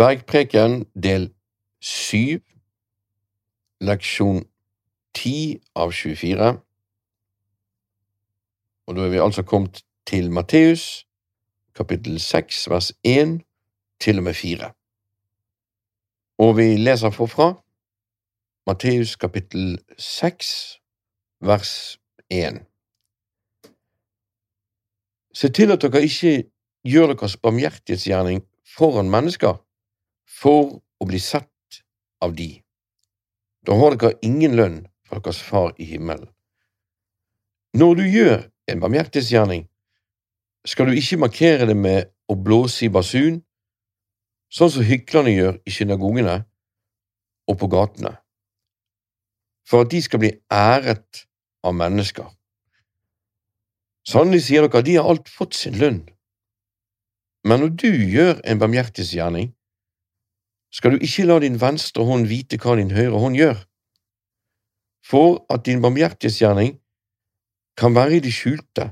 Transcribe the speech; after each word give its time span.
Bergpreken 0.00 0.86
del 0.94 1.34
7, 1.80 2.40
leksjon 3.84 4.46
10 5.12 5.58
av 5.76 5.92
24. 5.92 6.46
Og 8.86 8.96
da 8.96 9.04
er 9.04 9.12
vi 9.12 9.20
altså 9.20 9.44
kommet 9.44 9.82
til 10.08 10.32
Matteus, 10.32 11.04
kapittel 11.76 12.16
6, 12.16 12.62
vers 12.72 12.90
1 13.04 13.36
til 14.00 14.24
og 14.24 14.28
med 14.30 14.40
4. 14.40 14.72
Og 16.48 16.56
vi 16.56 16.70
leser 16.80 17.12
forfra 17.12 17.52
Matteus 18.66 19.16
kapittel 19.20 19.78
6, 19.98 20.80
vers 21.44 22.00
1. 22.30 22.64
Se 25.34 25.52
til 25.52 25.76
at 25.76 25.82
dere 25.84 26.08
ikke 26.08 26.38
gjør 26.88 27.12
deres 27.12 27.36
barmhjertighetsgjerning 27.36 28.46
foran 28.64 29.12
mennesker 29.12 29.60
for 30.40 30.78
å 30.80 31.08
bli 31.08 31.20
sett 31.20 31.82
av 32.24 32.34
de. 32.36 32.62
Da 33.66 33.76
har 33.76 33.96
dere 33.96 34.16
ingen 34.24 34.56
lønn 34.56 34.78
fra 35.04 35.20
deres 35.20 35.42
Far 35.44 35.74
i 35.76 35.88
himmelen. 35.90 36.30
Når 37.76 37.94
du 37.98 38.04
gjør 38.08 38.38
en 38.70 38.80
barmhjertighetsgjerning, 38.82 39.66
skal 40.66 40.88
du 40.88 40.96
ikke 40.96 41.20
markere 41.20 41.68
det 41.68 41.76
med 41.76 42.10
å 42.30 42.36
blåse 42.36 42.86
i 42.86 42.92
basun, 42.92 43.40
sånn 44.50 44.72
som 44.74 44.86
hyklerne 44.86 45.32
gjør 45.32 45.60
i 45.66 45.74
synagogene 45.74 46.40
og 47.50 47.58
på 47.60 47.68
gatene, 47.70 48.16
for 49.68 49.84
at 49.84 49.92
de 49.92 50.02
skal 50.02 50.22
bli 50.22 50.32
æret 50.50 51.24
av 51.66 51.76
mennesker. 51.76 52.26
Sannelig 54.08 54.46
sier 54.48 54.64
dere, 54.64 54.80
at 54.80 54.88
de 54.88 54.96
har 54.96 55.06
alt 55.06 55.28
fått 55.30 55.54
sin 55.54 55.76
lønn. 55.78 56.02
Men 57.46 57.62
når 57.62 57.74
du 57.78 57.90
gjør 57.92 58.40
en 58.44 58.60
barmhjertighetsgjerning, 58.60 59.52
skal 60.70 60.94
du 60.94 61.02
ikke 61.02 61.26
la 61.26 61.38
din 61.42 61.58
venstre 61.60 62.04
hånd 62.06 62.28
vite 62.30 62.58
hva 62.62 62.76
din 62.78 62.92
høyre 62.94 63.18
hånd 63.22 63.38
gjør, 63.38 63.58
for 65.06 65.42
at 65.50 65.64
din 65.66 65.82
barmhjertighetsgjerning 65.82 66.76
kan 67.80 67.94
være 67.96 68.18
i 68.18 68.24
det 68.24 68.32
skjulte, 68.34 68.90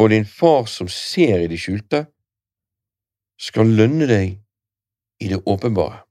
og 0.00 0.10
din 0.12 0.26
far 0.28 0.68
som 0.68 0.88
ser 0.88 1.44
i 1.44 1.48
det 1.50 1.60
skjulte, 1.60 2.04
skal 3.40 3.72
lønne 3.72 4.08
deg 4.08 4.36
i 5.20 5.28
det 5.32 5.40
åpenbare. 5.48 6.02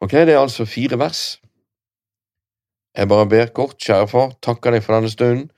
Ok, 0.00 0.12
det 0.12 0.36
er 0.36 0.40
altså 0.40 0.64
fire 0.68 0.98
vers. 1.00 1.40
Jeg 2.96 3.08
bare 3.08 3.28
ber 3.28 3.52
kort, 3.52 3.76
kjære 3.80 4.08
far, 4.08 4.32
takker 4.44 4.72
deg 4.72 4.84
for 4.84 4.96
denne 4.96 5.12
stunden. 5.12 5.48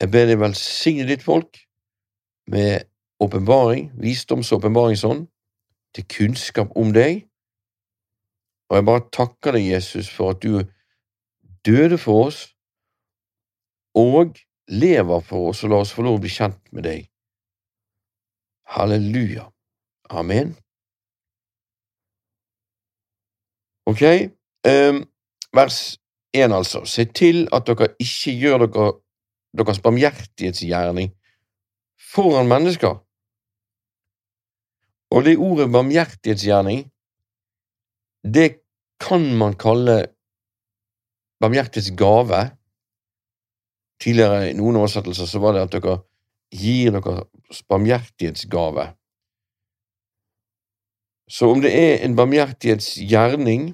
Jeg 0.00 0.10
ber 0.10 0.26
deg 0.30 0.40
velsigne 0.40 1.06
ditt 1.06 1.22
folk 1.22 1.58
med 2.50 2.89
åpenbaring, 3.20 3.90
visdoms- 4.00 4.52
til 5.94 6.04
kunnskap 6.16 6.68
om 6.76 6.92
deg. 6.92 7.26
Og 8.70 8.76
jeg 8.76 8.84
bare 8.84 9.08
takker 9.12 9.52
deg, 9.52 9.72
Jesus, 9.72 10.10
for 10.10 10.30
at 10.30 10.42
du 10.42 10.62
døde 11.66 11.98
for 11.98 12.26
oss 12.26 12.54
og 13.94 14.36
lever 14.68 15.20
for 15.20 15.50
oss, 15.50 15.64
og 15.64 15.70
la 15.70 15.80
oss 15.82 15.92
få 15.92 16.06
lov 16.06 16.20
å 16.20 16.22
bli 16.22 16.30
kjent 16.30 16.60
med 16.72 16.86
deg. 16.86 17.08
Halleluja. 18.70 19.48
Amen. 20.10 20.54
Ok, 23.90 24.02
um, 24.70 25.02
vers 25.54 25.98
1 26.32 26.52
altså. 26.54 26.84
Se 26.86 27.04
til 27.04 27.48
at 27.52 27.66
dere 27.66 27.90
ikke 27.98 28.36
gjør 28.38 28.66
dere, 28.66 28.92
deres 29.58 29.82
barmhjertighetsgjerning 29.82 31.10
foran 32.12 32.46
mennesker. 32.46 33.00
Og 35.10 35.24
det 35.26 35.38
ordet 35.38 35.72
barmhjertighetsgjerning, 35.74 36.84
det 38.22 38.48
kan 39.00 39.24
man 39.38 39.56
kalle 39.58 39.96
barmhjertighetsgave. 41.42 42.44
Tidligere 44.00 44.50
i 44.50 44.56
noen 44.56 44.78
oversettelser 44.80 45.28
så 45.28 45.40
var 45.42 45.56
det 45.56 45.66
at 45.66 45.74
dere 45.74 45.98
gir 46.54 46.94
deres 46.94 47.62
barmhjertighetsgave. 47.68 48.86
Så 51.30 51.50
om 51.50 51.62
det 51.62 51.70
er 51.74 52.04
en 52.04 52.16
barmhjertighetsgjerning, 52.18 53.70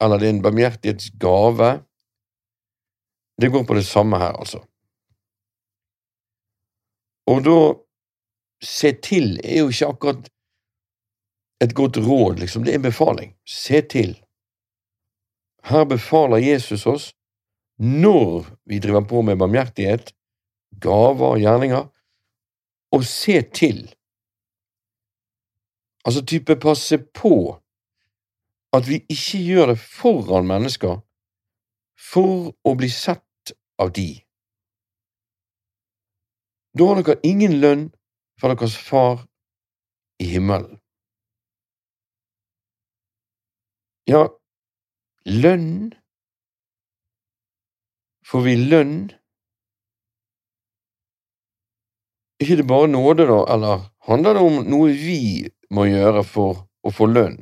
eller 0.00 0.18
det 0.20 0.28
er 0.28 0.34
en 0.34 0.42
barmhjertighetsgave, 0.44 1.70
det 3.40 3.52
går 3.52 3.64
på 3.64 3.74
det 3.74 3.86
samme 3.86 4.18
her, 4.20 4.36
altså. 4.36 4.60
Og 7.30 7.44
da 7.44 7.58
se 8.64 8.92
til 8.92 9.40
er 9.44 9.62
jo 9.62 9.68
ikke 9.72 9.86
akkurat 9.86 10.30
et 11.60 11.74
godt 11.74 11.96
råd, 11.96 12.40
liksom, 12.40 12.64
det 12.64 12.72
er 12.72 12.80
en 12.80 12.88
befaling. 12.88 13.34
Se 13.44 13.82
til. 13.82 14.14
Her 15.64 15.84
befaler 15.84 16.40
Jesus 16.40 16.86
oss, 16.86 17.10
når 17.78 18.46
vi 18.64 18.78
driver 18.78 19.04
på 19.04 19.22
med 19.22 19.36
barmhjertighet, 19.40 20.12
gaver 20.80 21.36
og 21.36 21.40
gjerninger, 21.40 21.88
å 22.90 23.02
se 23.06 23.40
til. 23.54 23.84
Altså 26.04 26.24
type 26.24 26.56
passe 26.60 26.96
på 26.98 27.60
at 28.76 28.88
vi 28.88 29.02
ikke 29.12 29.40
gjør 29.44 29.72
det 29.72 29.78
foran 29.82 30.48
mennesker 30.48 31.00
for 32.00 32.52
å 32.64 32.74
bli 32.78 32.88
sett 32.92 33.52
av 33.80 33.92
de. 33.96 34.08
Da 36.72 36.86
har 36.86 37.00
dere 37.02 37.18
ingen 37.26 37.58
lønn 37.60 37.88
fra 38.40 38.54
deres 38.54 38.76
far 38.78 39.26
i 40.22 40.28
himmelen. 40.32 40.79
Ja, 44.10 44.24
lønn 45.24 45.92
Får 48.26 48.42
vi 48.42 48.54
lønn? 48.56 48.96
Er 52.38 52.46
ikke 52.46 52.56
det 52.60 52.66
bare 52.70 52.88
nåde, 52.90 53.26
da, 53.28 53.38
eller 53.54 53.84
handler 54.08 54.34
det 54.34 54.42
om 54.48 54.58
noe 54.70 54.92
vi 54.98 55.20
må 55.74 55.86
gjøre 55.90 56.22
for 56.26 56.64
å 56.86 56.92
få 56.94 57.06
lønn? 57.10 57.40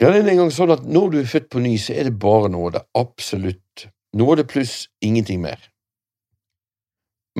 Ja, 0.00 0.10
det 0.10 0.20
er 0.20 0.32
en 0.34 0.42
gang 0.42 0.52
sånn 0.52 0.72
at 0.74 0.84
når 0.84 1.12
du 1.12 1.20
er 1.22 1.28
født 1.30 1.50
på 1.52 1.64
ny, 1.64 1.76
så 1.80 1.96
er 1.96 2.08
det 2.08 2.16
bare 2.20 2.52
nåde. 2.52 2.84
Absolutt. 2.98 3.86
Nåde 4.16 4.44
pluss 4.48 4.90
ingenting 5.04 5.40
mer. 5.44 5.60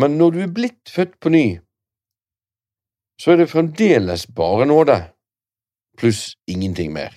Men 0.01 0.17
når 0.21 0.37
du 0.37 0.45
er 0.45 0.55
blitt 0.61 0.93
født 0.93 1.19
på 1.21 1.33
ny, 1.35 1.47
så 3.21 3.35
er 3.35 3.45
det 3.45 3.53
fremdeles 3.53 4.29
bare 4.37 4.69
nåde 4.69 5.03
pluss 5.99 6.35
ingenting 6.51 6.93
mer. 6.93 7.15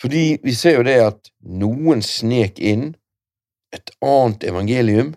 Fordi 0.00 0.38
vi 0.42 0.54
ser 0.54 0.78
jo 0.78 0.86
det 0.86 0.96
at 1.00 1.30
noen 1.40 2.02
snek 2.04 2.58
inn 2.58 2.92
et 3.74 3.90
annet 4.04 4.46
evangelium, 4.46 5.14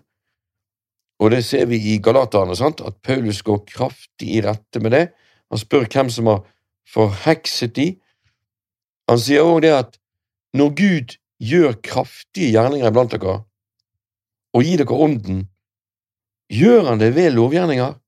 og 1.18 1.32
det 1.34 1.42
ser 1.44 1.66
vi 1.66 1.80
i 1.92 1.98
Galaterne, 2.02 2.54
sant? 2.56 2.80
at 2.80 3.00
Paulus 3.02 3.42
går 3.42 3.64
kraftig 3.66 4.36
i 4.38 4.42
rette 4.44 4.80
med 4.82 4.94
det. 4.94 5.04
Han 5.50 5.58
spør 5.58 5.88
hvem 5.90 6.10
som 6.14 6.30
har 6.30 6.44
forhekset 6.88 7.74
de. 7.74 7.88
Han 9.10 9.18
sier 9.18 9.46
òg 9.46 9.64
det 9.66 9.74
at 9.74 9.98
når 10.54 10.74
Gud 10.78 11.16
gjør 11.42 11.74
kraftige 11.84 12.52
gjerninger 12.54 12.90
iblant 12.90 13.14
dere, 13.14 13.40
og 14.54 14.64
gir 14.64 14.80
dere 14.80 15.00
ånden, 15.06 15.42
gjør 16.48 16.92
han 16.92 17.02
det 17.02 17.12
ved 17.18 17.34
lovgjerninger, 17.34 17.98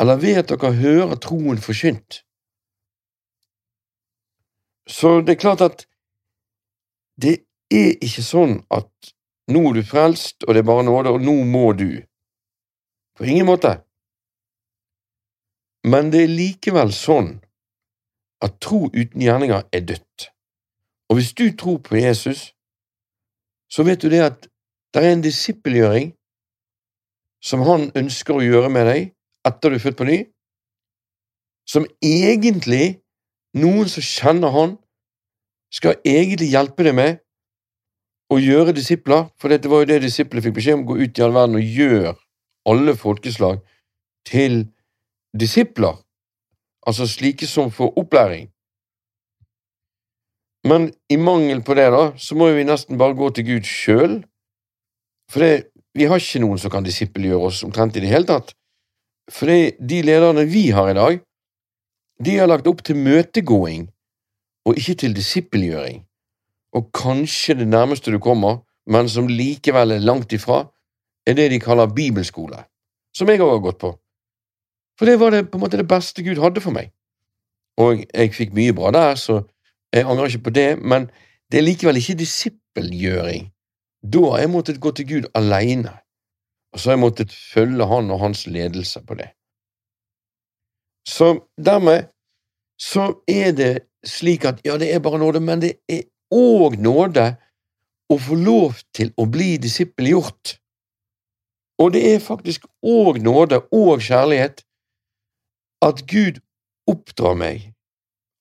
eller 0.00 0.16
ved 0.16 0.40
at 0.40 0.48
dere 0.48 0.72
hører 0.72 1.20
troen 1.20 1.60
forkynt? 1.60 2.22
Så 4.88 5.20
det 5.20 5.36
er 5.36 5.44
klart 5.44 5.60
at 5.60 5.86
det 7.22 7.36
er 7.70 7.92
ikke 8.02 8.24
sånn 8.24 8.56
at 8.74 8.90
nå 9.50 9.62
er 9.68 9.78
du 9.78 9.84
frelst, 9.86 10.44
og 10.46 10.54
det 10.54 10.62
er 10.62 10.70
bare 10.70 10.86
nåde, 10.86 11.12
og 11.14 11.22
nå 11.22 11.36
må 11.44 11.72
du. 11.78 12.02
På 13.18 13.26
ingen 13.26 13.46
måte. 13.46 13.76
Men 15.84 16.10
det 16.12 16.24
er 16.24 16.32
likevel 16.32 16.92
sånn 16.94 17.38
at 18.44 18.58
tro 18.62 18.86
uten 18.88 19.22
gjerninger 19.22 19.66
er 19.72 19.84
dødt. 19.84 20.30
Og 21.10 21.18
hvis 21.18 21.32
du 21.34 21.50
tror 21.56 21.80
på 21.84 21.96
Jesus, 21.96 22.52
så 23.70 23.84
vet 23.86 24.02
du 24.02 24.10
det 24.10 24.22
at 24.24 24.48
det 24.94 25.02
er 25.04 25.12
en 25.12 25.24
disippelgjøring 25.24 26.12
som 27.44 27.62
han 27.66 27.90
ønsker 27.96 28.36
å 28.36 28.44
gjøre 28.44 28.70
med 28.72 28.88
deg 28.90 29.10
etter 29.46 29.70
du 29.70 29.78
er 29.78 29.82
født 29.82 29.98
på 29.98 30.06
ny, 30.08 30.18
som 31.68 31.86
egentlig 32.04 33.00
noen 33.56 33.88
som 33.90 34.04
kjenner 34.04 34.54
han, 34.54 34.76
skal 35.70 36.00
egentlig 36.06 36.50
hjelpe 36.50 36.82
deg 36.86 36.96
med 36.98 37.20
å 38.30 38.38
gjøre 38.38 38.74
disipler, 38.74 39.28
for 39.38 39.50
dette 39.50 39.70
var 39.70 39.82
jo 39.82 39.90
det 39.90 40.00
disiplene 40.04 40.42
fikk 40.42 40.56
beskjed 40.58 40.80
om, 40.80 40.86
gå 40.86 40.98
ut 40.98 41.18
i 41.18 41.24
all 41.24 41.34
verden 41.34 41.58
og 41.58 41.74
gjøre 41.78 42.14
alle 42.70 42.94
folkeslag 42.98 43.60
til 44.26 44.64
disipler, 45.34 45.98
altså 46.86 47.06
slike 47.10 47.46
som 47.46 47.70
får 47.74 47.94
opplæring. 48.02 48.48
Men 50.66 50.90
i 51.08 51.16
mangel 51.16 51.62
på 51.64 51.74
det, 51.78 51.88
da, 51.94 52.10
så 52.20 52.36
må 52.36 52.50
vi 52.52 52.66
nesten 52.68 52.98
bare 53.00 53.16
gå 53.16 53.30
til 53.34 53.46
Gud 53.48 53.68
sjøl, 53.68 54.20
for 55.30 55.42
det, 55.46 55.70
vi 55.96 56.06
har 56.10 56.20
ikke 56.20 56.42
noen 56.42 56.58
som 56.60 56.72
kan 56.72 56.86
disippelgjøre 56.86 57.46
oss 57.48 57.62
omtrent 57.66 57.96
i 57.96 58.02
det 58.02 58.10
hele 58.10 58.28
tatt. 58.28 58.52
For 59.30 59.46
de 59.46 60.02
lederne 60.02 60.44
vi 60.50 60.70
har 60.74 60.90
i 60.90 60.96
dag, 60.98 61.20
de 62.24 62.36
har 62.36 62.50
lagt 62.50 62.68
opp 62.68 62.82
til 62.84 62.98
møtegåing 63.00 63.86
og 64.68 64.76
ikke 64.76 64.96
til 65.04 65.14
disippelgjøring. 65.16 66.02
Og 66.76 66.90
kanskje 66.94 67.56
det 67.62 67.68
nærmeste 67.68 68.12
du 68.12 68.18
kommer, 68.22 68.60
men 68.86 69.08
som 69.08 69.30
likevel 69.30 69.96
er 69.96 70.04
langt 70.04 70.32
ifra, 70.32 70.64
er 71.26 71.36
det 71.38 71.50
de 71.52 71.60
kaller 71.60 71.90
bibelskole, 71.94 72.64
som 73.16 73.28
jeg 73.28 73.40
òg 73.40 73.54
har 73.54 73.64
gått 73.64 73.80
på. 73.80 73.92
For 74.98 75.08
det 75.08 75.16
var 75.20 75.32
det, 75.32 75.46
på 75.50 75.58
en 75.58 75.64
måte 75.64 75.80
det 75.80 75.88
beste 75.88 76.22
Gud 76.22 76.40
hadde 76.42 76.60
for 76.60 76.74
meg. 76.76 76.90
Og 77.80 78.04
jeg 78.04 78.34
fikk 78.36 78.52
mye 78.56 78.74
bra 78.76 78.90
der, 78.92 79.14
så 79.16 79.42
jeg 79.94 80.04
angrer 80.04 80.28
ikke 80.28 80.50
på 80.50 80.56
det, 80.58 80.68
men 80.78 81.08
det 81.50 81.60
er 81.60 81.66
likevel 81.66 81.98
ikke 81.98 82.18
disippelgjøring. 82.20 83.48
Da 84.02 84.24
har 84.32 84.44
jeg 84.44 84.52
måttet 84.52 84.80
gå 84.80 84.92
til 84.96 85.08
Gud 85.08 85.30
alene, 85.34 85.94
og 86.72 86.80
så 86.80 86.90
har 86.90 86.96
jeg 86.96 87.02
måttet 87.02 87.34
følge 87.34 87.86
Han 87.86 88.10
og 88.14 88.20
Hans 88.22 88.46
ledelse 88.46 89.02
på 89.06 89.16
det. 89.18 89.30
Så 91.06 91.40
dermed 91.58 92.10
så 92.80 93.10
er 93.28 93.52
det 93.52 93.72
slik 94.06 94.46
at 94.48 94.60
ja, 94.64 94.78
det 94.78 94.92
er 94.94 95.02
bare 95.02 95.18
nåde, 95.18 95.40
men 95.40 95.60
det 95.60 95.74
er 95.88 96.06
òg 96.32 96.78
nåde 96.80 97.26
å 98.10 98.16
få 98.18 98.36
lov 98.38 98.78
til 98.96 99.10
å 99.20 99.26
bli 99.30 99.56
disippelgjort. 99.60 100.54
Og 101.80 101.92
det 101.94 102.04
er 102.14 102.22
faktisk 102.22 102.66
òg 102.84 103.20
nåde 103.24 103.62
og 103.72 104.04
kjærlighet 104.04 104.64
at 105.84 106.04
Gud 106.08 106.40
oppdrar 106.88 107.36
meg, 107.38 107.72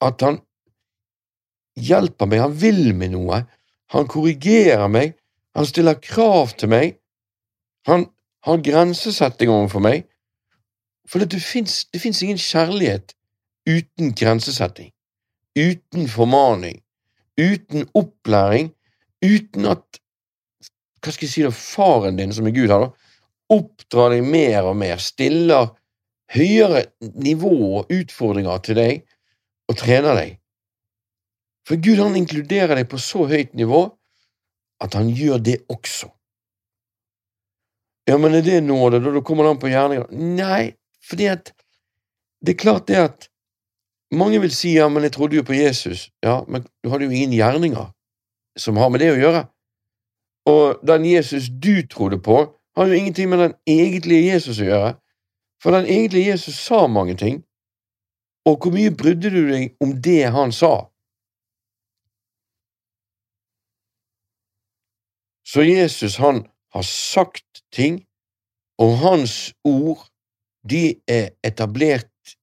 at 0.03 0.21
Han 0.21 0.39
hjelper 1.79 2.27
meg, 2.27 2.41
han 2.43 2.55
vil 2.59 2.93
meg 2.97 3.13
noe, 3.13 3.43
han 3.93 4.07
korrigerer 4.09 4.89
meg, 4.91 5.15
han 5.55 5.67
stiller 5.67 5.99
krav 6.03 6.53
til 6.59 6.71
meg, 6.71 6.97
han 7.87 8.07
har 8.45 8.63
grensesetting 8.63 9.51
overfor 9.51 9.83
meg, 9.83 10.05
for 11.09 11.23
det 11.25 11.41
fins 11.41 12.21
ingen 12.23 12.39
kjærlighet 12.39 13.15
uten 13.69 14.13
grensesetting, 14.17 14.91
uten 15.57 16.07
formaning, 16.11 16.79
uten 17.39 17.87
opplæring, 17.97 18.71
uten 19.25 19.67
at 19.69 20.01
hva 20.99 21.13
skal 21.15 21.25
jeg 21.25 21.31
si 21.31 21.43
da, 21.45 21.51
faren 21.55 22.17
din, 22.19 22.33
som 22.35 22.47
er 22.47 22.55
Gud 22.55 22.71
her, 22.71 22.85
da, 22.85 23.13
oppdrar 23.55 24.13
deg 24.13 24.25
mer 24.27 24.67
og 24.69 24.75
mer, 24.77 24.99
stiller 25.01 25.71
høyere 26.29 26.85
nivå 27.23 27.55
og 27.79 27.93
utfordringer 27.93 28.61
til 28.65 28.77
deg 28.77 28.99
og 29.69 29.79
trener 29.79 30.17
deg. 30.19 30.35
For 31.67 31.79
Gud 31.81 32.01
han 32.01 32.17
inkluderer 32.19 32.75
deg 32.77 32.89
på 32.91 32.99
så 33.01 33.25
høyt 33.29 33.55
nivå 33.57 33.85
at 34.83 34.95
han 34.97 35.09
gjør 35.13 35.41
det 35.43 35.57
også. 35.71 36.09
Ja, 38.09 38.17
men 38.17 38.33
er 38.33 38.41
det 38.41 38.61
nåde, 38.65 38.99
da? 38.99 39.11
Da 39.13 39.21
kommer 39.21 39.45
det 39.45 39.49
an 39.53 39.61
på 39.61 39.69
gjerninger. 39.69 40.07
Nei, 40.11 40.71
fordi 41.05 41.27
at 41.29 41.51
det 42.41 42.55
er 42.55 42.63
klart 42.63 42.87
det 42.87 42.97
at 42.97 43.27
mange 44.15 44.39
vil 44.41 44.53
si 44.55 44.73
ja, 44.73 44.87
men 44.89 45.05
jeg 45.05 45.13
trodde 45.13 45.37
jo 45.37 45.45
på 45.45 45.53
Jesus. 45.53 46.07
Ja, 46.25 46.41
men 46.47 46.65
du 46.83 46.89
hadde 46.89 47.05
jo 47.05 47.13
ingen 47.13 47.35
gjerninger 47.37 47.91
som 48.57 48.79
har 48.81 48.89
med 48.89 49.03
det 49.03 49.11
å 49.13 49.19
gjøre. 49.19 49.43
Og 50.49 50.81
den 50.87 51.05
Jesus 51.05 51.51
du 51.53 51.85
trodde 51.85 52.17
på, 52.25 52.47
har 52.77 52.87
jo 52.87 52.97
ingenting 52.97 53.29
med 53.29 53.43
den 53.43 53.53
egentlige 53.69 54.33
Jesus 54.33 54.61
å 54.63 54.65
gjøre. 54.65 54.91
For 55.61 55.75
den 55.75 55.85
egentlige 55.85 56.31
Jesus 56.31 56.57
sa 56.57 56.87
mange 56.87 57.13
ting, 57.19 57.43
og 58.47 58.63
hvor 58.63 58.73
mye 58.73 58.95
brydde 58.95 59.29
du 59.29 59.41
deg 59.51 59.75
om 59.83 59.91
det 60.01 60.31
han 60.33 60.53
sa? 60.55 60.87
Så 65.45 65.65
Jesus, 65.65 66.17
han 66.17 66.45
har 66.73 66.85
sagt 66.85 67.63
ting, 67.73 68.03
og 68.79 68.97
hans 69.01 69.53
ord, 69.67 70.05
de 70.69 70.99
er 71.07 71.33
etablert 71.43 72.35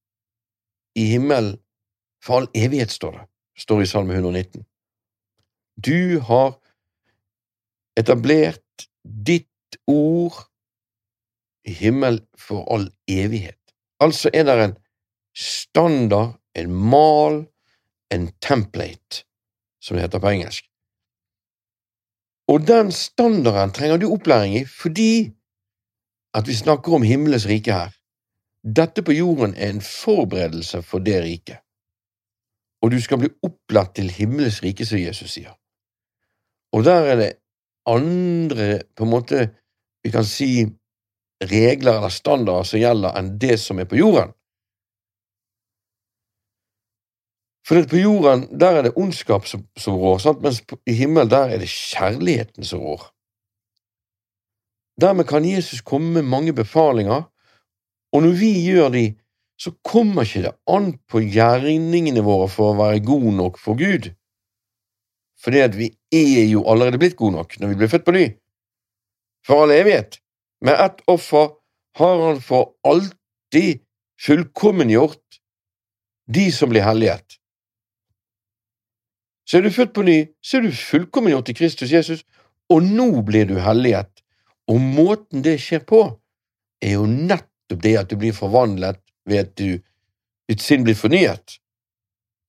i 0.97 1.07
himmelen 1.13 1.57
for 2.25 2.41
all 2.41 2.49
evighet, 2.57 2.91
står 2.91 3.21
det. 3.21 3.27
Står 3.57 3.83
i 3.83 3.89
Salme 3.89 4.17
119. 4.17 4.65
Du 5.77 6.21
har 6.29 6.57
etablert 7.97 8.89
ditt 9.05 9.79
ord 9.89 10.43
i 11.67 11.73
himmel 11.73 12.21
for 12.39 12.67
all 12.73 12.89
evighet. 13.09 13.59
Altså 14.01 14.31
er 14.35 14.45
det 14.49 14.57
en 14.65 14.77
standard, 15.37 16.37
en 16.57 16.73
mal, 16.73 17.45
en 18.13 18.29
template, 18.41 19.25
som 19.81 19.97
det 19.97 20.07
heter 20.07 20.23
på 20.23 20.33
engelsk. 20.33 20.69
Og 22.49 22.67
den 22.67 22.93
standarden 22.93 23.73
trenger 23.75 23.99
du 23.99 24.13
opplæring 24.13 24.55
i 24.61 24.65
fordi 24.65 25.33
at 26.35 26.47
vi 26.47 26.55
snakker 26.55 26.93
om 26.93 27.03
himmelens 27.03 27.47
rike 27.49 27.73
her. 27.73 27.91
Dette 28.77 29.03
på 29.03 29.13
jorden 29.13 29.55
er 29.55 29.71
en 29.71 29.81
forberedelse 29.81 30.83
for 30.83 30.99
det 30.99 31.23
riket. 31.23 31.59
Og 32.83 32.93
du 32.93 33.01
skal 33.01 33.19
bli 33.19 33.31
opplært 33.43 33.95
til 33.97 34.11
himmelens 34.11 34.61
rike, 34.63 34.87
som 34.87 35.01
Jesus 35.01 35.33
sier. 35.39 35.55
Og 36.77 36.85
der 36.85 37.09
er 37.13 37.17
det 37.17 37.33
andre, 37.87 38.81
på 38.97 39.07
en 39.07 39.11
måte, 39.11 39.49
vi 40.05 40.13
kan 40.13 40.27
si, 40.29 40.67
regler 41.43 41.99
eller 41.99 42.13
standarder 42.13 42.69
som 42.69 42.81
gjelder 42.81 43.17
enn 43.19 43.33
det 43.41 43.57
som 43.61 43.81
er 43.81 43.89
på 43.89 43.99
jorden. 43.99 44.36
For 47.67 47.83
på 47.91 47.99
jorden 47.99 48.47
der 48.61 48.79
er 48.79 48.87
det 48.87 48.95
ondskap 48.95 49.47
som, 49.51 49.65
som 49.79 49.97
rår, 49.99 50.21
sant? 50.23 50.43
mens 50.43 50.63
i 50.87 50.95
himmelen 50.95 51.31
der 51.33 51.51
er 51.51 51.63
det 51.63 51.71
kjærligheten 51.71 52.67
som 52.67 52.85
rår. 52.85 53.09
Dermed 55.01 55.27
kan 55.29 55.45
Jesus 55.45 55.83
komme 55.85 56.13
med 56.15 56.31
mange 56.31 56.55
befalinger, 56.57 57.27
og 58.13 58.23
når 58.23 58.37
vi 58.39 58.53
gjør 58.65 58.93
de, 58.95 59.07
så 59.61 59.73
kommer 59.85 60.25
ikke 60.25 60.45
det 60.47 60.53
an 60.71 60.93
på 61.11 61.21
gjerningene 61.25 62.23
våre 62.25 62.47
for 62.53 62.71
å 62.71 62.79
være 62.79 63.03
gode 63.05 63.33
nok 63.37 63.59
for 63.61 63.77
Gud, 63.77 64.13
fordi 65.43 65.63
at 65.65 65.77
vi 65.77 65.91
er 66.15 66.47
jo 66.47 66.63
allerede 66.71 67.01
blitt 67.01 67.17
gode 67.19 67.37
nok 67.37 67.57
når 67.61 67.73
vi 67.73 67.79
blir 67.81 67.91
født 67.93 68.07
på 68.07 68.15
ny, 68.17 68.27
for 69.47 69.65
all 69.65 69.75
evighet. 69.75 70.21
Med 70.65 70.79
ett 70.81 71.03
offer 71.11 71.51
har 71.99 72.23
han 72.23 72.39
for 72.45 72.77
alltid 72.87 73.83
fullkommengjort 74.23 75.41
de 76.33 76.47
som 76.53 76.73
blir 76.73 76.87
helliget. 76.87 77.37
Så 79.47 79.59
er 79.59 79.67
du 79.67 79.71
født 79.71 79.95
på 79.95 80.03
ny, 80.03 80.19
så 80.43 80.59
er 80.59 80.67
du 80.67 80.75
fullkommen 80.75 81.31
gjort 81.31 81.53
i 81.53 81.57
Kristus 81.57 81.93
Jesus, 81.95 82.25
og 82.73 82.83
nå 82.83 83.23
blir 83.27 83.47
du 83.47 83.61
helliget. 83.63 84.11
Og 84.67 84.81
måten 84.83 85.45
det 85.47 85.61
skjer 85.63 85.85
på, 85.87 86.01
er 86.83 86.97
jo 86.97 87.07
nettopp 87.07 87.83
det 87.83 87.95
at 88.01 88.11
du 88.11 88.19
blir 88.19 88.35
forvandlet 88.35 88.99
ved 89.27 89.45
at 89.45 89.55
du, 89.59 89.79
ditt 90.51 90.63
sinn 90.63 90.83
blir 90.87 90.99
fornyet. 90.99 91.61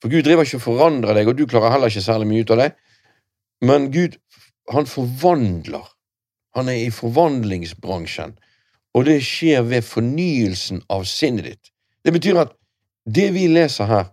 For 0.01 0.13
Gud 0.13 0.25
driver 0.25 0.45
ikke 0.45 0.59
og 0.59 0.65
forandrer 0.65 1.17
deg, 1.17 1.29
og 1.29 1.37
du 1.37 1.45
klarer 1.49 1.73
heller 1.73 1.93
ikke 1.93 2.05
særlig 2.05 2.29
mye 2.29 2.45
ut 2.45 2.53
av 2.53 2.61
det, 2.63 2.71
men 3.65 3.89
Gud, 3.93 4.17
han 4.73 4.89
forvandler. 4.89 5.85
Han 6.57 6.69
er 6.69 6.83
i 6.87 6.93
forvandlingsbransjen, 6.93 8.35
og 8.97 9.05
det 9.05 9.19
skjer 9.25 9.65
ved 9.69 9.85
fornyelsen 9.85 10.81
av 10.93 11.05
sinnet 11.09 11.45
ditt. 11.45 11.73
Det 12.05 12.13
betyr 12.13 12.41
at 12.41 12.53
det 13.05 13.29
vi 13.35 13.45
leser 13.49 13.89
her, 13.89 14.05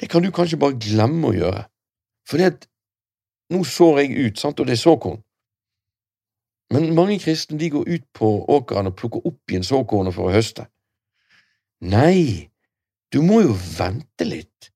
det 0.00 0.08
kan 0.12 0.24
du 0.24 0.32
kanskje 0.34 0.60
bare 0.60 0.76
glemme 0.80 1.30
å 1.30 1.36
gjøre. 1.36 1.62
Fordi 2.28 2.48
at 2.48 2.66
nå 3.52 3.62
sår 3.68 4.02
jeg 4.02 4.26
ut, 4.26 4.40
sant, 4.40 4.60
og 4.60 4.68
det 4.68 4.76
er 4.76 4.82
såkorn. 4.82 5.20
Men 6.72 6.94
mange 6.96 7.18
kristne 7.20 7.58
de 7.60 7.68
går 7.70 7.88
ut 7.88 8.04
på 8.16 8.28
åkeren 8.56 8.88
og 8.88 8.96
plukker 8.96 9.26
opp 9.28 9.50
igjen 9.52 9.66
såkornet 9.66 10.14
for 10.16 10.30
å 10.30 10.36
høste. 10.36 10.66
Nei, 11.84 12.48
du 13.12 13.20
må 13.26 13.42
jo 13.42 13.52
vente 13.52 14.24
litt. 14.24 14.70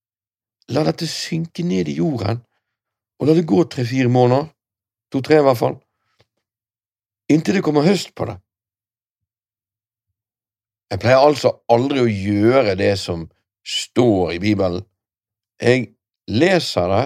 La 0.75 0.83
dette 0.85 1.07
synke 1.09 1.65
ned 1.65 1.89
i 1.89 1.97
jorden, 2.01 2.43
og 3.17 3.29
la 3.29 3.37
det 3.39 3.47
gå 3.49 3.63
tre–fire 3.65 4.11
måneder, 4.13 4.51
to–tre 5.15 5.39
i 5.41 5.47
hvert 5.47 5.61
fall, 5.61 5.79
inntil 7.33 7.57
det 7.57 7.65
kommer 7.65 7.87
høst 7.87 8.13
på 8.19 8.27
det. 8.29 8.37
Jeg 10.91 11.03
pleier 11.03 11.23
altså 11.23 11.55
aldri 11.73 12.03
å 12.03 12.11
gjøre 12.11 12.77
det 12.79 12.93
som 13.01 13.25
står 13.67 14.37
i 14.37 14.43
Bibelen. 14.43 14.85
Jeg 15.63 15.89
leser 16.31 16.93
det, 16.93 17.05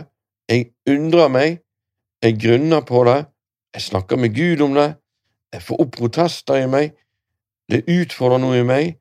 jeg 0.50 0.72
undrer 0.90 1.30
meg, 1.30 1.60
jeg 2.22 2.38
grunner 2.42 2.82
på 2.86 3.04
det, 3.06 3.20
jeg 3.74 3.84
snakker 3.86 4.18
med 4.18 4.34
Gud 4.34 4.64
om 4.66 4.74
det, 4.74 4.88
jeg 5.54 5.62
får 5.62 5.82
opp 5.84 5.92
protester 5.94 6.58
i 6.58 6.68
meg, 6.70 6.94
det 7.70 7.84
utfordrer 7.86 8.42
noe 8.42 8.58
i 8.58 8.66
meg, 8.66 8.96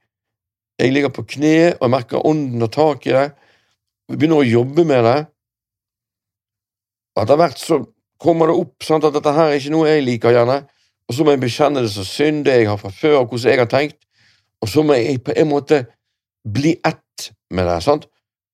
jeg 0.80 0.94
ligger 0.94 1.12
på 1.14 1.26
kne 1.34 1.54
og 1.74 1.88
jeg 1.88 1.94
merker 1.96 2.26
ånden 2.26 2.66
og 2.66 2.72
tak 2.74 3.08
i 3.10 3.16
det, 3.16 3.26
vi 4.10 4.18
begynner 4.18 4.42
å 4.42 4.48
jobbe 4.48 4.86
med 4.90 5.04
det. 5.06 5.18
Etter 7.20 7.38
hvert 7.38 7.62
så 7.62 7.80
kommer 8.22 8.50
det 8.50 8.58
opp 8.62 8.86
sant, 8.86 9.06
at 9.06 9.14
dette 9.14 9.34
her 9.34 9.50
er 9.50 9.58
ikke 9.58 9.74
noe 9.74 9.90
jeg 9.90 10.06
liker, 10.06 10.34
gjerne, 10.34 10.60
og 11.10 11.18
så 11.18 11.26
må 11.26 11.34
jeg 11.34 11.42
bekjenne 11.42 11.84
det 11.86 11.92
som 11.94 12.06
synd, 12.06 12.44
det 12.46 12.60
jeg 12.60 12.70
har 12.70 12.78
fra 12.82 12.94
før, 12.94 13.24
og 13.24 13.34
hvordan 13.34 13.54
jeg 13.54 13.62
har 13.62 13.72
tenkt, 13.74 14.00
og 14.62 14.70
så 14.70 14.86
må 14.86 14.98
jeg 14.98 15.22
på 15.26 15.34
en 15.34 15.50
måte 15.50 15.82
bli 16.46 16.76
ett 16.86 17.32
med 17.54 17.66
det, 17.70 17.80
sant? 17.86 18.06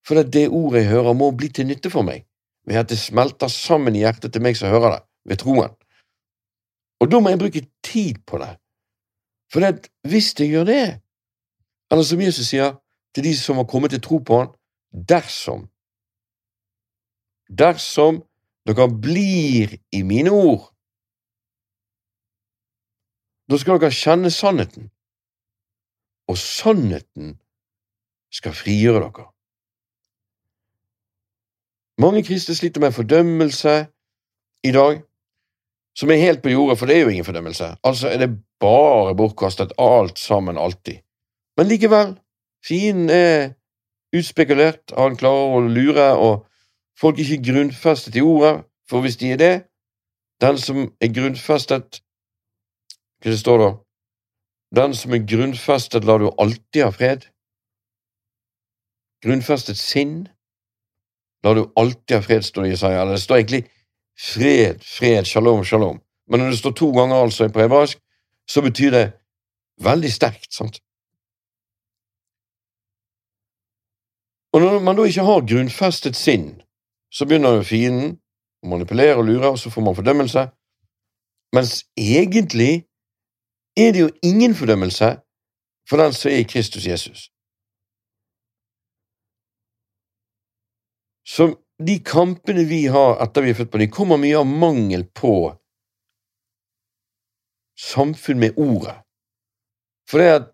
for 0.06 0.22
det 0.22 0.48
ordet 0.54 0.84
jeg 0.84 0.92
hører, 0.92 1.18
må 1.18 1.32
bli 1.34 1.50
til 1.50 1.68
nytte 1.68 1.90
for 1.92 2.06
meg 2.06 2.24
ved 2.66 2.82
at 2.82 2.90
det 2.90 3.00
smelter 3.00 3.52
sammen 3.52 3.96
i 3.96 4.04
hjertet 4.04 4.34
til 4.34 4.44
meg 4.44 4.58
som 4.58 4.74
hører 4.74 4.96
det, 4.96 5.02
ved 5.30 5.42
troen. 5.42 5.74
Og 7.02 7.12
da 7.12 7.20
må 7.20 7.32
jeg 7.32 7.42
bruke 7.42 7.66
tid 7.86 8.22
på 8.28 8.40
det. 8.42 8.56
For 9.54 9.62
det, 9.62 9.90
hvis 10.08 10.34
jeg 10.40 10.50
gjør 10.50 10.68
det, 10.70 10.84
eller 11.92 12.04
som 12.04 12.22
Jesus 12.22 12.50
sier 12.50 12.76
til 13.16 13.28
de 13.28 13.36
som 13.38 13.62
har 13.62 13.70
kommet 13.70 13.94
til 13.94 14.02
tro 14.02 14.20
på 14.20 14.42
han, 14.42 14.54
dersom 14.92 15.70
Dersom 17.46 18.24
dere 18.66 18.88
blir 18.90 19.76
i 19.94 20.02
mine 20.02 20.32
ord, 20.34 20.72
da 23.46 23.60
skal 23.62 23.78
dere 23.78 23.94
kjenne 23.94 24.32
sannheten, 24.34 24.90
og 26.26 26.40
sannheten 26.42 27.36
skal 28.34 28.58
frigjøre 28.58 29.04
dere. 29.06 29.28
Mange 32.02 32.24
kristne 32.24 32.56
sliter 32.56 32.82
med 32.82 32.92
fordømmelse 32.92 33.86
i 34.64 34.72
dag, 34.72 35.02
som 35.96 36.12
er 36.12 36.16
helt 36.16 36.42
på 36.44 36.50
jordet, 36.50 36.78
for 36.80 36.86
det 36.86 36.96
er 36.96 37.02
jo 37.02 37.08
ingen 37.14 37.26
fordømmelse. 37.26 37.76
Altså 37.84 38.10
er 38.10 38.18
det 38.18 38.30
bare 38.60 39.16
bortkastet, 39.16 39.72
alt 39.80 40.20
sammen, 40.20 40.58
alltid. 40.58 40.98
Men 41.58 41.68
likevel, 41.68 42.20
fienden 42.68 43.10
er 43.10 43.54
utspekulert, 44.18 44.92
han 44.98 45.16
klarer 45.16 45.56
å 45.56 45.62
lure, 45.68 46.10
og 46.20 46.44
folk 47.00 47.20
er 47.20 47.30
ikke 47.30 47.52
grunnfestet 47.52 48.16
i 48.16 48.22
ordet, 48.22 48.66
for 48.90 49.02
hvis 49.02 49.18
de 49.18 49.32
er 49.32 49.40
det, 49.40 49.56
den 50.42 50.58
som 50.60 50.84
er 51.02 51.14
grunnfestet 51.16 52.02
Hva 53.24 53.32
det 53.32 53.40
står 53.40 53.62
da? 53.62 53.70
Den 54.76 54.94
som 54.94 55.14
er 55.16 55.24
grunnfestet, 55.24 56.04
lar 56.04 56.20
du 56.20 56.28
alltid 56.38 56.84
ha 56.84 56.92
fred. 56.92 57.24
Grunnfestet 59.24 59.80
sinn 59.80 60.28
lar 61.46 61.56
du 61.56 61.66
alltid 61.76 62.16
ha 62.18 62.22
fred, 62.26 62.46
står 62.46 62.64
det 62.64 62.70
i. 62.70 62.78
Eller 62.86 63.12
det 63.14 63.22
står 63.22 63.38
egentlig 63.38 63.62
fred, 64.18 64.84
fred, 64.84 65.28
shalom, 65.30 65.64
shalom. 65.66 66.02
Men 66.30 66.40
når 66.42 66.56
det 66.56 66.58
står 66.58 66.72
to 66.72 66.90
ganger 66.92 67.16
altså 67.16 67.50
på 67.54 67.62
hebraisk, 67.62 68.02
så 68.50 68.62
betyr 68.62 68.92
det 68.92 69.06
veldig 69.82 70.12
sterkt. 70.14 70.54
sant? 70.54 70.82
Og 74.54 74.62
når 74.62 74.80
man 74.80 74.96
da 74.96 75.04
ikke 75.04 75.28
har 75.28 75.46
grunnfestet 75.46 76.16
sinn, 76.16 76.62
så 77.12 77.26
begynner 77.26 77.60
jo 77.60 77.68
fienden 77.68 78.18
å 78.64 78.72
manipulere 78.72 79.18
og 79.20 79.28
lure, 79.28 79.52
og 79.52 79.60
så 79.60 79.70
får 79.70 79.84
man 79.84 79.96
fordømmelse. 79.96 80.48
Mens 81.54 81.84
egentlig 81.98 82.86
er 83.78 83.92
det 83.92 84.00
jo 84.00 84.10
ingen 84.24 84.56
fordømmelse 84.56 85.18
for 85.90 86.02
den 86.02 86.14
som 86.14 86.32
er 86.32 86.42
i 86.42 86.48
Kristus 86.50 86.88
Jesus. 86.88 87.30
Så 91.26 91.56
de 91.84 91.98
kampene 92.06 92.64
vi 92.70 92.86
har 92.88 93.18
etter 93.24 93.44
vi 93.44 93.52
er 93.52 93.58
født 93.58 93.72
på 93.74 93.82
ny, 93.82 93.88
kommer 93.92 94.22
mye 94.22 94.38
av 94.40 94.48
mangel 94.48 95.08
på 95.18 95.36
samfunn 97.76 98.40
med 98.40 98.60
ordet. 98.62 98.96
For 100.08 100.22
det 100.22 100.30
at 100.32 100.52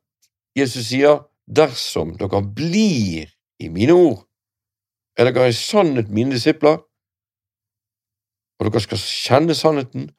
Jesus 0.57 0.87
sier 0.89 1.21
dersom 1.45 2.15
dere 2.19 2.41
blir 2.41 3.29
i 3.61 3.69
mine 3.69 3.93
ord, 3.93 4.23
er 5.19 5.29
dere 5.29 5.51
i 5.51 5.55
sannhet 5.55 6.09
mine 6.09 6.33
disipler, 6.33 6.79
og 8.57 8.67
dere 8.67 8.83
skal 8.83 9.01
kjenne 9.03 9.57
sannheten, 9.57 10.09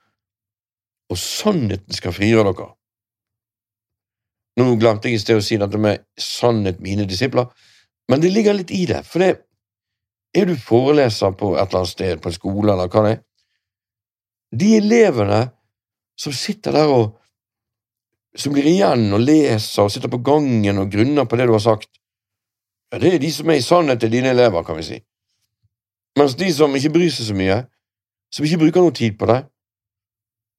og 1.10 1.18
sannheten 1.18 1.96
skal 1.96 2.14
frigjøre 2.14 2.52
dere. 2.52 2.72
Nå 4.60 4.76
glemte 4.76 5.08
jeg 5.08 5.16
i 5.16 5.22
sted 5.22 5.40
å 5.40 5.44
si 5.44 5.56
dette 5.58 5.80
med 5.80 6.04
sannhet 6.20 6.80
mine 6.84 7.08
disipler, 7.08 7.48
men 8.12 8.20
det 8.20 8.32
ligger 8.34 8.56
litt 8.58 8.72
i 8.74 8.84
det, 8.90 9.00
for 9.08 9.24
det 9.24 9.32
er 10.34 10.48
du 10.48 10.56
foreleser 10.56 11.34
på 11.36 11.54
et 11.56 11.66
eller 11.66 11.82
annet 11.82 11.92
sted, 11.92 12.20
på 12.22 12.30
en 12.30 12.36
skole 12.36 12.72
eller 12.72 12.88
hva 12.88 13.04
det 13.06 13.16
er, 13.16 13.20
de 14.52 14.70
elevene 14.76 15.42
som 16.18 16.32
sitter 16.36 16.76
der 16.76 16.92
og 16.92 17.18
som 18.36 18.52
blir 18.54 18.66
igjen 18.68 19.12
og 19.12 19.20
leser 19.20 19.84
og 19.84 19.92
sitter 19.92 20.12
på 20.12 20.22
gangen 20.24 20.80
og 20.80 20.92
grunner 20.92 21.28
på 21.28 21.36
det 21.36 21.46
du 21.48 21.52
har 21.52 21.64
sagt, 21.64 21.90
ja, 22.92 23.00
det 23.00 23.14
er 23.14 23.20
de 23.20 23.32
som 23.32 23.50
er 23.50 23.60
i 23.60 23.64
sannhet 23.64 24.00
til 24.00 24.12
dine 24.12 24.32
elever, 24.32 24.64
kan 24.64 24.76
vi 24.76 24.84
si. 24.86 24.98
Mens 26.16 26.36
de 26.36 26.48
som 26.52 26.74
ikke 26.76 26.92
bryr 26.92 27.12
seg 27.12 27.28
så 27.28 27.36
mye, 27.36 27.62
som 28.32 28.44
ikke 28.44 28.60
bruker 28.64 28.84
noe 28.84 28.96
tid 28.96 29.16
på 29.20 29.28
deg, 29.28 29.48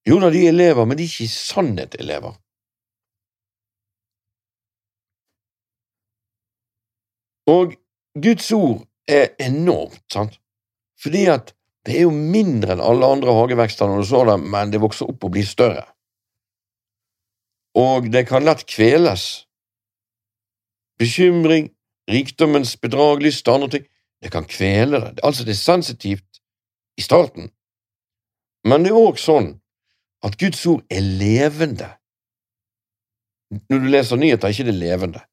jo 0.09 0.17
da, 0.19 0.29
de 0.33 0.41
er 0.45 0.53
elever, 0.53 0.85
men 0.85 0.97
de 0.97 1.05
er 1.05 1.11
ikke 1.11 1.25
i 1.25 1.33
sannhet 1.33 1.97
elever. 2.01 2.33
Og 7.49 7.73
Guds 8.23 8.51
ord 8.55 8.81
er 9.09 9.33
enormt, 9.43 10.03
sant, 10.11 10.39
fordi 11.01 11.25
at 11.31 11.53
det 11.85 11.97
er 11.97 12.05
jo 12.05 12.13
mindre 12.15 12.75
enn 12.75 12.83
alle 12.83 13.09
andre 13.15 13.33
hagevekster 13.35 13.89
når 13.89 14.03
du 14.03 14.07
så 14.07 14.21
det, 14.29 14.37
men 14.39 14.71
det 14.71 14.81
vokser 14.83 15.09
opp 15.11 15.25
og 15.27 15.33
blir 15.35 15.47
større. 15.47 15.83
Og 17.75 18.07
det 18.13 18.27
kan 18.29 18.45
lett 18.45 18.63
kveles. 18.69 19.47
Bekymring, 21.01 21.71
rikdommens 22.07 22.77
bedragelyst 22.79 23.47
og 23.49 23.57
andre 23.57 23.69
ting, 23.75 23.89
det 24.23 24.31
kan 24.31 24.47
kvele 24.47 25.01
det. 25.01 25.23
Altså, 25.25 25.43
det 25.43 25.57
er 25.57 25.59
sensitivt 25.59 26.39
i 26.97 27.03
starten, 27.03 27.49
men 28.63 28.85
det 28.85 28.93
er 28.93 28.99
òg 29.01 29.19
sånn 29.19 29.49
at 30.23 30.37
Guds 30.39 30.61
ord 30.69 30.83
er 30.93 31.03
levende. 31.03 31.89
Når 33.67 33.81
du 33.81 33.89
leser 33.91 34.21
nyheter, 34.21 34.47
er 34.47 34.55
ikke 34.55 34.69
det 34.69 34.77
levende, 34.77 35.23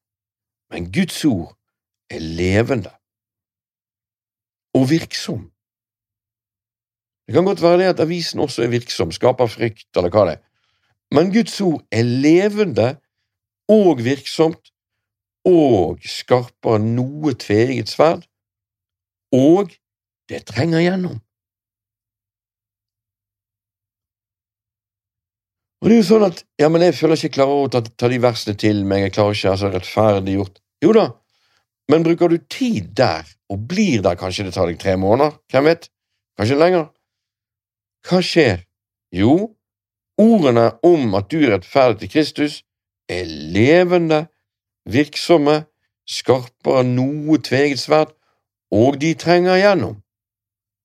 men 0.72 0.88
Guds 0.92 1.20
ord 1.28 1.52
er 2.10 2.24
levende 2.24 2.90
og 4.76 4.90
virksom. 4.90 5.48
Det 7.26 7.34
kan 7.36 7.46
godt 7.46 7.62
være 7.62 7.78
det 7.78 7.92
at 7.92 8.00
avisen 8.02 8.40
også 8.42 8.64
er 8.64 8.72
virksom, 8.72 9.12
skaper 9.14 9.46
frykt, 9.46 9.88
eller 9.96 10.10
hva 10.10 10.26
det 10.26 10.36
er, 10.38 10.42
men 11.14 11.32
Guds 11.34 11.60
ord 11.60 11.82
er 11.90 12.06
levende 12.06 12.88
og 13.70 14.02
virksomt 14.04 14.72
og 15.46 16.02
skarpere 16.04 16.78
enn 16.80 16.92
noe 16.98 17.34
tveegget 17.38 17.90
sverd, 17.90 18.26
og 19.34 19.72
det 20.30 20.44
trenger 20.50 20.82
gjennom. 20.84 21.18
Og 25.80 25.88
det 25.88 25.96
er 25.96 26.02
jo 26.02 26.08
sånn 26.10 26.26
at 26.26 26.42
ja, 26.60 26.68
men 26.68 26.82
jeg 26.84 26.96
føler 26.98 27.16
ikke 27.16 27.30
jeg 27.30 27.36
klarer 27.38 27.62
å 27.62 27.68
ta, 27.72 27.80
ta 27.80 28.10
de 28.12 28.18
versene 28.20 28.56
til 28.60 28.82
meg, 28.84 29.06
jeg 29.06 29.14
klarer 29.16 29.38
ikke 29.38 29.52
altså 29.54 29.70
rettferdiggjort. 29.72 30.60
Jo 30.84 30.92
da, 30.96 31.06
men 31.90 32.04
bruker 32.04 32.32
du 32.34 32.36
tid 32.52 32.90
der, 32.98 33.24
og 33.50 33.66
blir 33.68 34.02
der 34.04 34.18
kanskje 34.18 34.46
det 34.46 34.54
tar 34.54 34.70
deg 34.70 34.78
tre 34.80 34.96
måneder, 35.00 35.34
hvem 35.50 35.66
vet, 35.66 35.88
kanskje 36.38 36.58
lenger, 36.58 36.84
hva 38.06 38.20
skjer? 38.24 38.62
Jo, 39.12 39.56
ordene 40.20 40.70
om 40.86 41.16
at 41.18 41.30
du 41.32 41.40
er 41.42 41.56
rettferdig 41.56 42.04
til 42.04 42.12
Kristus, 42.14 42.60
er 43.10 43.26
levende 43.26 44.28
virksomme, 44.86 45.64
skarpere 46.06 46.84
enn 46.84 46.94
noe 46.96 47.38
tveget 47.42 47.82
sverd, 47.82 48.14
og 48.70 49.00
de 49.02 49.12
trenger 49.18 49.58
igjennom. 49.58 49.98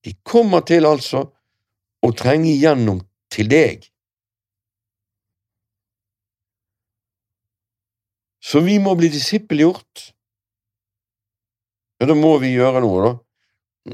De 0.05 0.13
kommer 0.25 0.65
til, 0.65 0.85
altså, 0.89 1.27
å 2.01 2.09
trenge 2.17 2.49
igjennom 2.51 2.99
til 3.33 3.49
deg. 3.49 3.85
Så 8.45 8.61
vi 8.61 8.77
må 8.81 8.93
bli 8.97 9.09
disippelgjort. 9.09 10.11
Ja, 11.99 12.09
da 12.09 12.15
må 12.17 12.35
vi 12.41 12.55
gjøre 12.55 12.83
noe, 12.83 13.05
da. 13.05 13.13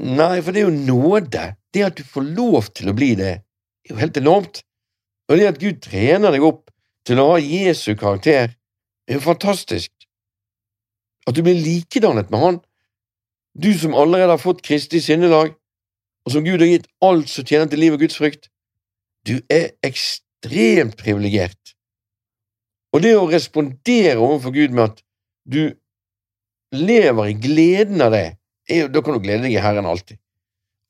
Nei, 0.02 0.36
for 0.40 0.54
det 0.54 0.62
er 0.62 0.70
jo 0.70 0.84
nåde. 0.88 1.46
Det 1.72 1.84
at 1.86 1.98
du 1.98 2.04
får 2.08 2.24
lov 2.36 2.70
til 2.76 2.90
å 2.90 2.96
bli 2.96 3.12
det, 3.18 3.32
er 3.84 3.92
jo 3.92 4.00
helt 4.00 4.18
enormt. 4.20 4.62
Og 5.28 5.38
det 5.38 5.48
at 5.48 5.60
Gud 5.60 5.80
trener 5.84 6.34
deg 6.34 6.44
opp 6.44 6.70
til 7.06 7.20
å 7.20 7.32
ha 7.32 7.40
Jesu 7.40 7.94
karakter, 7.98 8.54
er 9.08 9.18
jo 9.18 9.24
fantastisk. 9.24 9.92
At 11.28 11.36
du 11.36 11.42
blir 11.44 11.58
likedannet 11.58 12.30
med 12.32 12.42
Han, 12.42 12.60
du 13.54 13.70
som 13.78 13.94
allerede 13.94 14.32
har 14.32 14.42
fått 14.42 14.64
Kristi 14.64 15.00
sinnelag, 15.02 15.54
og 16.24 16.34
som 16.34 16.44
Gud 16.46 16.62
har 16.62 16.70
gitt 16.70 16.88
alt 17.04 17.30
som 17.30 17.46
tjener 17.46 17.68
til 17.70 17.82
liv 17.82 17.96
og 17.96 18.02
Guds 18.02 18.18
frykt. 18.18 18.48
Du 19.26 19.38
er 19.50 19.74
ekstremt 19.86 20.96
privilegert. 20.98 21.74
Og 22.92 23.02
det 23.04 23.14
å 23.16 23.28
respondere 23.30 24.18
overfor 24.20 24.54
Gud 24.54 24.74
med 24.76 24.90
at 24.90 25.02
du 25.48 25.62
lever 26.72 27.30
i 27.30 27.36
gleden 27.38 28.02
av 28.04 28.14
det, 28.14 28.26
er, 28.70 28.88
da 28.88 29.02
kan 29.04 29.16
du 29.16 29.24
glede 29.24 29.46
deg 29.46 29.56
i 29.56 29.62
Herren 29.62 29.88
alltid. 29.88 30.18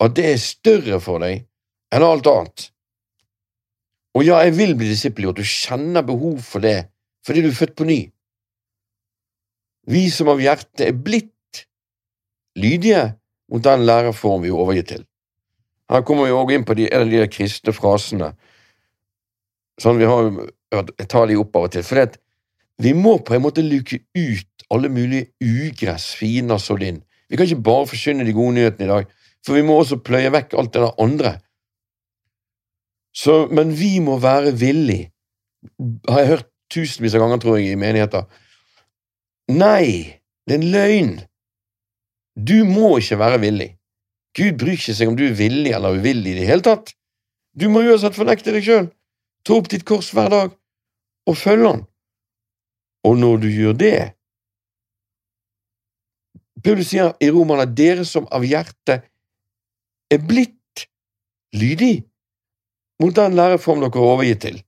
At 0.03 0.15
det 0.17 0.29
er 0.31 0.41
større 0.43 1.01
for 1.03 1.23
deg 1.23 1.45
enn 1.93 2.07
alt 2.07 2.29
annet. 2.31 2.69
Og 4.17 4.27
ja, 4.27 4.43
jeg 4.45 4.57
vil 4.59 4.75
bli 4.77 4.91
disippelgjort, 4.91 5.41
du 5.41 5.47
kjenner 5.47 6.05
behov 6.07 6.43
for 6.45 6.65
det 6.65 6.89
fordi 7.23 7.45
du 7.45 7.53
er 7.53 7.55
født 7.55 7.77
på 7.79 7.87
ny. 7.87 8.01
Vi 9.91 10.03
som 10.11 10.31
av 10.33 10.41
hjertet 10.43 10.89
er 10.89 10.97
blitt 10.99 11.63
lydige 12.59 13.05
mot 13.51 13.63
den 13.63 13.87
læreform 13.87 14.43
vi 14.43 14.51
er 14.51 14.59
overgitt 14.59 14.91
til. 14.91 15.05
Her 15.93 16.03
kommer 16.07 16.27
vi 16.27 16.35
også 16.35 16.57
inn 16.57 16.67
på 16.67 16.77
de, 16.79 16.89
en 16.89 17.05
av 17.05 17.13
de 17.13 17.29
kristne 17.31 17.75
frasene. 17.77 18.33
Sånn 19.81 20.01
vi 20.01 20.09
har, 20.09 20.31
Jeg 20.73 21.09
tar 21.09 21.27
de 21.29 21.37
opp 21.37 21.57
av 21.57 21.67
og 21.69 21.73
til. 21.75 21.85
For 21.85 22.01
det, 22.01 22.19
vi 22.81 22.93
må 22.97 23.19
på 23.25 23.37
en 23.37 23.45
måte 23.45 23.65
luke 23.65 24.01
ut 24.17 24.67
alle 24.73 24.89
mulige 24.89 25.29
ugress 25.43 26.13
fiender 26.17 26.61
sådd 26.63 26.85
inn. 26.87 27.03
Vi 27.29 27.37
kan 27.37 27.47
ikke 27.49 27.65
bare 27.65 27.89
forsyne 27.91 28.25
de 28.25 28.35
gode 28.37 28.57
nyhetene 28.57 28.87
i 28.87 28.93
dag, 28.93 29.11
for 29.45 29.59
vi 29.59 29.65
må 29.67 29.77
også 29.81 30.01
pløye 30.05 30.33
vekk 30.33 30.57
alt 30.59 30.73
det 30.75 30.85
der 30.85 31.03
andre. 31.03 31.33
Så, 33.17 33.47
men 33.53 33.75
vi 33.77 33.99
må 34.01 34.17
være 34.23 34.55
villig. 34.57 35.11
Har 36.09 36.23
jeg 36.23 36.31
hørt 36.31 36.49
tusenvis 36.73 37.15
av 37.17 37.27
ganger, 37.27 37.43
tror 37.43 37.59
jeg, 37.59 37.75
i 37.75 37.81
menigheter. 37.81 38.25
Nei, 39.53 40.17
det 40.49 40.57
er 40.57 40.61
en 40.61 40.73
løgn. 40.73 41.13
Du 42.37 42.63
må 42.65 42.97
ikke 42.99 43.21
være 43.21 43.41
villig. 43.43 43.69
Gud 44.37 44.57
bryr 44.61 44.79
ikke 44.79 44.97
seg 44.97 45.11
om 45.11 45.17
du 45.19 45.27
er 45.27 45.37
villig 45.37 45.75
eller 45.77 45.99
uvillig 46.01 46.33
i 46.33 46.39
det 46.41 46.49
hele 46.49 46.65
tatt. 46.65 46.95
Du 47.53 47.69
må 47.69 47.83
uansett 47.85 48.17
fornekte 48.17 48.55
deg 48.55 48.65
sjøl, 48.65 48.87
ta 49.45 49.59
opp 49.59 49.69
ditt 49.69 49.85
kors 49.89 50.09
hver 50.17 50.31
dag 50.33 50.55
og 51.29 51.37
følge 51.37 51.69
Han. 51.69 51.83
Og 53.05 53.17
når 53.19 53.37
du 53.43 53.49
gjør 53.51 53.79
det 53.79 53.97
Paulus 56.63 56.93
sier 56.93 57.11
i 57.19 57.31
Romerne 57.35 57.67
at 57.67 57.75
dere 57.75 58.05
som 58.07 58.29
av 58.31 58.45
hjertet 58.47 59.09
er 60.13 60.21
blitt 60.23 60.85
lydig 61.59 62.05
mot 63.03 63.15
den 63.17 63.35
læreform 63.35 63.83
dere 63.83 63.99
er 63.99 64.13
overgitt 64.13 64.43
til. 64.45 64.61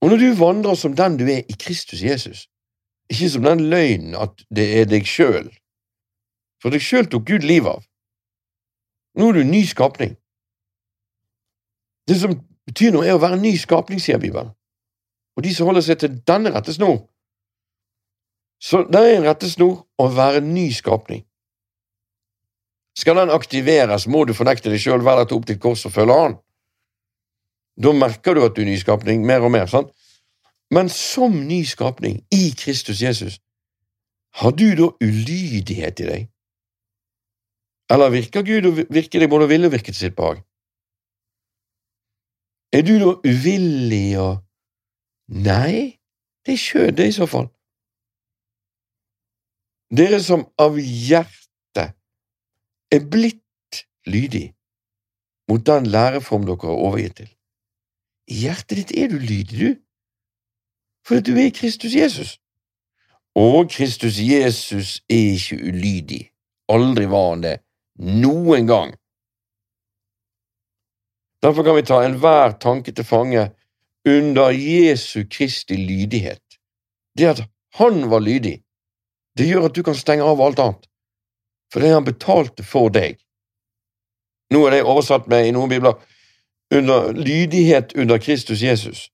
Og 0.00 0.12
når 0.12 0.22
du 0.22 0.28
vandrer 0.38 0.78
som 0.78 0.94
den 0.96 1.18
du 1.20 1.26
er 1.28 1.42
i 1.44 1.56
Kristus 1.60 2.02
Jesus, 2.02 2.46
ikke 3.10 3.30
som 3.30 3.44
den 3.44 3.66
løgnen 3.68 4.16
at 4.16 4.44
det 4.54 4.66
er 4.80 4.88
deg 4.88 5.06
sjøl, 5.08 5.50
for 6.62 6.72
deg 6.72 6.82
sjøl 6.82 7.08
tok 7.10 7.26
Gud 7.28 7.44
livet 7.44 7.76
av. 7.76 7.84
Nå 9.18 9.28
er 9.28 9.38
du 9.38 9.40
en 9.42 9.52
ny 9.52 9.64
skapning. 9.66 10.14
Det 12.08 12.16
som 12.20 12.36
betyr 12.68 12.94
noe, 12.94 13.04
er 13.06 13.18
å 13.18 13.22
være 13.22 13.36
en 13.36 13.44
ny 13.44 13.56
skapning, 13.58 14.00
sier 14.00 14.20
Bibelen. 14.22 14.54
Og 15.38 15.44
de 15.46 15.54
som 15.54 15.70
holder 15.70 15.84
seg 15.86 16.00
til 16.02 16.16
denne 16.26 16.50
rettesnor, 16.50 17.04
så 18.58 18.82
det 18.90 18.98
er 18.98 19.20
en 19.20 19.28
rettesnor 19.28 19.84
å 20.02 20.08
være 20.10 20.42
en 20.42 20.48
ny 20.50 20.66
skapning. 20.74 21.22
Skal 22.98 23.20
den 23.20 23.30
aktiveres, 23.30 24.08
må 24.10 24.24
du 24.26 24.34
fornekte 24.34 24.72
deg 24.72 24.82
sjøl, 24.82 25.04
være 25.06 25.28
til 25.28 25.38
opp 25.38 25.46
til 25.46 25.60
kors 25.62 25.84
og 25.86 25.94
følge 25.94 26.16
an. 26.18 26.34
Da 27.78 27.92
merker 27.94 28.34
du 28.34 28.42
at 28.42 28.56
du 28.56 28.64
er 28.64 28.72
nyskapning 28.72 29.22
mer 29.26 29.46
og 29.46 29.54
mer. 29.54 29.70
sant? 29.70 29.92
Men 30.74 30.90
som 30.90 31.46
ny 31.46 31.62
skapning 31.64 32.18
i 32.34 32.50
Kristus 32.58 32.98
Jesus, 33.02 33.38
har 34.42 34.50
du 34.50 34.66
da 34.74 34.90
ulydighet 34.98 36.02
i 36.02 36.08
deg? 36.10 36.26
Eller 37.94 38.10
virker 38.10 38.42
Gud 38.42 38.66
og 38.66 38.82
virker 38.90 39.22
deg 39.22 39.30
både 39.30 39.46
å 39.46 39.52
ville 39.54 39.70
og 39.70 39.72
virke 39.72 39.94
til 39.94 40.02
sitt 40.02 40.18
behag? 40.18 40.42
Er 42.74 42.82
du 42.82 42.98
da 42.98 43.14
uvillig 43.24 44.18
og 44.18 44.42
Nei, 45.28 46.00
det 46.46 46.52
er 46.52 46.60
skjød, 46.60 46.92
det, 46.96 47.08
i 47.08 47.12
så 47.12 47.26
fall. 47.26 47.48
Dere 49.96 50.20
som 50.20 50.44
av 50.60 50.76
hjertet 50.80 51.94
er 52.92 53.04
blitt 53.12 53.84
lydig 54.08 54.52
mot 55.48 55.64
den 55.66 55.88
læreform 55.88 56.44
dere 56.48 56.68
har 56.68 56.84
overgitt 56.88 57.16
til. 57.20 57.30
I 58.28 58.42
hjertet 58.44 58.76
ditt 58.80 58.92
er 58.92 59.08
du 59.12 59.18
lydig, 59.18 59.58
du, 59.60 59.70
fordi 61.08 61.32
du 61.32 61.40
er 61.40 61.52
Kristus 61.56 61.94
Jesus. 61.94 62.36
Og 63.36 63.70
Kristus 63.70 64.18
Jesus 64.20 65.00
er 65.08 65.36
ikke 65.36 65.56
ulydig. 65.56 66.22
Aldri 66.68 67.06
var 67.08 67.30
han 67.30 67.44
det. 67.44 67.56
Noen 67.98 68.66
gang. 68.66 68.92
Derfor 71.42 71.64
kan 71.64 71.76
vi 71.76 71.86
ta 71.86 72.02
enhver 72.04 72.58
tanke 72.60 72.92
til 72.92 73.04
fange 73.04 73.48
under 74.08 74.50
Jesu 74.50 75.24
Kristi 75.30 75.76
lydighet. 75.76 76.42
Det 77.18 77.28
at 77.28 77.42
han 77.78 78.10
var 78.10 78.20
lydig, 78.24 78.58
det 79.38 79.46
gjør 79.46 79.68
at 79.68 79.74
du 79.76 79.82
kan 79.86 79.96
stenge 79.98 80.24
av 80.24 80.40
alt 80.42 80.58
annet, 80.62 80.86
for 81.72 81.84
det 81.84 81.92
han 81.92 82.06
betalte 82.06 82.64
for 82.64 82.90
deg. 82.94 83.18
Nå 84.54 84.64
er 84.66 84.78
det 84.78 84.86
oversatt 84.86 85.28
med 85.28 85.48
i 85.48 85.52
noen 85.54 85.70
bibler 85.70 85.98
under 86.74 87.12
lydighet 87.12 87.92
under 87.96 88.18
Kristus 88.18 88.62
Jesus, 88.64 89.08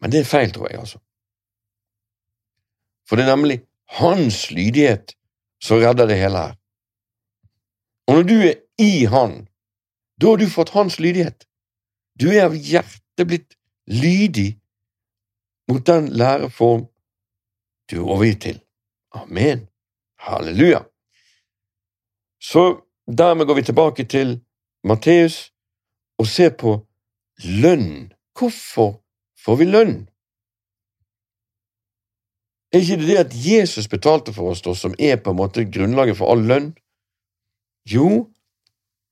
men 0.00 0.12
det 0.12 0.22
er 0.22 0.28
feil, 0.28 0.52
tror 0.52 0.70
jeg, 0.70 0.80
altså. 0.80 1.00
For 3.08 3.16
det 3.16 3.26
er 3.26 3.36
nemlig 3.36 3.60
hans 4.00 4.50
lydighet 4.50 5.14
som 5.62 5.80
redder 5.80 6.08
det 6.10 6.18
hele 6.18 6.38
her. 6.48 6.56
Og 8.06 8.18
når 8.18 8.22
du 8.22 8.34
er 8.38 8.54
i 8.78 9.04
Han, 9.10 9.46
da 10.20 10.32
har 10.32 10.40
du 10.40 10.48
fått 10.50 10.74
hans 10.74 10.98
lydighet. 10.98 11.46
Du 12.20 12.28
er 12.30 12.46
av 12.46 12.54
hjertet 12.54 13.28
blitt 13.28 13.55
lydig 13.86 14.60
mot 15.68 15.86
den 15.86 16.08
læreform 16.08 16.86
du 17.90 17.96
er 17.96 18.10
overgitt 18.10 18.42
til. 18.42 18.60
Amen. 19.14 19.68
Halleluja. 20.18 20.80
Så 22.40 22.80
dermed 23.06 23.46
går 23.46 23.54
vi 23.54 23.62
tilbake 23.62 24.04
til 24.04 24.40
Matteus 24.84 25.52
og 26.18 26.26
ser 26.26 26.50
på 26.50 26.86
lønn. 27.44 28.12
Hvorfor 28.38 29.02
får 29.44 29.56
vi 29.56 29.64
lønn? 29.64 29.96
Er 32.72 32.82
ikke 32.82 32.96
det 33.00 33.08
det 33.08 33.18
at 33.18 33.34
Jesus 33.46 33.88
betalte 33.88 34.32
for 34.32 34.50
oss, 34.50 34.62
da, 34.62 34.74
som 34.74 34.94
er 34.98 35.16
på 35.16 35.30
en 35.30 35.38
måte 35.38 35.64
grunnlaget 35.64 36.18
for 36.18 36.32
all 36.32 36.42
lønn? 36.44 36.74
Jo, 37.86 38.26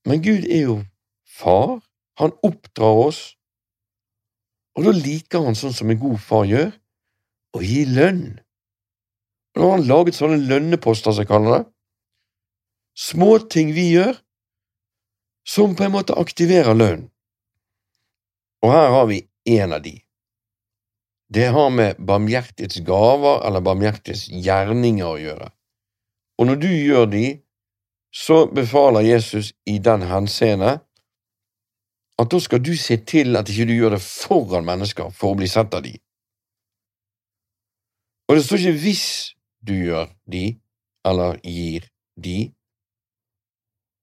men 0.05 0.23
Gud 0.23 0.43
er 0.43 0.61
jo 0.61 0.75
far. 1.37 1.79
Han 2.19 2.35
oppdrar 2.43 2.99
oss, 3.07 3.37
og 4.75 4.87
da 4.87 4.91
liker 4.95 5.45
han 5.45 5.55
sånn 5.55 5.73
som 5.75 5.91
en 5.91 5.99
god 6.01 6.19
far 6.19 6.45
gjør, 6.49 6.73
å 7.55 7.61
gi 7.63 7.85
lønn. 7.87 8.25
Og 9.55 9.61
Nå 9.61 9.69
har 9.69 9.77
han 9.77 9.87
laget 9.87 10.17
sånne 10.17 10.41
lønneposter, 10.49 11.15
som 11.15 11.23
jeg 11.23 11.31
kaller 11.31 11.57
det. 11.57 11.63
Småting 12.99 13.71
vi 13.75 13.89
gjør, 13.93 14.17
som 15.47 15.75
på 15.77 15.85
en 15.85 15.93
måte 15.95 16.17
aktiverer 16.19 16.75
lønn. 16.75 17.05
Og 18.65 18.73
her 18.73 18.89
har 18.97 19.07
vi 19.11 19.21
en 19.55 19.75
av 19.77 19.83
de. 19.85 19.95
Det 21.31 21.47
har 21.55 21.69
med 21.73 21.99
barmhjertighets 21.99 22.81
gaver 22.85 23.45
eller 23.47 23.63
barmhjertighets 23.65 24.27
gjerninger 24.29 25.07
å 25.07 25.19
gjøre. 25.21 25.49
Og 26.39 26.49
når 26.49 26.59
du 26.61 26.69
gjør 26.69 27.07
de, 27.11 27.25
så 28.15 28.45
befaler 28.51 29.07
Jesus 29.07 29.53
i 29.67 29.77
den 29.83 30.05
henseende 30.07 30.79
at 32.21 32.31
da 32.31 32.39
skal 32.39 32.63
du 32.63 32.73
se 32.79 32.97
til 33.03 33.35
at 33.35 33.49
ikke 33.51 33.67
du 33.69 33.73
gjør 33.75 33.95
det 33.97 34.03
foran 34.03 34.67
mennesker 34.67 35.11
for 35.15 35.33
å 35.33 35.39
bli 35.39 35.49
sett 35.51 35.73
av 35.75 35.83
de. 35.83 35.95
Og 38.29 38.37
det 38.37 38.45
står 38.45 38.61
ikke 38.61 38.81
hvis 38.83 39.07
du 39.65 39.73
gjør 39.75 40.09
de, 40.31 40.45
eller 41.05 41.39
gir 41.43 41.89
de, 42.15 42.37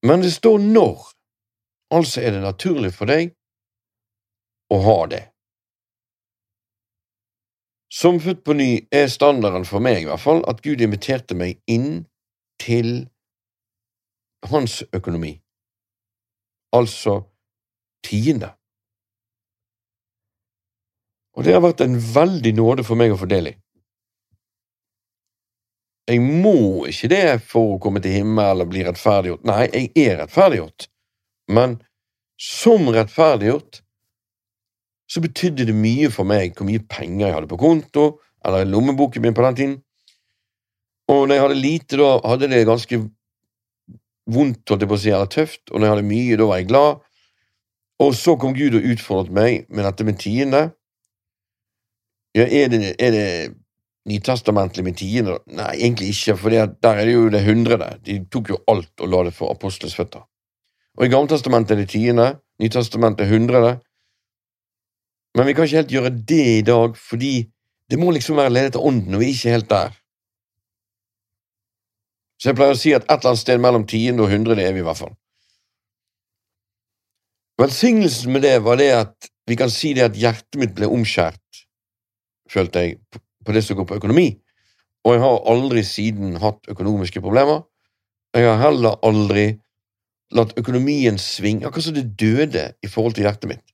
men 0.07 0.23
det 0.23 0.33
står 0.35 0.59
når. 0.59 1.09
Altså 1.93 2.23
er 2.23 2.35
det 2.35 2.43
naturlig 2.43 2.93
for 2.97 3.11
deg 3.11 3.35
å 4.73 4.79
ha 4.83 4.99
det. 5.13 5.23
Som 7.93 8.21
født 8.25 8.41
på 8.47 8.57
ny 8.57 8.71
er 8.89 9.11
standarden 9.13 9.67
for 9.69 9.85
meg, 9.85 10.01
i 10.03 10.09
hvert 10.09 10.23
fall, 10.23 10.41
at 10.49 10.63
Gud 10.65 10.81
inviterte 10.81 11.37
meg 11.37 11.61
inn 11.69 12.07
til 12.63 13.11
hans 14.49 14.81
økonomi, 14.97 15.37
altså 16.75 17.21
tiende. 18.05 18.53
Og 21.37 21.47
det 21.47 21.55
har 21.57 21.63
vært 21.65 21.85
en 21.85 21.97
veldig 21.97 22.53
nåde 22.59 22.85
for 22.85 22.99
meg 23.01 23.15
å 23.15 23.21
få 23.21 23.29
del 23.31 23.53
i. 23.53 23.55
Jeg 26.11 26.19
må 26.21 26.85
ikke 26.91 27.09
det 27.13 27.25
for 27.47 27.77
å 27.77 27.79
komme 27.81 28.03
til 28.03 28.17
himmelen 28.19 28.57
eller 28.57 28.69
bli 28.69 28.83
rettferdiggjort. 28.85 29.47
Nei, 29.49 29.63
jeg 29.71 29.93
er 30.03 30.19
rettferdiggjort, 30.25 30.89
men 31.55 31.79
som 32.43 32.91
rettferdiggjort 32.91 33.81
så 35.13 35.23
betydde 35.23 35.69
det 35.69 35.77
mye 35.77 36.11
for 36.13 36.29
meg 36.29 36.57
hvor 36.57 36.67
mye 36.69 36.83
penger 36.91 37.27
jeg 37.27 37.37
hadde 37.37 37.51
på 37.51 37.61
konto, 37.61 38.07
eller 38.43 38.65
i 38.65 38.71
lommeboken 38.71 39.23
min 39.23 39.37
på 39.37 39.45
den 39.47 39.59
tiden. 39.59 39.75
Og 41.13 41.27
når 41.27 41.37
jeg 41.37 41.45
hadde 41.45 41.61
lite, 41.61 41.99
da 42.01 42.11
hadde 42.33 42.49
det 42.51 42.63
ganske 42.67 42.99
vondt, 44.33 44.63
holdt 44.71 44.85
jeg 44.85 44.91
på 44.91 44.99
å 44.99 45.03
si, 45.03 45.13
eller 45.13 45.31
tøft, 45.31 45.63
og 45.71 45.79
når 45.79 45.87
jeg 45.87 45.95
hadde 45.95 46.09
mye, 46.09 46.39
da 46.41 46.49
var 46.49 46.61
jeg 46.61 46.71
glad. 46.71 47.03
Og 48.01 48.15
så 48.17 48.37
kom 48.41 48.55
Gud 48.57 48.79
og 48.79 48.87
utfordret 48.93 49.35
meg 49.35 49.67
med 49.69 49.85
dette 49.85 50.07
med 50.07 50.19
tiende. 50.19 50.63
Ja, 52.37 52.47
er 52.49 52.71
det, 52.73 52.95
er 52.97 53.13
det 53.13 53.27
nytestamentlig 54.09 54.85
med 54.85 54.97
tiende? 54.99 55.37
Nei, 55.47 55.75
egentlig 55.77 56.15
ikke, 56.15 56.37
for 56.41 56.55
der 56.55 56.95
er 56.95 57.05
det 57.05 57.13
jo 57.13 57.29
det 57.31 57.45
hundrede. 57.45 57.91
De 58.07 58.23
tok 58.33 58.55
jo 58.55 58.63
alt 58.73 59.05
og 59.05 59.13
la 59.13 59.25
det 59.29 59.35
for 59.37 59.53
apostelens 59.53 59.97
føtter. 59.99 60.25
Og 60.99 61.07
i 61.07 61.13
Gammeltestamentet 61.13 61.77
er 61.77 61.85
det 61.85 61.93
tiende, 61.93 62.33
Nytestamentet 62.61 63.27
er 63.27 63.33
hundrede. 63.33 63.73
Men 65.35 65.47
vi 65.47 65.53
kan 65.53 65.65
ikke 65.65 65.77
helt 65.77 65.95
gjøre 65.95 66.11
det 66.29 66.45
i 66.59 66.63
dag, 66.63 66.97
fordi 66.97 67.51
det 67.91 67.99
må 67.99 68.11
liksom 68.11 68.37
være 68.37 68.53
ledet 68.53 68.77
av 68.77 68.85
Ånden, 68.87 69.15
og 69.15 69.21
vi 69.21 69.31
er 69.31 69.35
ikke 69.35 69.57
helt 69.57 69.71
der. 69.71 69.97
Så 72.39 72.51
jeg 72.51 72.59
pleier 72.59 72.77
å 72.77 72.79
si 72.79 72.93
at 72.95 73.07
et 73.07 73.13
eller 73.17 73.33
annet 73.33 73.43
sted 73.43 73.61
mellom 73.63 73.87
tiende 73.89 74.25
og 74.25 74.31
hundrede 74.31 74.63
er 74.67 74.75
vi 74.77 74.83
i 74.83 74.87
hvert 74.87 74.99
fall. 74.99 75.15
Velsignelsen 77.61 78.33
med 78.33 78.43
det 78.47 78.57
var 78.65 78.79
det 78.81 78.91
at 78.97 79.29
vi 79.49 79.57
kan 79.59 79.71
si 79.71 79.93
det 79.97 80.07
at 80.07 80.17
hjertet 80.19 80.59
mitt 80.61 80.73
ble 80.77 80.89
omskjært, 80.89 81.65
følte 82.51 82.85
jeg, 82.85 83.01
på 83.45 83.55
det 83.55 83.65
som 83.67 83.77
går 83.77 83.89
på 83.91 83.99
økonomi, 84.01 84.29
og 85.03 85.17
jeg 85.17 85.23
har 85.25 85.45
aldri 85.51 85.83
siden 85.85 86.37
hatt 86.43 86.71
økonomiske 86.71 87.21
problemer. 87.21 87.65
Jeg 88.33 88.47
har 88.47 88.61
heller 88.63 89.01
aldri 89.05 89.47
latt 90.33 90.55
økonomien 90.57 91.19
svinge, 91.21 91.67
akkurat 91.67 91.89
som 91.89 91.97
det 91.97 92.15
døde 92.21 92.71
i 92.81 92.89
forhold 92.89 93.19
til 93.19 93.27
hjertet 93.27 93.51
mitt. 93.51 93.65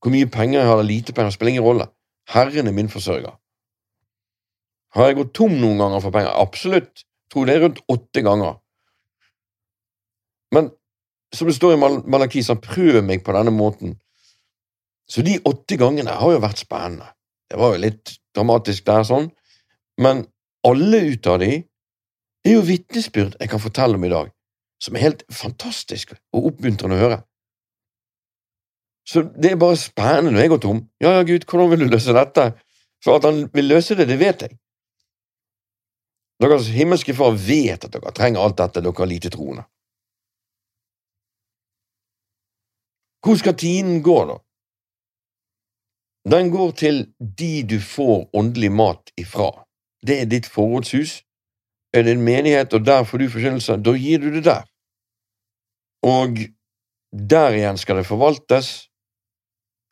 Hvor 0.00 0.14
mye 0.14 0.28
penger 0.30 0.60
jeg 0.60 0.68
har 0.68 0.78
eller 0.78 0.90
lite 0.90 1.12
penger, 1.16 1.34
spiller 1.34 1.56
ingen 1.56 1.66
rolle. 1.66 1.88
Herren 2.30 2.70
er 2.70 2.76
min 2.76 2.88
forsørger. 2.92 3.34
Har 4.94 5.10
jeg 5.10 5.18
gått 5.18 5.34
tom 5.34 5.56
noen 5.58 5.80
ganger 5.82 6.00
for 6.04 6.14
penger? 6.14 6.30
Absolutt. 6.38 7.02
Jeg 7.02 7.34
tror 7.34 7.48
det 7.48 7.54
er 7.56 7.64
rundt 7.64 7.80
åtte 7.90 8.22
ganger. 8.22 8.58
Men 10.54 10.70
som 11.34 11.48
det 11.50 11.56
står 11.56 11.74
i 11.74 11.80
Mal 11.80 12.00
Malakis, 12.10 12.50
han 12.52 12.62
prøver 12.62 13.02
meg 13.04 13.24
på 13.26 13.34
denne 13.36 13.52
måten. 13.54 13.96
Så 15.10 15.24
de 15.26 15.36
åtte 15.44 15.76
gangene 15.80 16.14
har 16.16 16.32
jo 16.32 16.42
vært 16.42 16.62
spennende. 16.64 17.10
Det 17.50 17.60
var 17.60 17.74
jo 17.74 17.82
litt 17.84 18.14
dramatisk 18.34 18.86
der, 18.88 19.04
sånn, 19.06 19.28
men 20.00 20.24
alle 20.66 21.02
ut 21.12 21.28
av 21.30 21.38
de 21.42 21.50
er 22.44 22.56
jo 22.56 22.64
vitnesbyrd 22.64 23.36
jeg 23.38 23.50
kan 23.52 23.62
fortelle 23.62 23.98
om 23.98 24.06
i 24.06 24.12
dag, 24.12 24.32
som 24.82 24.96
er 24.96 25.04
helt 25.04 25.22
fantastisk 25.32 26.16
og 26.34 26.50
oppmuntrende 26.50 26.96
å 26.96 27.02
høre. 27.02 27.20
Så 29.04 29.22
det 29.36 29.52
er 29.52 29.60
bare 29.60 29.76
spennende 29.76 30.32
når 30.32 30.46
jeg 30.46 30.52
går 30.54 30.62
tom. 30.64 30.80
Ja, 31.02 31.18
ja, 31.18 31.24
Gud, 31.28 31.44
hvordan 31.44 31.70
vil 31.74 31.84
du 31.84 31.92
løse 31.92 32.16
dette? 32.16 32.54
For 33.04 33.20
at 33.20 33.26
han 33.28 33.44
vil 33.52 33.68
løse 33.68 33.96
det, 33.98 34.08
det 34.08 34.16
vet 34.20 34.46
jeg. 34.46 34.56
Deres 36.40 36.70
himmelske 36.72 37.14
Far 37.16 37.36
vet 37.36 37.84
at 37.84 37.92
dere 37.92 38.12
trenger 38.16 38.42
alt 38.42 38.56
dette, 38.58 38.80
dere 38.80 38.96
har 38.96 39.10
lite 39.10 39.30
troende. 39.32 39.66
Hvor 43.24 43.36
skal 43.40 43.56
tiden 43.56 44.02
gå, 44.02 44.18
da? 44.28 44.36
Den 46.30 46.50
går 46.50 46.70
til 46.70 47.14
de 47.38 47.62
du 47.62 47.78
får 47.80 48.28
åndelig 48.36 48.72
mat 48.72 49.12
ifra. 49.20 49.64
Det 50.06 50.20
er 50.20 50.28
ditt 50.28 50.46
forrådshus. 50.46 51.22
Er 51.94 52.02
det 52.02 52.12
en 52.12 52.24
menighet, 52.24 52.74
og 52.74 52.84
der 52.86 53.04
får 53.04 53.18
du 53.18 53.28
forkynnelse, 53.28 53.76
da 53.76 53.92
gir 53.96 54.20
du 54.20 54.30
det 54.34 54.44
der. 54.44 54.64
Og 56.04 56.38
der 57.30 57.56
igjen 57.56 57.78
skal 57.80 57.96
det 57.96 58.06
forvaltes 58.06 58.90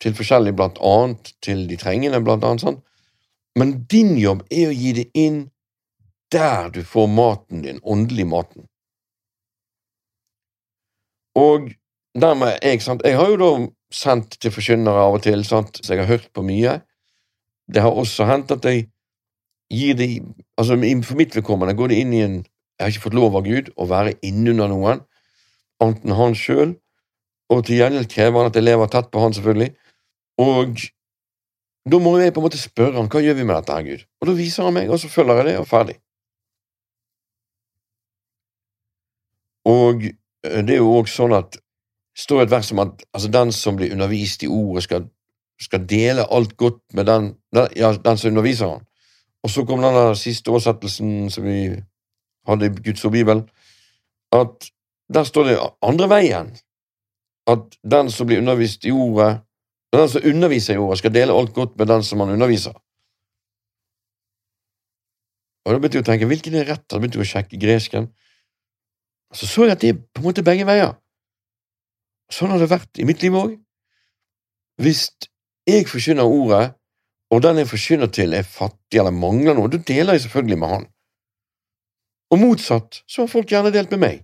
til 0.03 0.17
forskjellig, 0.19 0.57
blant 0.57 0.81
annet 0.83 1.33
til 1.45 1.65
de 1.71 1.79
trengende, 1.81 2.21
blant 2.21 2.45
annet 2.45 2.65
sånn. 2.65 2.81
Men 3.57 3.85
din 3.89 4.17
jobb 4.19 4.43
er 4.51 4.73
å 4.73 4.77
gi 4.77 4.93
det 4.99 5.09
inn 5.17 5.45
der 6.33 6.73
du 6.75 6.83
får 6.85 7.09
maten 7.13 7.63
din, 7.65 7.81
åndelig 7.85 8.27
maten. 8.27 8.67
Og 11.39 11.71
dermed 12.19 12.59
jeg, 12.63 12.83
sant, 12.85 13.03
jeg 13.05 13.17
har 13.17 13.31
jo 13.33 13.39
da 13.41 13.51
sendt 13.93 14.39
til 14.41 14.53
forkynnere 14.53 15.07
av 15.07 15.19
og 15.19 15.23
til, 15.25 15.45
sant, 15.49 15.81
så 15.83 15.95
jeg 15.95 16.03
har 16.03 16.11
hørt 16.11 16.29
på 16.35 16.45
mye. 16.47 16.79
Det 17.73 17.83
har 17.85 17.97
også 17.97 18.27
hendt 18.29 18.53
at 18.55 18.65
jeg 18.69 18.89
gir 19.73 19.97
det 19.97 20.09
altså 20.61 20.77
For 21.07 21.17
mitt 21.17 21.37
vedkommende 21.37 21.75
går 21.75 21.89
det 21.89 21.99
inn 22.03 22.13
i 22.13 22.21
en 22.21 22.35
Jeg 22.45 22.85
har 22.85 22.91
ikke 22.91 23.05
fått 23.07 23.17
lov 23.17 23.37
av 23.39 23.47
Gud 23.47 23.71
å 23.79 23.87
være 23.87 24.17
innunder 24.27 24.69
noen, 24.69 25.05
annet 25.81 26.17
han 26.19 26.35
sjøl, 26.35 26.73
og 27.53 27.61
til 27.67 27.79
gjengjeld 27.79 28.09
krever 28.11 28.41
han 28.41 28.51
at 28.51 28.57
jeg 28.59 28.65
lever 28.65 28.91
tett 28.91 29.11
på 29.13 29.23
han, 29.23 29.35
selvfølgelig. 29.37 29.69
Og 30.43 30.81
da 31.93 32.01
må 32.03 32.17
jeg 32.19 32.35
på 32.35 32.43
en 32.43 32.47
måte 32.49 32.59
spørre 32.59 32.97
han 32.97 33.11
hva 33.13 33.23
gjør 33.23 33.37
vi 33.39 33.47
med 33.47 33.55
dette, 33.61 33.77
her, 33.77 33.87
Gud? 33.87 34.07
Og 34.19 34.31
da 34.31 34.35
viser 34.39 34.67
han 34.67 34.75
meg, 34.75 34.91
og 34.91 34.99
så 34.99 35.11
følger 35.13 35.43
jeg 35.43 35.49
det, 35.51 35.55
og 35.61 35.69
ferdig. 35.69 35.97
Og 39.69 40.09
eh, 40.09 40.61
det 40.67 40.77
er 40.77 40.83
jo 40.83 40.97
òg 40.97 41.13
sånn 41.13 41.37
at 41.37 41.61
står 42.19 42.43
et 42.43 42.51
vers 42.51 42.73
om 42.73 42.83
at 42.85 43.05
altså, 43.15 43.29
den 43.33 43.53
som 43.53 43.77
blir 43.77 43.93
undervist 43.93 44.43
i 44.43 44.51
ordet, 44.51 44.85
skal, 44.85 45.07
skal 45.61 45.87
dele 45.89 46.27
alt 46.31 46.57
godt 46.57 46.83
med 46.95 47.07
den, 47.07 47.35
den, 47.55 47.69
ja, 47.77 47.93
den 47.93 48.19
som 48.19 48.31
underviser 48.31 48.75
han. 48.75 48.87
Og 49.43 49.51
så 49.51 49.65
kom 49.67 49.83
den 49.83 50.17
siste 50.17 50.51
oversettelsen 50.51 51.31
som 51.31 51.45
vi 51.45 51.73
hadde 52.47 52.69
i 52.69 52.83
Guds 52.85 53.05
ord 53.05 53.13
Bibel, 53.13 53.43
at 54.33 54.71
der 55.13 55.25
står 55.25 55.49
det 55.49 55.59
andre 55.83 56.09
veien. 56.09 56.53
At 57.47 57.75
den 57.91 58.11
som 58.11 58.27
blir 58.27 58.39
undervist 58.39 58.85
i 58.85 58.93
ordet, 58.95 59.41
den 59.93 60.09
som 60.09 60.23
underviser 60.25 60.75
i 60.75 60.79
ordet, 60.79 60.99
skal 60.99 61.15
dele 61.15 61.35
alt 61.35 61.53
godt 61.55 61.77
med 61.79 61.87
den 61.87 62.03
som 62.03 62.21
han 62.21 62.31
underviser. 62.31 62.73
Og 65.65 65.73
Da 65.73 65.79
begynte 65.79 65.99
jeg 65.99 66.05
å 66.05 66.11
tenke 66.11 66.27
hvilken 66.31 66.55
er 66.59 66.67
rett? 66.71 66.87
Da 66.91 66.99
begynte 66.99 67.19
jeg 67.19 67.27
å 67.27 67.33
sjekke 67.33 67.59
gresken. 67.61 68.09
Så 69.35 69.47
så 69.47 69.67
jeg 69.67 69.77
at 69.77 69.83
det 69.83 69.91
er 69.93 70.01
på 70.01 70.23
en 70.23 70.27
måte 70.27 70.45
begge 70.47 70.67
veier. 70.69 70.95
Sånn 72.31 72.53
har 72.53 72.63
det 72.63 72.71
vært 72.71 73.01
i 73.01 73.07
mitt 73.09 73.23
liv 73.25 73.35
òg. 73.37 73.57
Hvis 74.83 75.09
jeg 75.69 75.87
forkynner 75.91 76.29
ordet, 76.29 76.73
og 77.33 77.43
den 77.45 77.63
jeg 77.63 77.71
forkynner 77.71 78.11
til, 78.13 78.35
er 78.37 78.47
fattig 78.47 79.01
eller 79.01 79.15
mangler 79.17 79.57
noe, 79.57 79.71
da 79.73 79.81
deler 79.81 80.17
jeg 80.17 80.27
selvfølgelig 80.27 80.59
med 80.61 80.75
han. 80.75 80.89
Og 82.33 82.41
motsatt 82.41 83.03
så 83.09 83.25
har 83.25 83.33
folk 83.33 83.51
gjerne 83.53 83.73
delt 83.73 83.93
med 83.93 84.03
meg, 84.05 84.21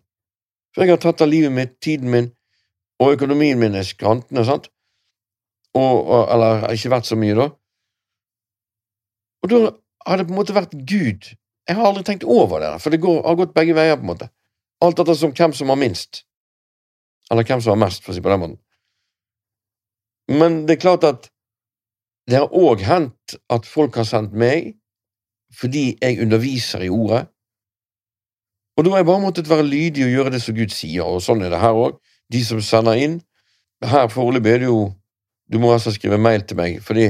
for 0.72 0.84
jeg 0.84 0.94
har 0.94 1.00
tatt 1.02 1.24
av 1.24 1.30
livet 1.30 1.52
mitt, 1.52 1.76
tiden 1.84 2.12
min, 2.12 2.30
og 3.00 3.14
økonomien 3.14 3.61
min 3.61 3.76
er 3.78 3.87
skrantende, 3.87 4.44
sant, 4.48 4.68
og, 5.76 6.04
og, 6.04 6.22
eller 6.34 6.64
ikke 6.74 6.92
vært 6.92 7.08
så 7.08 7.18
mye, 7.20 7.37
da. 7.37 7.48
Og 9.44 9.52
da 9.52 9.61
har 10.08 10.18
det 10.18 10.28
på 10.28 10.34
en 10.34 10.40
måte 10.40 10.56
vært 10.56 10.74
Gud. 10.88 11.28
Jeg 11.68 11.76
har 11.76 11.88
aldri 11.88 12.04
tenkt 12.08 12.24
over 12.24 12.64
det, 12.64 12.72
for 12.82 12.92
det 12.92 13.00
går, 13.02 13.20
har 13.26 13.38
gått 13.38 13.54
begge 13.56 13.76
veier, 13.76 13.98
på 14.00 14.06
en 14.06 14.12
måte. 14.14 14.30
Alt 14.84 15.00
etter 15.02 15.16
som 15.18 15.34
hvem 15.37 15.54
som 15.56 15.72
har 15.72 15.80
minst. 15.80 16.24
Eller 17.30 17.44
hvem 17.44 17.60
som 17.60 17.74
har 17.74 17.82
mest, 17.86 18.04
for 18.04 18.12
å 18.12 18.16
si 18.16 18.24
på 18.24 18.32
den 18.32 18.42
måten. 18.42 18.58
Men 20.28 20.62
det 20.68 20.76
er 20.76 20.84
klart 20.84 21.06
at 21.08 21.30
det 22.28 22.36
har 22.36 22.52
òg 22.52 22.84
hendt 22.84 23.38
at 23.48 23.66
folk 23.68 23.96
har 23.96 24.08
sendt 24.08 24.34
meg 24.36 24.74
fordi 25.56 25.94
jeg 25.96 26.20
underviser 26.20 26.82
i 26.84 26.90
ordet. 26.92 27.22
Og 28.76 28.84
da 28.84 28.92
har 28.92 29.00
jeg 29.00 29.08
bare 29.08 29.22
måttet 29.22 29.48
være 29.48 29.64
lydig 29.64 30.04
og 30.04 30.12
gjøre 30.12 30.32
det 30.34 30.42
som 30.44 30.54
Gud 30.54 30.74
sier, 30.74 31.08
og 31.08 31.22
sånn 31.24 31.40
er 31.42 31.50
det 31.50 31.62
her 31.62 31.78
òg. 31.78 31.96
De 32.28 32.42
som 32.44 32.60
sender 32.60 33.00
inn 33.00 33.14
Her 33.80 34.10
foreløpig 34.12 34.50
er 34.52 34.58
det 34.60 34.66
jo 34.68 34.80
Du 35.48 35.56
må 35.62 35.70
altså 35.72 35.94
skrive 35.94 36.18
mail 36.20 36.42
til 36.44 36.58
meg, 36.58 36.82
fordi 36.84 37.06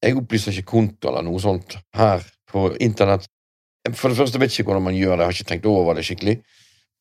jeg 0.00 0.16
opplyser 0.16 0.54
ikke 0.54 0.70
konto 0.70 1.10
eller 1.10 1.24
noe 1.26 1.40
sånt 1.42 1.76
her 1.96 2.22
på 2.48 2.70
internett. 2.80 3.26
For 3.92 4.08
det 4.08 4.16
første 4.16 4.40
vet 4.40 4.52
jeg 4.52 4.62
ikke 4.62 4.70
hvordan 4.70 4.86
man 4.86 4.96
gjør 4.96 5.18
det, 5.18 5.26
jeg 5.26 5.28
har 5.28 5.36
ikke 5.36 5.50
tenkt 5.50 5.68
over 5.68 5.96
det 5.98 6.04
skikkelig. 6.08 6.36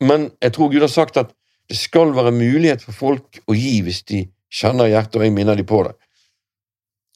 Men 0.03 0.27
jeg 0.43 0.55
tror 0.55 0.71
Gud 0.73 0.83
har 0.83 0.91
sagt 0.91 1.19
at 1.21 1.31
det 1.69 1.77
skal 1.77 2.13
være 2.15 2.33
mulighet 2.35 2.83
for 2.85 2.93
folk 2.93 3.39
å 3.49 3.55
gi 3.57 3.79
hvis 3.85 4.03
de 4.09 4.25
kjenner 4.53 4.91
hjertet, 4.91 5.17
og 5.19 5.25
jeg 5.25 5.33
minner 5.35 5.57
dem 5.57 5.67
på 5.67 5.81
det. 5.87 5.95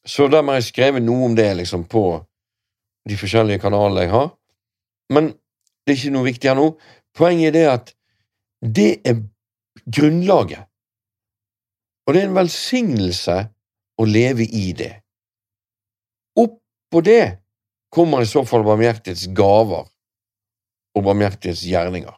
Så 0.05 0.27
der 0.31 0.41
må 0.45 0.55
jeg 0.57 0.69
skrive 0.69 1.01
noe 1.03 1.27
om 1.27 1.35
det 1.37 1.51
liksom 1.59 1.85
på 1.89 2.03
de 3.09 3.17
forskjellige 3.19 3.61
kanalene 3.61 4.05
jeg 4.05 4.13
har. 4.13 4.31
Men 5.13 5.31
det 5.85 5.93
er 5.93 5.99
ikke 5.99 6.15
noe 6.15 6.27
viktig 6.27 6.49
her 6.49 6.57
nå. 6.57 6.71
Poenget 7.17 7.51
er 7.51 7.55
det 7.55 7.67
at 7.69 7.93
det 8.61 8.89
er 9.07 9.21
grunnlaget. 9.85 10.65
Og 12.07 12.15
det 12.15 12.23
er 12.23 12.29
en 12.29 12.39
velsignelse 12.39 13.37
å 13.99 14.05
leve 14.09 14.45
i 14.45 14.71
det. 14.73 14.93
Oppå 16.39 17.03
det 17.05 17.23
kommer 17.93 18.23
i 18.23 18.29
så 18.29 18.43
fall 18.47 18.65
barmhjertighets 18.65 19.27
gaver 19.37 19.85
og 20.97 21.05
barmhjertighets 21.05 21.65
gjerninger. 21.69 22.15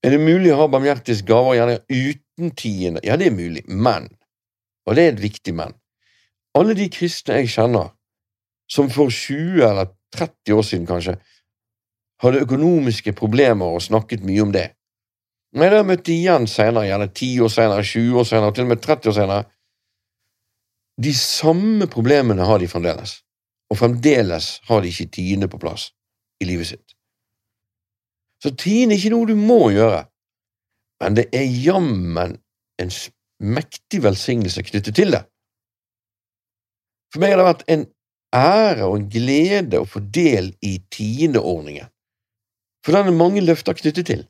Er 0.00 0.14
det 0.14 0.22
mulig 0.22 0.52
å 0.54 0.62
ha 0.62 0.68
barmhjertighets 0.72 1.26
gaver 1.28 1.58
gjerne 1.58 1.78
uten 1.92 2.52
tiende? 2.56 3.02
Ja, 3.04 3.18
det 3.20 3.28
er 3.28 3.36
mulig, 3.36 3.66
men, 3.68 4.08
og 4.88 4.96
det 4.96 5.04
er 5.04 5.12
et 5.14 5.22
viktig 5.22 5.54
men, 5.56 5.74
alle 6.56 6.74
de 6.78 6.88
kristne 6.92 7.40
jeg 7.40 7.52
kjenner, 7.52 7.92
som 8.70 8.88
for 8.92 9.12
20 9.12 9.60
eller 9.66 9.92
30 10.16 10.56
år 10.56 10.66
siden 10.66 10.88
kanskje 10.88 11.16
hadde 12.22 12.42
økonomiske 12.44 13.12
problemer 13.18 13.76
og 13.76 13.84
snakket 13.84 14.24
mye 14.26 14.44
om 14.44 14.54
det, 14.54 14.70
når 15.52 15.66
jeg 15.66 15.74
da 15.74 15.86
møtte 15.86 16.12
igjen 16.14 16.46
senere, 16.46 16.86
gjerne 16.86 17.08
10 17.10 17.30
år 17.44 17.52
senere, 17.52 17.86
20 17.86 18.20
år 18.20 18.28
senere, 18.28 18.54
til 18.54 18.66
og 18.66 18.70
med 18.70 18.82
30 18.84 19.10
år 19.10 19.16
senere, 19.16 19.48
de 21.00 21.14
samme 21.16 21.88
problemene 21.90 22.46
har 22.46 22.60
de 22.60 22.68
fremdeles, 22.70 23.16
og 23.72 23.80
fremdeles 23.80 24.50
har 24.68 24.82
de 24.84 24.92
ikke 24.92 25.10
tiende 25.16 25.48
på 25.50 25.58
plass 25.58 25.90
i 26.40 26.46
livet 26.48 26.70
sitt. 26.70 26.94
Så 28.40 28.54
tiende 28.56 28.96
er 28.96 29.00
ikke 29.00 29.12
noe 29.12 29.28
du 29.28 29.36
må 29.36 29.68
gjøre, 29.74 30.04
men 31.02 31.16
det 31.16 31.26
er 31.36 31.44
jammen 31.44 32.38
en 32.80 32.92
mektig 33.40 34.02
velsignelse 34.04 34.64
knyttet 34.64 34.96
til 34.96 35.12
det. 35.12 35.22
For 37.12 37.20
meg 37.20 37.34
har 37.34 37.40
det 37.40 37.48
vært 37.50 37.66
en 37.74 37.86
ære 38.36 38.88
og 38.88 38.96
en 38.96 39.08
glede 39.12 39.80
å 39.80 39.88
få 39.88 40.00
del 40.14 40.52
i 40.64 40.78
tiendeordningen, 40.92 41.90
for 42.84 42.96
den 42.96 43.10
er 43.10 43.20
mange 43.20 43.44
løfter 43.44 43.76
knyttet 43.76 44.08
til. 44.08 44.26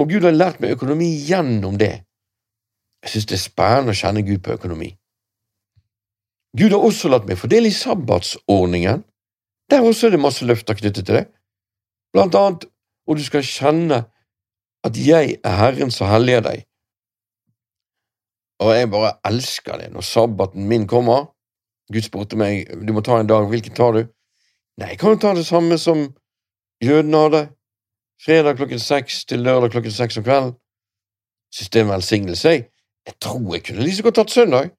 Og 0.00 0.08
Gud 0.10 0.24
har 0.26 0.34
lært 0.34 0.60
meg 0.62 0.74
økonomi 0.74 1.10
gjennom 1.28 1.76
det. 1.78 1.92
Jeg 3.04 3.12
synes 3.12 3.26
det 3.30 3.36
er 3.36 3.44
spennende 3.44 3.92
å 3.92 3.98
kjenne 3.98 4.24
Gud 4.26 4.40
på 4.42 4.56
økonomi. 4.56 4.94
Gud 6.56 6.72
har 6.72 6.86
også 6.86 7.10
latt 7.10 7.28
meg 7.28 7.38
få 7.38 7.50
del 7.52 7.68
i 7.68 7.74
sabbatsordningen. 7.74 9.04
Der 9.70 9.84
også 9.84 10.08
er 10.08 10.14
det 10.14 10.22
masse 10.22 10.46
løfter 10.46 10.78
knyttet 10.78 11.06
til 11.06 11.18
det 11.20 11.26
blant 12.14 12.34
annet, 12.38 12.68
og 13.06 13.18
du 13.18 13.24
skal 13.26 13.44
kjenne 13.46 14.04
at 14.84 14.98
jeg 15.00 15.38
er 15.42 15.58
Herren 15.58 15.92
som 15.92 16.08
helliger 16.08 16.44
deg. 16.44 16.64
Og 18.62 18.70
jeg 18.76 18.90
bare 18.92 19.16
elsker 19.26 19.80
det 19.80 19.90
når 19.92 20.06
sabbaten 20.06 20.68
min 20.70 20.86
kommer. 20.88 21.30
Gud 21.92 22.06
spurte 22.06 22.38
meg 22.40 22.70
du 22.86 22.92
må 22.96 23.02
ta 23.04 23.18
en 23.20 23.28
dag, 23.28 23.48
hvilken 23.50 23.74
tar 23.76 23.96
du? 23.96 24.04
Nei, 24.80 24.94
jeg 24.94 25.00
kan 25.00 25.14
jo 25.14 25.20
ta 25.20 25.34
det 25.36 25.46
samme 25.46 25.78
som 25.78 26.06
jødene 26.82 27.24
hadde. 27.26 27.42
fredag 28.24 28.56
klokken 28.56 28.78
seks 28.78 29.24
til 29.24 29.42
lørdag 29.44 29.70
klokken 29.70 29.92
seks 29.92 30.16
om 30.16 30.24
kvelden. 30.24 30.54
Systemet 31.52 31.92
velsignelse. 31.92 32.48
Jeg, 32.48 32.64
jeg 33.06 33.14
tror 33.20 33.54
jeg 33.54 33.64
kunne 33.64 33.84
like 33.84 34.02
godt 34.02 34.14
tatt 34.14 34.30
søndag. 34.30 34.70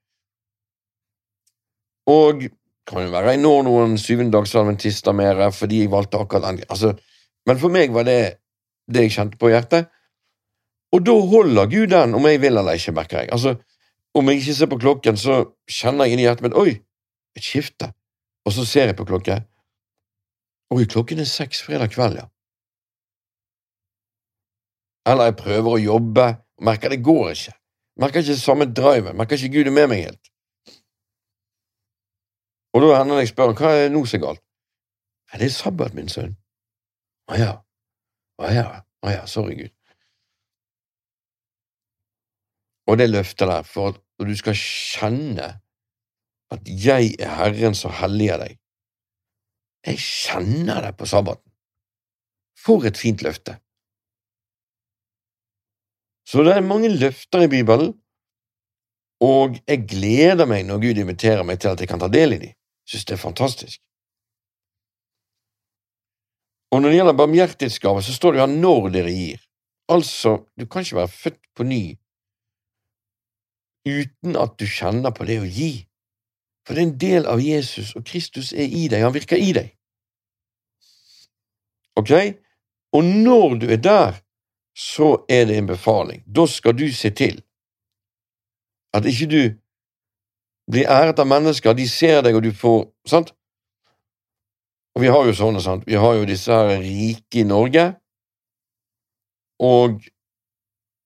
Og 2.08 2.48
kan 2.88 3.04
jo 3.04 3.12
være 3.12 3.34
jeg 3.34 3.42
når 3.42 3.64
noen 3.68 3.98
syvendedagsadventister 3.98 5.12
mer 5.12 5.50
fordi 5.52 5.84
jeg 5.84 5.92
valgte 5.92 6.18
akkurat 6.18 6.48
den. 6.48 6.64
Altså, 6.70 6.94
men 7.46 7.60
for 7.62 7.74
meg 7.74 7.94
var 7.94 8.08
det 8.08 8.20
det 8.92 9.06
jeg 9.06 9.16
kjente 9.16 9.40
på 9.42 9.50
hjertet. 9.50 9.90
Og 10.94 11.02
da 11.06 11.16
holder 11.32 11.70
Gud 11.72 11.90
den, 11.92 12.14
om 12.18 12.28
jeg 12.30 12.42
vil 12.42 12.58
eller 12.58 12.78
ikke, 12.78 12.94
merker 12.96 13.24
jeg. 13.24 13.32
Altså, 13.34 13.56
om 14.16 14.30
jeg 14.30 14.42
ikke 14.42 14.56
ser 14.56 14.70
på 14.72 14.80
klokken, 14.80 15.18
så 15.18 15.42
kjenner 15.68 16.06
jeg 16.06 16.16
inni 16.16 16.28
hjertet 16.28 16.46
mitt 16.46 16.58
Oi, 16.58 16.78
et 17.36 17.44
skifte. 17.44 17.92
Og 18.46 18.54
så 18.54 18.66
ser 18.66 18.92
jeg 18.92 18.98
på 18.98 19.08
klokken. 19.10 19.44
Oi, 20.72 20.86
klokken 20.86 21.20
er 21.20 21.30
seks 21.30 21.64
fredag 21.66 21.92
kveld, 21.94 22.22
ja. 22.22 22.30
Eller 25.06 25.30
jeg 25.30 25.38
prøver 25.42 25.76
å 25.76 25.82
jobbe 25.82 26.30
og 26.56 26.66
merker 26.66 26.94
det 26.94 27.04
går 27.06 27.34
ikke. 27.34 27.54
Merker 28.02 28.24
ikke 28.24 28.38
samme 28.40 28.66
driven. 28.74 29.18
Merker 29.18 29.38
ikke 29.38 29.58
Gud 29.58 29.70
er 29.70 29.76
med 29.76 29.92
meg 29.92 30.08
helt. 30.08 30.32
Og 32.76 32.84
da 32.84 32.96
hender 32.98 33.20
det 33.20 33.28
jeg 33.28 33.34
spør 33.34 33.54
hva 33.56 33.76
er 33.84 33.94
nå 33.94 34.02
så 34.10 34.20
galt. 34.20 34.42
Er 35.34 35.42
det 35.42 35.52
sabbat, 35.54 35.94
min 35.96 36.10
sønn. 36.12 36.36
Å 37.32 37.40
ja. 37.40 37.52
Å 38.42 38.52
ja. 38.54 38.68
Å 39.06 39.14
ja. 39.14 39.26
Sorry, 39.30 39.56
Gud. 39.60 39.74
Og 42.86 43.00
det 43.02 43.10
løftet 43.10 43.50
der, 43.50 43.66
for 43.66 43.94
at 43.94 44.02
du 44.22 44.36
skal 44.38 44.58
kjenne 44.60 45.48
at 46.54 46.70
jeg 46.70 47.16
er 47.20 47.34
Herren 47.40 47.76
som 47.78 47.94
helliger 47.98 48.44
deg. 48.44 48.60
Jeg 49.86 50.02
kjenner 50.02 50.82
deg 50.86 50.98
på 50.98 51.08
sabbaten. 51.10 51.52
For 52.58 52.86
et 52.86 52.98
fint 52.98 53.22
løfte. 53.26 53.58
Så 56.26 56.46
det 56.46 56.56
er 56.56 56.66
mange 56.66 56.90
løfter 56.90 57.46
i 57.46 57.50
Bibelen, 57.52 57.92
og 59.22 59.60
jeg 59.68 59.86
gleder 59.90 60.50
meg 60.50 60.66
når 60.66 60.82
Gud 60.82 61.02
inviterer 61.02 61.46
meg 61.46 61.62
til 61.62 61.74
at 61.74 61.82
jeg 61.82 61.90
kan 61.90 62.02
ta 62.02 62.10
del 62.12 62.34
i 62.36 62.40
dem. 62.42 62.56
Synes 62.90 63.06
det 63.06 63.16
er 63.16 63.22
fantastisk. 63.22 63.82
Og 66.76 66.82
når 66.82 66.92
det 66.92 66.98
gjelder 66.98 67.16
barmhjertighetsgave, 67.20 68.02
så 68.04 68.14
står 68.14 68.34
det 68.34 68.40
jo 68.40 68.46
her 68.46 68.56
når 68.60 68.90
dere 68.92 69.12
gir. 69.16 69.44
Altså, 69.88 70.42
du 70.60 70.66
kan 70.66 70.84
ikke 70.84 70.98
være 70.98 71.14
født 71.14 71.42
på 71.56 71.64
ny 71.64 71.84
uten 73.86 74.36
at 74.36 74.58
du 74.60 74.66
kjenner 74.68 75.14
på 75.16 75.28
det 75.30 75.38
å 75.40 75.48
gi. 75.48 75.86
For 76.66 76.74
det 76.74 76.82
er 76.82 76.88
en 76.90 76.98
del 77.00 77.28
av 77.30 77.44
Jesus, 77.44 77.94
og 77.96 78.04
Kristus 78.10 78.52
er 78.52 78.66
i 78.66 78.88
deg, 78.90 79.06
han 79.06 79.14
virker 79.14 79.40
i 79.40 79.52
deg. 79.56 79.70
Ok? 81.96 82.12
Og 82.98 83.06
når 83.06 83.60
du 83.62 83.68
er 83.72 83.80
der, 83.80 84.18
så 84.76 85.14
er 85.30 85.46
det 85.48 85.60
en 85.62 85.70
befaling. 85.70 86.24
Da 86.26 86.48
skal 86.50 86.76
du 86.76 86.90
se 86.92 87.14
til 87.16 87.40
at 88.96 89.06
ikke 89.06 89.30
du 89.32 89.42
blir 90.72 90.90
æret 90.90 91.20
av 91.22 91.30
mennesker, 91.30 91.78
de 91.78 91.86
ser 91.88 92.26
deg, 92.26 92.36
og 92.36 92.44
du 92.44 92.52
får 92.52 92.90
Sant? 93.06 93.35
Og 94.96 95.04
vi 95.04 95.12
har 95.12 95.26
jo 95.28 95.36
sånne, 95.36 95.62
sant. 95.64 95.84
Vi 95.88 95.98
har 96.00 96.16
jo 96.16 96.28
disse 96.28 96.52
her 96.56 96.78
rike 96.80 97.42
i 97.42 97.48
Norge, 97.48 97.88
og 99.60 100.00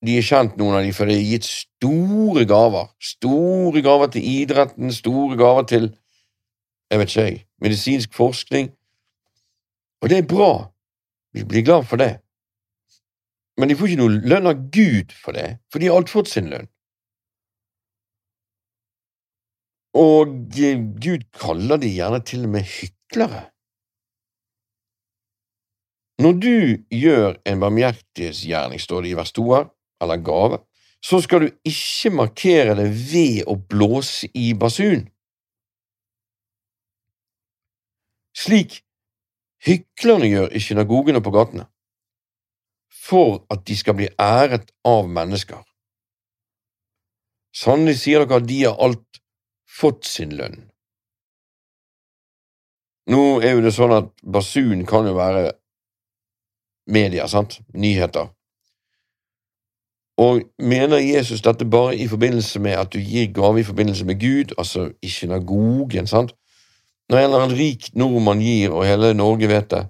de 0.05 0.15
er 0.15 0.25
kjent, 0.25 0.55
noen 0.57 0.77
av 0.77 0.85
de, 0.85 0.93
for 0.95 1.09
de 1.09 1.17
har 1.17 1.25
gitt 1.25 1.47
store 1.49 2.45
gaver. 2.47 2.91
Store 3.03 3.81
gaver 3.83 4.13
til 4.13 4.29
idretten, 4.39 4.93
store 4.95 5.37
gaver 5.39 5.67
til 5.69 5.89
jeg 6.89 6.99
vet 6.99 7.11
ikke 7.13 7.45
medisinsk 7.61 8.15
forskning. 8.17 8.71
Og 10.01 10.09
det 10.09 10.17
er 10.17 10.27
bra. 10.27 10.71
Vi 11.33 11.43
blir 11.45 11.65
glad 11.65 11.85
for 11.85 12.01
det. 12.01 12.15
Men 13.59 13.69
de 13.69 13.75
får 13.75 13.91
ikke 13.91 14.01
noe 14.01 14.21
lønn 14.31 14.49
av 14.49 14.65
Gud 14.73 15.13
for 15.13 15.35
det, 15.35 15.59
for 15.69 15.81
de 15.81 15.89
har 15.89 15.99
alt 15.99 16.09
fått 16.09 16.31
sin 16.31 16.49
lønn. 16.49 16.69
Og 19.99 20.33
Gud 21.03 21.25
kaller 21.35 21.81
de 21.81 21.91
gjerne 21.91 22.21
til 22.25 22.47
og 22.47 22.53
med 22.55 22.65
hyklere. 22.65 23.49
Når 26.19 26.33
du 26.43 26.55
gjør 26.91 27.37
en 27.47 27.61
barmhjertighetsgjerning, 27.61 28.79
står 28.79 29.05
det 29.05 29.13
i 29.13 29.17
vers 29.19 29.31
2 29.31 29.45
her, 29.53 29.69
eller 30.03 30.19
gave, 30.23 30.59
så 30.99 31.21
skal 31.23 31.45
du 31.45 31.49
ikke 31.63 32.11
markere 32.11 32.75
det 32.75 32.89
ved 32.91 33.47
å 33.47 33.55
blåse 33.55 34.27
i 34.35 34.51
basun. 34.59 35.07
Slik 38.35 38.81
hyklerne 39.63 40.27
gjør 40.27 40.55
i 40.55 40.61
synagogene 40.63 41.23
på 41.23 41.31
gatene, 41.35 41.65
for 42.91 43.45
at 43.51 43.63
de 43.67 43.77
skal 43.79 43.95
bli 43.99 44.09
æret 44.19 44.71
av 44.87 45.07
mennesker. 45.07 45.63
Sannelig 47.55 48.01
sier 48.03 48.25
dere 48.25 48.43
at 48.43 48.47
de 48.47 48.59
har 48.65 48.75
alt 48.79 49.21
fått 49.79 50.05
sin 50.07 50.35
lønn. 50.35 50.67
Nå 53.09 53.39
er 53.41 53.55
jo 53.55 53.63
det 53.65 53.73
sånn 53.73 53.95
at 53.95 54.11
basun 54.21 54.83
kan 54.87 55.07
jo 55.09 55.15
være 55.17 55.55
media, 56.89 57.27
sant, 57.27 57.59
nyheter. 57.73 58.31
Og 60.19 60.41
mener 60.59 60.97
Jesus 60.97 61.41
dette 61.41 61.65
bare 61.65 61.95
i 61.95 62.07
forbindelse 62.07 62.59
med 62.59 62.71
at 62.71 62.93
du 62.93 62.99
gir 62.99 63.29
gave 63.33 63.59
i 63.59 63.63
forbindelse 63.63 64.05
med 64.05 64.19
Gud, 64.19 64.55
altså 64.57 64.89
i 65.01 65.09
synagogen, 65.09 66.07
sant? 66.07 66.35
Når 67.09 67.17
en 67.17 67.23
eller 67.23 67.43
annen 67.43 67.57
rik 67.57 67.89
nordmann 67.95 68.41
gir, 68.41 68.73
og 68.75 68.85
hele 68.85 69.13
Norge 69.13 69.47
vet 69.47 69.71
det, 69.71 69.85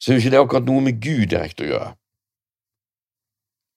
så 0.00 0.10
er 0.10 0.14
jo 0.14 0.20
ikke 0.20 0.30
det 0.30 0.40
akkurat 0.40 0.66
noe 0.68 0.82
med 0.84 0.98
Gud 1.00 1.30
direkte 1.30 1.64
å 1.64 1.70
gjøre. 1.70 1.92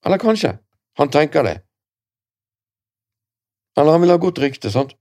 Eller 0.04 0.20
kanskje. 0.20 0.58
Han 0.98 1.10
tenker 1.14 1.46
det. 1.46 1.56
Eller 3.78 3.94
han 3.94 4.02
vil 4.02 4.10
ha 4.12 4.18
godt 4.20 4.42
rykte, 4.42 4.70
sant? 4.70 4.96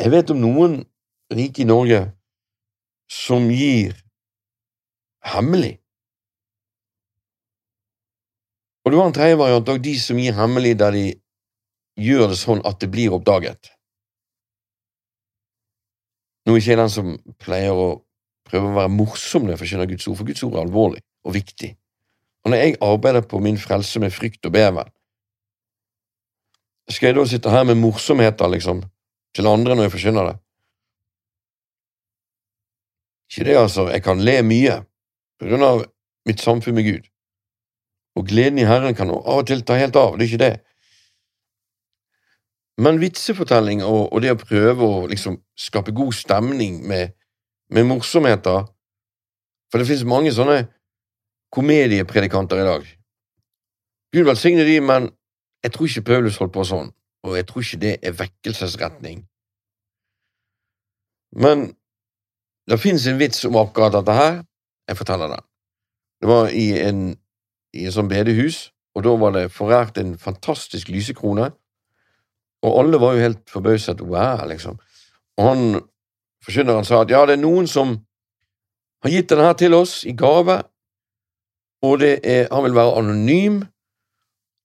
Jeg 0.00 0.12
vet 0.12 0.30
om 0.30 0.40
noen 0.40 0.82
rike 1.32 1.64
i 1.64 1.68
Norge 1.68 2.04
som 3.10 3.48
gir 3.50 3.96
hemmelig. 5.24 5.81
Og 8.82 8.92
du 8.92 8.98
har 8.98 9.06
en 9.06 9.14
tredje 9.14 9.38
variant 9.38 9.68
òg, 9.70 9.82
de 9.82 9.94
som 10.00 10.18
gir 10.18 10.34
hemmelig 10.36 10.74
der 10.80 10.96
de 10.96 11.04
gjør 12.02 12.32
det 12.32 12.38
sånn 12.40 12.62
at 12.66 12.80
det 12.82 12.90
blir 12.90 13.14
oppdaget. 13.14 13.70
Nå 16.42 16.54
er 16.54 16.62
ikke 16.62 16.72
jeg 16.72 16.80
den 16.80 16.90
som 16.90 17.12
pleier 17.42 17.76
å 17.78 17.90
prøve 18.48 18.72
å 18.72 18.78
være 18.80 18.92
morsom 18.92 19.44
når 19.44 19.54
jeg 19.54 19.62
forkynner 19.62 19.90
Guds 19.92 20.08
ord, 20.08 20.18
for 20.18 20.28
Guds 20.28 20.42
ord 20.46 20.56
er 20.56 20.64
alvorlig 20.64 21.02
og 21.22 21.36
viktig. 21.36 21.70
Og 22.42 22.50
når 22.50 22.64
jeg 22.64 22.80
arbeider 22.82 23.28
på 23.30 23.38
min 23.44 23.60
frelse 23.60 24.02
med 24.02 24.14
frykt 24.14 24.48
og 24.48 24.54
beven, 24.56 24.90
skal 26.90 27.12
jeg 27.12 27.16
da 27.16 27.26
sitte 27.30 27.52
her 27.52 27.62
med 27.68 27.78
morsomheter, 27.78 28.50
liksom, 28.50 28.82
til 29.36 29.46
andre 29.46 29.76
når 29.76 29.86
jeg 29.86 29.94
forkynner 29.94 30.32
det? 30.32 30.34
Ikke 33.30 33.46
det, 33.46 33.56
altså. 33.56 33.86
Jeg 33.88 34.02
kan 34.04 34.20
le 34.20 34.34
mye 34.44 34.74
på 35.38 35.48
grunn 35.48 35.64
av 35.64 35.84
mitt 36.28 36.42
samfunn 36.42 36.76
med 36.76 36.88
Gud. 36.90 37.11
Og 38.16 38.26
gleden 38.28 38.60
i 38.60 38.68
Herren 38.68 38.94
kan 38.94 39.10
av 39.10 39.40
og 39.40 39.46
til 39.48 39.64
ta 39.64 39.78
helt 39.80 39.96
av, 39.96 40.18
det 40.18 40.26
er 40.26 40.30
ikke 40.32 40.42
det. 40.44 40.54
Men 42.82 43.00
vitsefortelling 43.00 43.82
og, 43.84 44.12
og 44.12 44.22
det 44.24 44.32
å 44.32 44.40
prøve 44.40 44.86
å 44.86 45.02
liksom 45.10 45.38
skape 45.58 45.94
god 45.96 46.14
stemning 46.16 46.80
med, 46.88 47.12
med 47.72 47.88
morsomheter 47.88 48.64
For 49.72 49.80
det 49.80 49.88
finnes 49.88 50.04
mange 50.04 50.32
sånne 50.36 50.66
komediepredikanter 51.52 52.60
i 52.60 52.64
dag. 52.66 52.88
Gud 54.12 54.26
velsigne 54.28 54.66
de, 54.68 54.74
men 54.84 55.06
jeg 55.64 55.72
tror 55.72 55.88
ikke 55.88 56.04
Paulus 56.10 56.36
holdt 56.36 56.52
på 56.52 56.64
sånn, 56.68 56.90
og 57.24 57.36
jeg 57.38 57.46
tror 57.48 57.64
ikke 57.64 57.80
det 57.80 57.92
er 58.04 58.16
vekkelsesretning. 58.18 59.22
Men 61.40 61.70
det 62.68 62.80
finnes 62.82 63.06
en 63.08 63.16
vits 63.20 63.46
om 63.48 63.56
akkurat 63.62 63.96
dette 63.96 64.16
her. 64.16 64.42
Jeg 64.88 64.98
forteller 65.00 65.32
den. 65.32 65.44
Det 66.20 66.28
var 66.28 66.52
i 66.52 66.66
en 66.82 67.00
et 67.72 67.94
sånt 67.94 68.12
bedehus, 68.12 68.70
og 68.94 69.04
da 69.06 69.14
var 69.16 69.32
det 69.36 69.52
forært 69.52 69.98
en 69.98 70.16
fantastisk 70.20 70.88
lysekrone, 70.92 71.50
og 72.62 72.78
alle 72.78 73.00
var 73.00 73.16
jo 73.16 73.24
helt 73.24 73.50
forbauset. 73.50 74.00
Wow, 74.00 74.44
liksom. 74.48 74.78
Og 75.38 75.48
han 75.48 75.80
forkynneren 76.44 76.84
sa 76.86 77.02
at 77.02 77.10
ja, 77.10 77.24
det 77.26 77.38
er 77.38 77.42
noen 77.42 77.66
som 77.70 77.96
har 79.02 79.10
gitt 79.10 79.30
denne 79.32 79.48
her 79.48 79.56
til 79.58 79.74
oss 79.74 80.02
i 80.06 80.14
gave, 80.18 80.60
og 81.82 82.04
er, 82.06 82.46
han 82.52 82.64
vil 82.64 82.76
være 82.76 82.98
anonym. 83.00 83.62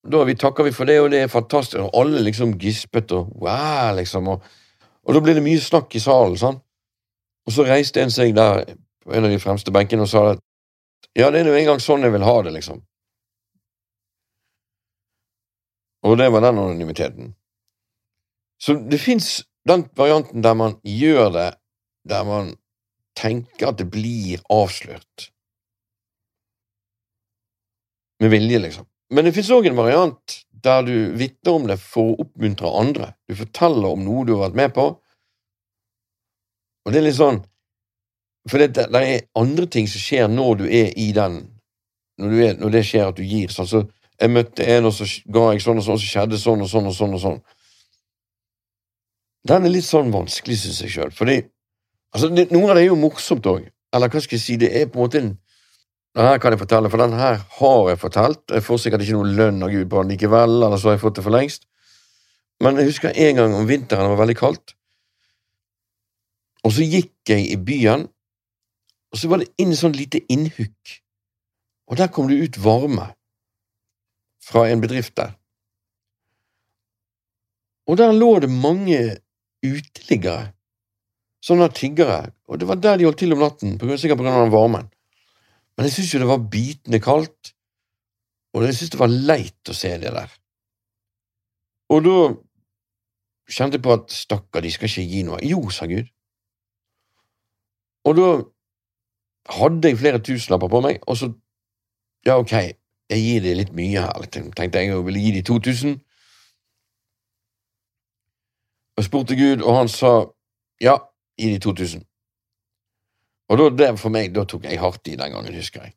Da 0.07 0.21
vi 0.23 0.37
takker 0.37 0.67
vi 0.67 0.71
for 0.71 0.85
det, 0.85 0.99
og 1.01 1.09
det 1.11 1.23
er 1.23 1.31
fantastisk. 1.31 1.81
Og 1.81 1.95
alle 1.97 2.21
liksom 2.21 2.53
gispet 2.61 3.11
og 3.11 3.31
wow, 3.41 3.95
liksom. 3.97 4.27
Og, 4.27 4.43
og 5.03 5.15
da 5.15 5.23
ble 5.23 5.33
det 5.33 5.43
mye 5.43 5.61
snakk 5.63 5.95
i 5.97 6.03
salen, 6.03 6.37
sånn. 6.37 6.59
Og 7.47 7.55
så 7.55 7.65
reiste 7.65 8.03
en 8.03 8.13
seg 8.13 8.35
der 8.37 8.67
på 9.03 9.15
en 9.15 9.25
av 9.25 9.33
de 9.33 9.39
fremste 9.41 9.73
benkene 9.73 10.05
og 10.05 10.11
sa 10.11 10.23
at 10.35 10.43
ja, 11.17 11.31
det 11.31 11.41
er 11.41 11.47
nå 11.47 11.55
engang 11.57 11.81
sånn 11.81 12.05
jeg 12.05 12.13
vil 12.13 12.27
ha 12.27 12.35
det, 12.45 12.53
liksom. 12.59 12.83
Og 16.07 16.17
det 16.19 16.29
var 16.31 16.45
den 16.45 16.59
anonymiteten. 16.61 17.33
Så 18.61 18.77
det 18.79 18.99
fins 19.03 19.41
den 19.67 19.85
varianten 19.97 20.43
der 20.45 20.55
man 20.55 20.77
gjør 20.87 21.33
det 21.35 21.49
der 22.07 22.23
man 22.23 22.53
tenker 23.17 23.73
at 23.73 23.81
det 23.81 23.89
blir 23.91 24.39
avslørt. 24.53 25.31
med 28.19 28.29
vilje, 28.29 28.59
liksom. 28.59 28.85
Men 29.13 29.25
det 29.25 29.33
fins 29.35 29.51
òg 29.53 29.69
en 29.69 29.77
variant 29.77 30.39
der 30.63 30.81
du 30.83 30.95
vitner 31.17 31.53
om 31.53 31.67
det 31.69 31.77
for 31.79 32.11
å 32.11 32.23
oppmuntre 32.25 32.71
andre. 32.79 33.11
Du 33.29 33.37
forteller 33.37 33.93
om 33.93 34.03
noe 34.03 34.25
du 34.27 34.33
har 34.35 34.47
vært 34.47 34.57
med 34.57 34.73
på, 34.75 34.87
og 36.85 36.93
det 36.93 37.01
er 37.01 37.09
litt 37.09 37.19
sånn 37.19 37.41
For 38.47 38.63
det, 38.63 38.85
det 38.93 38.99
er 39.03 39.25
andre 39.35 39.65
ting 39.67 39.89
som 39.91 39.99
skjer 39.99 40.29
når 40.31 40.53
du 40.61 40.61
er 40.71 40.93
i 40.95 41.09
den 41.11 41.33
Når, 42.17 42.35
er, 42.45 42.53
når 42.61 42.71
det 42.77 42.83
skjer 42.87 43.09
at 43.09 43.17
du 43.17 43.25
gir. 43.27 43.51
sånn 43.51 43.67
så 43.67 43.81
Jeg 44.17 44.33
møtte 44.33 44.65
en, 44.65 44.89
og 44.89 44.95
så 44.97 45.05
ga 45.33 45.51
jeg 45.53 45.61
sånn 45.61 45.79
og 45.81 45.85
sånn, 45.85 45.99
og 45.99 46.01
så 46.01 46.11
skjedde 46.11 46.39
sånn 46.41 46.63
og 46.65 46.69
sånn 46.71 46.89
og 46.89 46.95
sånn. 46.97 47.15
og 47.17 47.21
sånn. 47.21 47.41
Den 49.47 49.67
er 49.67 49.73
litt 49.73 49.87
sånn 49.87 50.09
vanskelig, 50.13 50.57
syns 50.61 50.81
jeg 50.83 50.93
sjøl. 50.95 51.11
Fordi 51.15 51.37
altså, 52.15 52.31
det, 52.33 52.49
noe 52.51 52.71
av 52.71 52.79
det 52.79 52.87
er 52.87 52.89
jo 52.89 52.99
morsomt 52.99 53.45
òg. 53.47 53.67
Eller 53.95 54.11
hva 54.11 54.21
skal 54.23 54.39
jeg 54.39 54.43
si, 54.43 54.57
det 54.59 54.73
er 54.75 54.89
på 54.89 54.99
en 54.99 55.05
måte 55.05 55.21
en 55.21 55.35
her 56.17 56.39
kan 56.41 56.49
jeg 56.49 56.63
fortelle, 56.63 56.89
for 56.89 56.97
den 56.97 57.13
her 57.13 57.35
har 57.59 57.89
jeg 57.91 57.99
fortalt. 58.01 58.41
Jeg 58.49 58.63
får 58.65 58.79
sikkert 58.81 59.03
ikke 59.05 59.19
noe 59.19 59.33
lønn 59.37 59.61
av 59.61 59.69
Gud 59.69 59.85
på 59.91 60.01
den 60.01 60.15
likevel, 60.15 60.55
eller 60.65 60.79
så 60.81 60.89
har 60.89 60.95
jeg 60.95 61.03
fått 61.03 61.19
det 61.19 61.25
for 61.27 61.35
lengst. 61.35 61.67
Men 62.63 62.79
jeg 62.79 62.89
husker 62.89 63.13
en 63.13 63.37
gang 63.37 63.53
om 63.53 63.67
vinteren 63.69 64.07
det 64.07 64.13
var 64.15 64.23
veldig 64.23 64.37
kaldt, 64.39 64.73
og 66.65 66.73
så 66.73 66.83
gikk 66.83 67.29
jeg 67.29 67.45
i 67.51 67.57
byen, 67.61 68.07
og 69.13 69.19
så 69.21 69.29
var 69.29 69.43
det 69.43 69.51
inn 69.61 69.75
sånn 69.77 69.93
lite 69.95 70.23
innhukk, 70.33 70.97
og 71.87 72.01
der 72.01 72.09
kom 72.11 72.31
det 72.31 72.39
ut 72.41 72.57
varme 72.63 73.11
fra 74.47 74.67
en 74.71 74.81
bedrift 74.83 75.15
der. 75.19 75.33
Og 77.87 77.97
der 77.99 78.15
lå 78.15 78.33
det 78.43 78.49
mange 78.51 78.99
uteliggere, 79.63 80.51
sånne 81.43 81.69
tiggere, 81.75 82.33
og 82.47 82.59
det 82.59 82.67
var 82.67 82.79
der 82.83 82.99
de 82.99 83.07
holdt 83.07 83.21
til 83.23 83.35
om 83.35 83.43
natten, 83.43 83.77
sikkert 83.79 84.19
på 84.19 84.25
grunn 84.25 84.47
av 84.47 84.51
varmen. 84.51 84.89
Men 85.77 85.87
jeg 85.87 85.95
syntes 85.95 86.13
jo 86.13 86.23
det 86.23 86.31
var 86.31 86.49
bitende 86.51 86.99
kaldt, 87.03 87.53
og 88.55 88.65
jeg 88.65 88.75
syntes 88.75 88.95
det 88.95 89.01
var 89.03 89.13
leit 89.13 89.71
å 89.71 89.75
se 89.77 89.93
det 90.01 90.11
der. 90.15 90.35
Og 91.93 92.03
da 92.03 92.17
kjente 93.47 93.77
jeg 93.77 93.85
på 93.85 93.95
at 93.95 94.11
stakkar, 94.11 94.63
de 94.63 94.71
skal 94.73 94.89
ikke 94.89 95.07
gi 95.07 95.23
noe. 95.27 95.39
Jo, 95.45 95.61
sa 95.71 95.87
Gud. 95.87 96.09
Og 98.07 98.17
da 98.17 98.27
hadde 99.57 99.91
jeg 99.91 99.99
flere 100.01 100.23
tusenlapper 100.23 100.71
på 100.71 100.83
meg, 100.87 101.03
og 101.07 101.19
så 101.19 101.33
Ja, 102.25 102.33
ok, 102.41 102.51
jeg 103.09 103.23
gir 103.23 103.43
dem 103.45 103.57
litt 103.61 103.73
mye 103.75 104.03
her, 104.03 104.27
tenkte 104.31 104.81
jeg, 104.81 104.95
og 104.95 105.05
ville 105.07 105.21
gi 105.21 105.31
de 105.37 105.43
2000. 105.47 105.95
Og 108.97 109.05
spurte 109.05 109.37
Gud, 109.37 109.61
og 109.61 109.77
han 109.77 109.91
sa 109.91 110.11
ja, 110.83 110.97
gi 111.39 111.53
de 111.53 111.61
2000. 111.63 112.03
Og 113.47 113.61
da, 113.61 113.69
det 113.79 113.93
for 114.01 114.11
meg, 114.11 114.33
da 114.35 114.43
tok 114.43 114.67
jeg 114.67 114.81
hardt 114.81 115.07
i 115.07 115.15
den 115.15 115.31
gangen, 115.31 115.55
husker 115.55 115.85
jeg. 115.85 115.95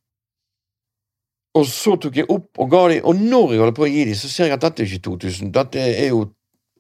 Og 1.58 1.66
så 1.66 1.96
tok 1.98 2.20
jeg 2.20 2.30
opp 2.30 2.60
og 2.62 2.70
ga 2.70 2.84
dem, 2.92 3.04
og 3.10 3.18
når 3.18 3.54
jeg 3.54 3.62
holder 3.62 3.74
på 3.74 3.86
å 3.88 3.90
gi 3.90 4.04
dem, 4.06 4.18
så 4.18 4.30
ser 4.30 4.46
jeg 4.46 4.58
at 4.58 4.66
dette 4.68 4.84
er 4.84 4.90
ikke 4.90 5.06
2000, 5.08 5.54
dette 5.54 5.82
er 5.82 6.12
jo 6.12 6.28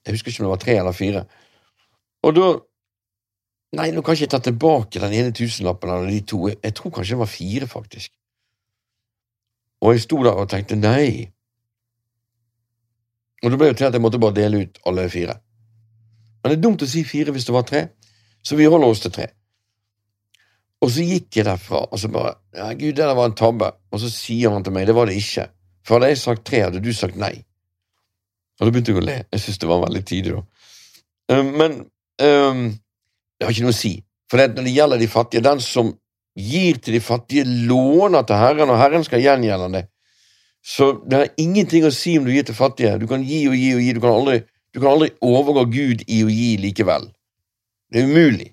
Jeg 0.00 0.14
husker 0.14 0.32
ikke 0.32 0.40
om 0.40 0.46
det 0.46 0.50
var 0.54 0.60
tre 0.62 0.74
eller 0.80 0.94
fire. 0.96 1.20
Og 2.24 2.30
da 2.32 2.44
Nei, 3.76 3.90
nå 3.94 4.02
kan 4.02 4.16
jeg 4.16 4.24
ikke 4.24 4.32
ta 4.32 4.38
tilbake 4.42 4.98
den 4.98 5.12
ene 5.14 5.34
tusenlappen 5.36 5.92
eller 5.92 6.08
de 6.10 6.22
to, 6.26 6.38
jeg 6.50 6.72
tror 6.74 6.90
kanskje 6.90 7.14
det 7.14 7.18
var 7.20 7.28
fire, 7.30 7.66
faktisk. 7.70 8.10
Og 9.80 9.94
jeg 9.94 10.04
sto 10.04 10.20
der 10.24 10.36
og 10.36 10.48
tenkte 10.50 10.76
nei. 10.76 11.30
Og 13.40 13.52
det 13.52 13.58
ble 13.60 13.70
jo 13.70 13.76
til 13.78 13.88
at 13.88 13.96
jeg 13.96 14.04
måtte 14.04 14.20
bare 14.20 14.36
dele 14.36 14.64
ut 14.64 14.80
alle 14.86 15.08
fire. 15.12 15.38
Men 16.40 16.52
det 16.52 16.58
er 16.58 16.64
dumt 16.64 16.84
å 16.84 16.88
si 16.88 17.04
fire 17.08 17.32
hvis 17.32 17.46
det 17.48 17.54
var 17.56 17.66
tre, 17.68 17.86
så 18.44 18.56
vi 18.56 18.68
holder 18.68 18.92
oss 18.92 19.02
til 19.04 19.14
tre. 19.14 19.28
Og 20.80 20.92
så 20.92 21.04
gikk 21.04 21.36
jeg 21.36 21.44
derfra, 21.44 21.82
og 21.92 22.00
så 22.00 22.08
bare 22.12 22.34
ja, 22.56 22.70
Gud, 22.72 22.94
det 22.96 23.04
der 23.04 23.16
var 23.16 23.28
en 23.28 23.36
tabbe. 23.36 23.68
Og 23.92 24.00
så 24.00 24.08
sier 24.12 24.52
han 24.52 24.64
til 24.64 24.72
meg 24.76 24.88
det 24.88 24.96
var 24.96 25.10
det 25.10 25.18
ikke. 25.20 25.46
For 25.84 25.96
hadde 25.96 26.12
jeg 26.12 26.20
sagt 26.22 26.46
tre, 26.48 26.62
hadde 26.66 26.80
du 26.84 26.92
sagt 26.96 27.18
nei. 27.20 27.34
Og 28.60 28.66
da 28.66 28.72
begynte 28.72 28.92
jeg 28.92 29.00
å 29.00 29.04
le. 29.04 29.18
Jeg 29.32 29.42
syntes 29.42 29.60
det 29.60 29.68
var 29.68 29.82
veldig 29.84 30.02
tidlig, 30.08 30.36
da. 30.36 30.44
Um, 31.30 31.50
men 31.56 31.76
um, 32.24 32.64
det 33.36 33.46
har 33.46 33.54
ikke 33.54 33.68
noe 33.68 33.76
å 33.76 33.80
si. 33.80 33.92
For 34.30 34.40
når 34.40 34.66
det 34.66 34.74
gjelder 34.74 35.00
de 35.00 35.08
fattige, 35.10 35.44
den 35.44 35.62
som 35.64 35.92
gir 36.38 36.78
til 36.78 36.94
de 36.96 37.00
fattige, 37.00 37.44
låner 37.44 38.22
til 38.26 38.36
Herren, 38.36 38.70
og 38.70 38.78
Herren 38.78 39.04
skal 39.04 39.22
gjengjelde 39.22 39.72
det. 39.74 39.84
Så 40.62 40.92
det 41.08 41.18
har 41.18 41.28
ingenting 41.40 41.86
å 41.88 41.92
si 41.94 42.18
om 42.18 42.26
du 42.28 42.32
gir 42.34 42.44
til 42.46 42.56
fattige. 42.56 42.98
Du 43.00 43.06
kan 43.08 43.22
gi 43.24 43.46
og 43.48 43.56
gi 43.56 43.70
og 43.74 43.80
gi. 43.80 43.92
Du 43.96 44.00
kan 44.02 44.12
aldri, 44.12 44.42
du 44.74 44.80
kan 44.80 44.92
aldri 44.92 45.10
overgå 45.24 45.64
Gud 45.72 46.04
i 46.06 46.20
å 46.24 46.32
gi 46.32 46.50
likevel. 46.60 47.08
Det 47.90 48.02
er 48.02 48.10
umulig. 48.10 48.50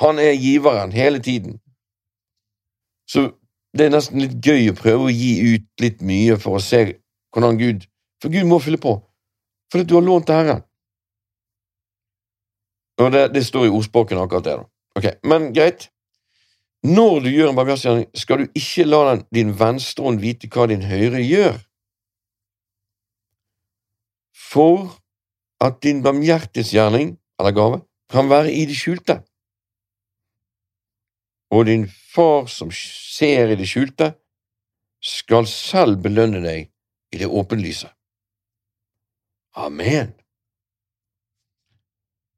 Han 0.00 0.18
er 0.18 0.32
giveren 0.32 0.92
hele 0.92 1.20
tiden. 1.20 1.60
Så 3.10 3.28
det 3.76 3.86
er 3.86 3.94
nesten 3.94 4.22
litt 4.22 4.40
gøy 4.42 4.70
å 4.70 4.78
prøve 4.78 5.08
å 5.08 5.14
gi 5.14 5.54
ut 5.54 5.84
litt 5.84 6.00
mye 6.02 6.38
for 6.40 6.58
å 6.58 6.64
se 6.64 6.82
hvordan 7.34 7.60
Gud 7.60 7.86
For 8.20 8.28
Gud 8.28 8.44
må 8.44 8.58
fylle 8.60 8.76
på, 8.76 8.90
fordi 9.72 9.86
du 9.88 9.94
har 9.96 10.02
lånt 10.04 10.26
til 10.28 10.36
Herren. 10.36 10.58
Og 13.00 13.14
det, 13.14 13.22
det 13.32 13.46
står 13.46 13.64
i 13.64 13.70
ordspråken 13.72 14.18
akkurat 14.20 14.44
det, 14.44 14.56
da. 14.60 14.66
Ok, 14.98 15.06
Men 15.24 15.46
greit. 15.56 15.86
Når 16.86 17.20
du 17.20 17.28
gjør 17.28 17.50
en 17.50 17.58
barmhjertighetsgjerning, 17.58 18.06
skal 18.16 18.38
du 18.40 18.54
ikke 18.56 18.86
la 18.88 19.00
den, 19.10 19.24
din 19.34 19.50
venstre 19.58 20.06
hånd 20.06 20.22
vite 20.22 20.48
hva 20.48 20.66
din 20.70 20.86
høyre 20.88 21.20
gjør. 21.20 21.58
For 24.50 24.88
at 25.60 25.82
din 25.84 26.00
barmhjertighetsgjerning, 26.02 27.18
eller 27.40 27.56
gave, 27.56 27.82
kan 28.10 28.30
være 28.30 28.52
i 28.52 28.64
det 28.66 28.78
skjulte 28.78 29.20
og 31.50 31.66
din 31.66 31.88
far 31.88 32.46
som 32.46 32.70
ser 32.74 33.50
i 33.50 33.58
det 33.58 33.68
skjulte, 33.68 34.12
skal 35.02 35.48
selv 35.48 36.02
belønne 36.04 36.42
deg 36.44 36.68
i 37.14 37.18
det 37.18 37.26
åpenlyse. 37.26 37.88
Amen. 39.56 40.12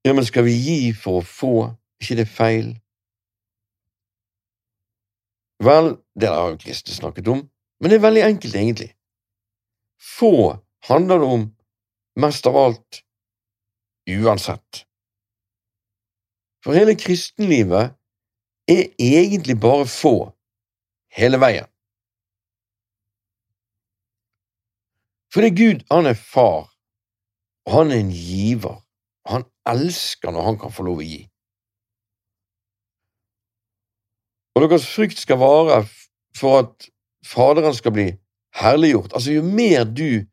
Ja, 0.07 0.15
men 0.15 0.25
skal 0.27 0.47
vi 0.47 0.55
gi 0.57 0.79
for 0.97 1.21
å 1.21 1.27
få, 1.27 1.55
ikke 2.03 2.19
det 2.23 2.29
feil? 2.31 2.73
Vel, 5.63 5.97
det 6.19 6.29
har 6.29 6.57
Kristus 6.59 6.97
snakket 6.97 7.29
om, 7.29 7.45
men 7.81 7.91
det 7.91 7.99
er 7.99 8.07
veldig 8.07 8.23
enkelt, 8.27 8.55
egentlig. 8.55 8.91
Få 10.19 10.59
handler 10.89 11.23
det 11.23 11.29
om 11.37 11.45
mest 12.19 12.47
av 12.47 12.57
alt 12.57 13.03
uansett. 14.11 14.83
For 16.65 16.75
hele 16.75 16.95
kristenlivet 16.99 17.95
er 18.71 18.91
egentlig 18.99 19.59
bare 19.61 19.87
få 19.87 20.15
hele 21.15 21.39
veien. 21.43 21.69
Fordi 25.33 25.51
Gud, 25.57 25.85
han 25.91 26.07
er 26.07 26.19
far, 26.19 26.69
og 27.67 27.73
han 27.73 27.91
er 27.91 28.03
en 28.03 28.11
giver. 28.11 28.83
Og 29.25 29.31
han 29.33 29.45
elsker 29.67 30.31
når 30.31 30.43
han 30.43 30.59
kan 30.59 30.75
få 30.75 30.85
lov 30.87 31.01
å 31.01 31.07
gi. 31.07 31.23
Og 34.55 34.65
deres 34.65 34.87
frykt 34.95 35.19
skal 35.19 35.41
vare 35.41 35.85
for 36.37 36.59
at 36.59 36.89
Faderen 37.23 37.75
skal 37.75 37.93
bli 37.95 38.09
herliggjort. 38.59 39.13
Altså, 39.15 39.33
jo 39.33 39.43
mer 39.43 39.85
du 39.85 40.25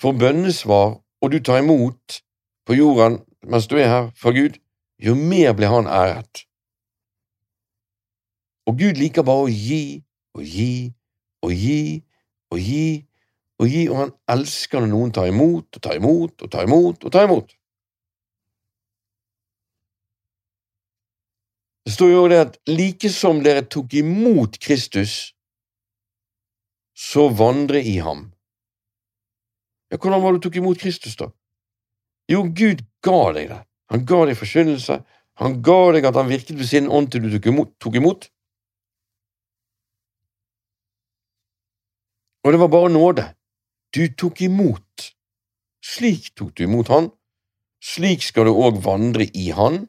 får 0.00 0.12
bønnesvar, 0.12 0.98
og 1.22 1.32
du 1.32 1.38
tar 1.38 1.62
imot 1.62 2.20
på 2.66 2.74
jorden 2.74 3.20
mens 3.46 3.66
du 3.70 3.76
er 3.78 3.86
her 3.86 4.10
for 4.18 4.34
Gud, 4.34 4.58
jo 4.98 5.14
mer 5.14 5.52
blir 5.54 5.70
han 5.70 5.86
æret. 5.86 6.42
Og 8.66 8.74
Gud 8.78 8.98
liker 8.98 9.24
bare 9.24 9.46
å 9.46 9.52
gi 9.52 10.02
og 10.34 10.42
gi 10.44 10.72
og 11.42 11.52
gi 11.54 11.82
og 12.50 12.58
gi 12.58 12.88
og 13.58 13.66
gi, 13.66 13.84
og 13.90 13.96
han 13.98 14.12
elsker 14.30 14.82
når 14.82 14.90
noen 14.92 15.14
tar 15.14 15.30
imot 15.30 15.78
og 15.78 15.82
tar 15.82 15.96
imot 15.98 16.42
og 16.44 16.50
tar 16.52 16.66
imot 16.66 17.04
og 17.04 17.14
tar 17.14 17.26
imot. 17.26 17.54
Det 21.88 21.94
står 21.94 22.10
jo 22.12 22.22
det 22.28 22.38
at 22.42 22.56
like 22.68 23.08
som 23.08 23.38
dere 23.40 23.62
tok 23.64 23.94
imot 23.96 24.58
Kristus, 24.60 25.32
så 26.92 27.30
vandre 27.32 27.80
i 27.80 27.94
ham. 28.04 28.26
Ja, 29.88 29.96
hvordan 29.96 30.20
var 30.20 30.36
det 30.36 30.42
du 30.42 30.50
tok 30.50 30.58
imot 30.60 30.82
Kristus, 30.82 31.16
da? 31.16 31.30
Jo, 32.28 32.44
Gud 32.44 32.84
ga 33.00 33.32
deg 33.32 33.48
det. 33.54 33.62
Han 33.88 34.04
ga 34.04 34.20
deg 34.28 34.36
forkynnelse. 34.36 35.00
Han 35.40 35.62
ga 35.64 35.80
deg 35.96 36.12
at 36.12 36.20
han 36.20 36.28
virket 36.28 36.60
ved 36.60 36.68
sin 36.68 36.92
ånd 36.92 37.08
til 37.08 37.24
du 37.24 37.32
tok 37.38 37.48
imot. 37.54 37.72
Tok 37.80 37.96
imot. 37.96 38.28
Og 42.44 42.52
det 42.52 42.64
var 42.68 42.74
bare 42.76 42.92
nåde. 42.92 43.30
Du 43.96 44.04
tok 44.12 44.44
imot. 44.44 45.14
Slik 45.80 46.34
tok 46.36 46.52
du 46.52 46.68
imot 46.68 46.92
Han. 46.92 47.14
Slik 47.80 48.28
skal 48.28 48.44
du 48.44 48.52
òg 48.52 48.84
vandre 48.84 49.32
i 49.32 49.54
Han. 49.56 49.86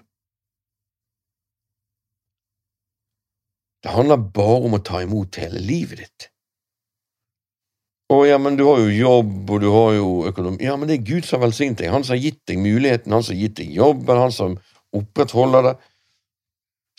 Det 3.84 3.94
handler 3.94 4.20
bare 4.36 4.66
om 4.68 4.76
å 4.76 4.84
ta 4.84 5.02
imot 5.04 5.40
hele 5.40 5.62
livet 5.64 6.04
ditt. 6.04 6.28
Å 8.10 8.24
ja, 8.26 8.40
men 8.42 8.58
du 8.58 8.64
har 8.66 8.82
jo 8.82 8.90
jobb, 8.90 9.52
og 9.54 9.62
du 9.62 9.68
har 9.70 9.94
jo 10.00 10.10
økonomi 10.26 10.66
Ja, 10.66 10.74
men 10.80 10.90
det 10.90 10.98
er 10.98 11.06
Gud 11.06 11.28
som 11.28 11.38
har 11.38 11.48
velsignet 11.48 11.78
deg. 11.84 11.92
Han 11.94 12.04
som 12.04 12.16
har 12.16 12.24
gitt 12.24 12.42
deg 12.50 12.58
muligheten, 12.62 13.14
han 13.14 13.24
som 13.24 13.36
har 13.36 13.44
gitt 13.44 13.60
deg 13.62 13.76
jobben, 13.78 14.22
han 14.24 14.34
som 14.34 14.58
opprettholder 14.98 15.68
det. 15.68 15.76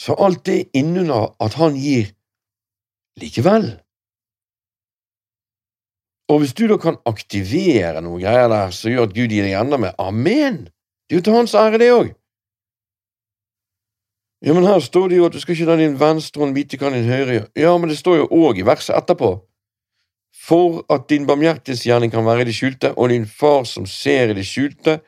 Så 0.01 0.15
alt 0.15 0.45
det 0.47 0.71
innunder 0.79 1.33
at 1.43 1.59
han 1.59 1.75
gir 1.77 2.13
likevel. 3.21 3.73
Og 6.31 6.41
hvis 6.41 6.55
du 6.55 6.69
da 6.71 6.79
kan 6.79 7.01
aktivere 7.11 8.01
noen 8.07 8.23
greier 8.23 8.47
der 8.53 8.71
som 8.75 8.95
gjør 8.95 9.09
at 9.09 9.17
Gud 9.17 9.35
gir 9.35 9.45
deg 9.45 9.59
enda 9.59 9.81
mer, 9.83 9.97
amen! 9.99 10.69
Det 11.11 11.17
er 11.17 11.19
jo 11.19 11.27
til 11.27 11.39
hans 11.41 11.57
ære, 11.59 11.81
det 11.83 11.91
òg. 11.91 12.13
Ja, 14.41 14.55
men 14.57 14.65
her 14.65 14.81
står 14.81 15.09
det 15.09 15.19
jo 15.19 15.27
at 15.29 15.35
du 15.37 15.41
skal 15.41 15.53
ikke 15.53 15.69
la 15.69 15.77
din 15.77 15.99
venstre 16.01 16.41
hånd 16.41 16.57
vite 16.57 16.79
hva 16.81 16.89
din 16.95 17.09
høyre 17.09 17.35
gjør. 17.35 17.49
Ja, 17.61 17.73
men 17.77 17.93
det 17.93 17.99
står 18.01 18.23
jo 18.23 18.29
òg 18.47 18.61
i 18.61 18.65
verset 18.65 18.97
etterpå. 18.97 19.35
For 20.33 20.81
at 20.89 21.11
din 21.13 21.27
barmhjertighetsgjerning 21.29 22.13
kan 22.13 22.25
være 22.25 22.47
i 22.47 22.49
det 22.49 22.57
skjulte, 22.57 22.95
og 22.97 23.11
din 23.13 23.27
far 23.29 23.67
som 23.69 23.87
ser 23.87 24.33
i 24.33 24.37
det 24.39 24.47
skjulte, 24.49 25.01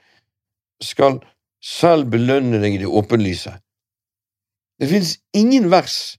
skal 0.82 1.22
selv 1.62 2.10
belønne 2.12 2.60
deg 2.60 2.76
i 2.76 2.82
det 2.82 2.90
åpenlyse. 2.90 3.54
Det 4.82 4.90
finnes 4.90 5.16
ingen 5.32 5.70
vers 5.70 6.18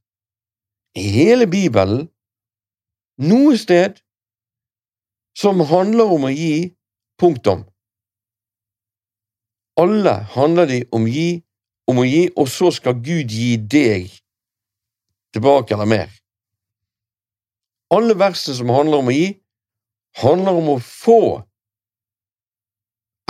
i 0.97 1.03
hele 1.13 1.45
Bibelen, 1.51 2.07
noe 3.21 3.57
sted, 3.59 3.99
som 5.37 5.61
handler 5.69 6.09
om 6.15 6.25
å 6.25 6.33
gi 6.33 6.73
punktum. 7.21 7.65
Alle 9.77 10.13
handler 10.33 10.69
de 10.69 10.79
om, 10.93 11.05
gi, 11.09 11.43
om 11.89 11.99
å 11.99 12.05
gi, 12.07 12.27
og 12.39 12.47
så 12.49 12.71
skal 12.73 12.99
Gud 13.03 13.31
gi 13.31 13.55
deg 13.57 14.11
tilbake 15.33 15.75
eller 15.75 15.89
mer. 15.89 16.11
Alle 17.93 18.15
versene 18.17 18.57
som 18.57 18.71
handler 18.73 19.03
om 19.03 19.11
å 19.11 19.15
gi, 19.15 19.29
handler 20.21 20.59
om 20.59 20.75
å 20.75 20.81
få 20.83 21.21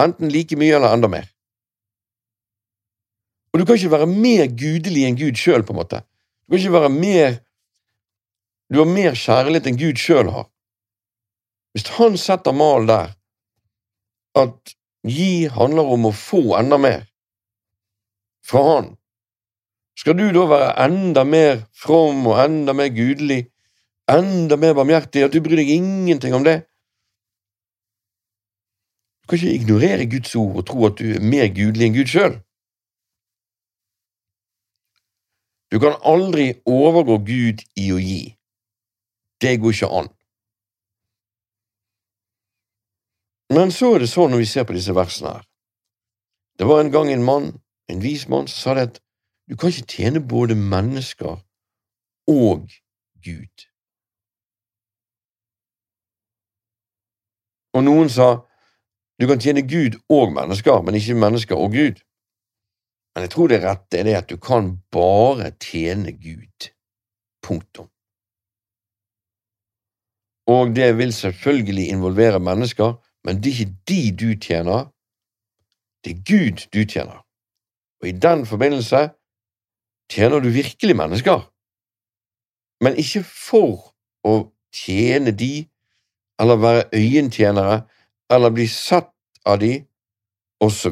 enten 0.01 0.32
like 0.34 0.58
mye 0.60 0.76
eller 0.78 0.95
enda 0.95 1.10
mer. 1.12 1.30
Og 3.54 3.62
du 3.62 3.66
kan 3.66 3.78
ikke 3.78 3.93
være 3.93 4.10
mer 4.10 4.47
gudelig 4.49 5.06
enn 5.08 5.18
Gud 5.20 5.38
sjøl, 5.38 5.64
på 5.66 5.76
en 5.76 5.82
måte. 5.84 6.01
Du 6.45 6.56
kan 6.56 6.64
ikke 6.64 6.80
være 6.80 6.93
mer 6.93 7.41
Du 8.74 8.80
har 8.80 8.88
mer 8.89 9.14
kjærlighet 9.14 9.68
enn 9.70 9.78
Gud 9.78 9.99
sjøl 10.01 10.32
har. 10.34 10.47
Hvis 11.76 11.91
han 11.93 12.16
setter 12.18 12.56
mal 12.58 12.88
der, 12.89 13.12
at 14.34 14.74
gi 15.06 15.45
handler 15.51 15.91
om 15.93 16.08
å 16.10 16.14
få 16.16 16.56
enda 16.58 16.80
mer 16.82 17.04
fra 18.44 18.64
han, 18.68 18.91
skal 19.96 20.18
du 20.18 20.26
da 20.34 20.46
være 20.50 20.70
enda 20.86 21.24
mer 21.24 21.66
from 21.78 22.26
og 22.28 22.39
enda 22.44 22.74
mer 22.74 22.89
gudelig, 22.94 23.46
enda 24.10 24.58
mer 24.58 24.74
barmhjertig, 24.78 25.24
at 25.24 25.34
du 25.34 25.41
bryr 25.44 25.62
deg 25.62 25.70
ingenting 25.70 26.34
om 26.36 26.46
det? 26.46 26.64
Du 29.24 29.30
kan 29.30 29.38
ikke 29.38 29.54
ignorere 29.60 30.10
Guds 30.12 30.36
ord 30.36 30.58
og 30.60 30.66
tro 30.68 30.88
at 30.89 30.98
du 31.00 31.14
er 31.16 31.24
mer 31.24 31.48
gudelig 31.54 31.88
enn 31.88 31.96
Gud 31.96 32.10
sjøl. 32.12 32.36
Du 35.72 35.80
kan 35.80 35.96
aldri 36.06 36.52
overgå 36.70 37.18
Gud 37.26 37.64
i 37.80 37.88
å 37.96 38.02
gi. 38.02 38.36
Det 39.41 39.56
går 39.62 39.74
ikke 39.74 39.89
an. 40.02 40.12
Men 43.54 43.72
så 43.72 43.96
er 43.96 44.04
det 44.04 44.12
sånn 44.12 44.34
når 44.34 44.44
vi 44.44 44.50
ser 44.50 44.68
på 44.68 44.76
disse 44.76 44.94
versene 44.98 45.38
her. 45.38 45.48
Det 46.60 46.68
var 46.70 46.84
en 46.84 46.91
gang 46.94 47.10
en 47.10 47.26
mann, 47.26 47.50
en 47.91 48.01
vis 48.03 48.27
mann, 48.29 48.47
sa 48.47 48.73
det 48.77 48.88
at 48.88 48.99
du 49.49 49.55
kan 49.55 49.69
ikke 49.69 49.91
tjene 49.95 50.21
både 50.23 50.55
mennesker 50.55 51.36
og 52.27 52.69
Gud. 53.23 53.67
Og 57.73 57.84
noen 57.84 58.09
sa 58.09 58.43
du 59.21 59.27
kan 59.29 59.39
tjene 59.39 59.61
Gud 59.67 59.99
og 60.09 60.34
mennesker, 60.34 60.81
men 60.81 60.95
ikke 60.97 61.15
mennesker 61.15 61.55
og 61.55 61.71
Gud. 61.71 62.01
Men 63.13 63.25
jeg 63.25 63.31
tror 63.31 63.47
det 63.47 63.61
rette 63.63 63.99
er 63.99 64.07
det 64.07 64.15
at 64.17 64.29
du 64.29 64.38
kan 64.41 64.77
bare 64.91 65.51
tjene 65.61 66.15
Gud. 66.17 66.69
Punktum. 67.43 67.89
Og 70.47 70.75
det 70.75 70.97
vil 70.97 71.13
selvfølgelig 71.13 71.88
involvere 71.89 72.39
mennesker, 72.39 72.93
men 73.23 73.43
det 73.43 73.51
er 73.51 73.59
ikke 73.59 73.77
de 73.88 74.01
du 74.21 74.39
tjener, 74.39 74.89
det 76.03 76.11
er 76.11 76.23
Gud 76.27 76.65
du 76.73 76.84
tjener. 76.89 77.22
Og 78.04 78.10
i 78.10 78.12
den 78.12 78.45
forbindelse 78.45 79.10
tjener 80.12 80.43
du 80.43 80.49
virkelig 80.51 80.95
mennesker, 80.99 81.45
men 82.84 82.97
ikke 82.99 83.22
for 83.24 83.93
å 84.28 84.34
tjene 84.76 85.32
de, 85.32 85.64
eller 86.41 86.60
være 86.60 86.84
øyentjenere, 86.99 87.78
eller 88.28 88.51
bli 88.51 88.68
satt 88.68 89.14
av 89.47 89.62
de, 89.64 89.78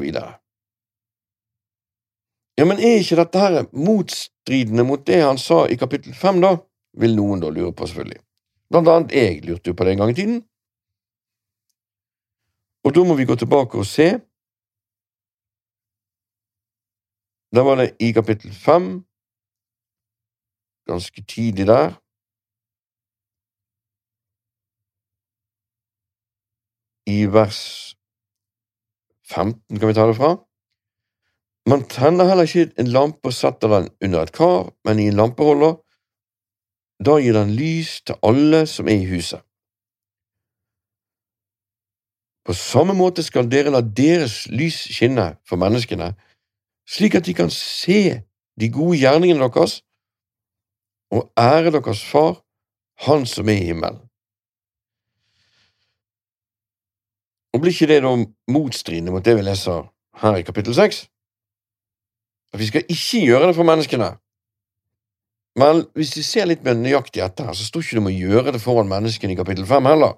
videre. 0.00 0.38
Ja, 2.56 2.64
men 2.64 2.80
er 2.80 3.00
ikke 3.00 3.16
dette 3.16 3.40
her 3.40 3.62
motstridende 3.72 4.84
mot 4.84 5.06
det 5.06 5.22
han 5.22 5.38
sa 5.40 5.66
i 5.68 5.76
kapittel 5.80 6.12
fem, 6.14 6.40
da? 6.40 6.56
Vil 6.96 7.16
noen 7.16 7.40
da 7.40 7.48
lure 7.48 7.72
på, 7.72 7.88
selvfølgelig. 7.88 8.20
Blant 8.72 8.88
annet 8.88 9.14
jeg 9.16 9.40
lurte 9.44 9.72
jo 9.72 9.76
på 9.76 9.84
det 9.84 9.92
en 9.92 10.02
gang 10.02 10.12
i 10.12 10.16
tiden. 10.16 10.42
Og 12.84 12.94
da 12.96 13.04
må 13.04 13.16
vi 13.16 13.28
gå 13.28 13.36
tilbake 13.36 13.80
og 13.80 13.88
se. 13.88 14.14
Da 17.54 17.62
var 17.62 17.76
det 17.76 17.96
i 18.00 18.12
kapittel 18.12 18.52
fem, 18.52 19.04
ganske 20.88 21.24
tidlig 21.24 21.66
der. 21.66 21.98
I 27.06 27.26
vers 27.26 27.60
15 29.28 29.78
kan 29.78 29.88
vi 29.88 29.94
ta 29.94 30.06
det 30.06 30.16
fra. 30.16 30.32
Man 31.70 31.84
tenner 31.88 32.28
heller 32.28 32.48
ikke 32.48 32.72
en 32.80 32.90
lampe 32.96 33.30
og 33.30 33.36
setter 33.36 33.68
den 33.68 33.88
under 34.04 34.22
et 34.22 34.32
kar, 34.32 34.72
men 34.84 34.98
i 34.98 35.08
en 35.10 35.18
lampeholder. 35.20 35.76
Da 37.04 37.18
gir 37.20 37.36
den 37.36 37.54
lys 37.58 38.00
til 38.06 38.18
alle 38.22 38.66
som 38.66 38.88
er 38.88 38.98
i 39.02 39.08
huset. 39.12 39.42
På 42.46 42.52
samme 42.58 42.94
måte 42.98 43.22
skal 43.22 43.46
dere 43.50 43.70
la 43.70 43.80
deres 43.80 44.46
lys 44.50 44.80
skinne 44.90 45.28
for 45.46 45.60
menneskene, 45.62 46.12
slik 46.88 47.14
at 47.14 47.26
de 47.26 47.34
kan 47.34 47.50
se 47.50 48.22
de 48.60 48.68
gode 48.72 48.98
gjerningene 48.98 49.40
deres 49.42 49.80
og 51.12 51.32
ære 51.38 51.70
deres 51.70 52.04
Far, 52.04 52.40
Han 52.98 53.26
som 53.26 53.48
er 53.48 53.52
i 53.52 53.64
himmelen. 53.64 53.98
Og 57.52 57.60
Blir 57.60 57.72
ikke 57.72 57.86
det 57.86 58.02
da 58.02 58.12
motstridende 58.52 59.12
mot 59.12 59.24
det 59.24 59.34
vi 59.36 59.42
leser 59.42 59.88
her 60.22 60.36
i 60.36 60.44
kapittel 60.46 60.74
seks? 60.74 61.08
At 62.52 62.60
vi 62.60 62.66
skal 62.66 62.84
ikke 62.88 63.24
gjøre 63.26 63.46
det 63.46 63.56
for 63.56 63.66
menneskene. 63.68 64.12
Men 65.56 65.84
hvis 65.96 66.16
vi 66.16 66.22
ser 66.22 66.48
litt 66.48 66.64
mer 66.64 66.78
nøyaktig 66.78 67.20
etter 67.24 67.48
her, 67.48 67.56
så 67.56 67.64
står 67.64 67.82
ikke 67.82 67.96
det 67.96 68.02
om 68.04 68.12
å 68.12 68.14
gjøre 68.14 68.52
det 68.54 68.62
foran 68.62 68.88
menneskene 68.88 69.34
i 69.34 69.40
kapittel 69.40 69.66
fem 69.68 69.84
heller. 69.84 70.14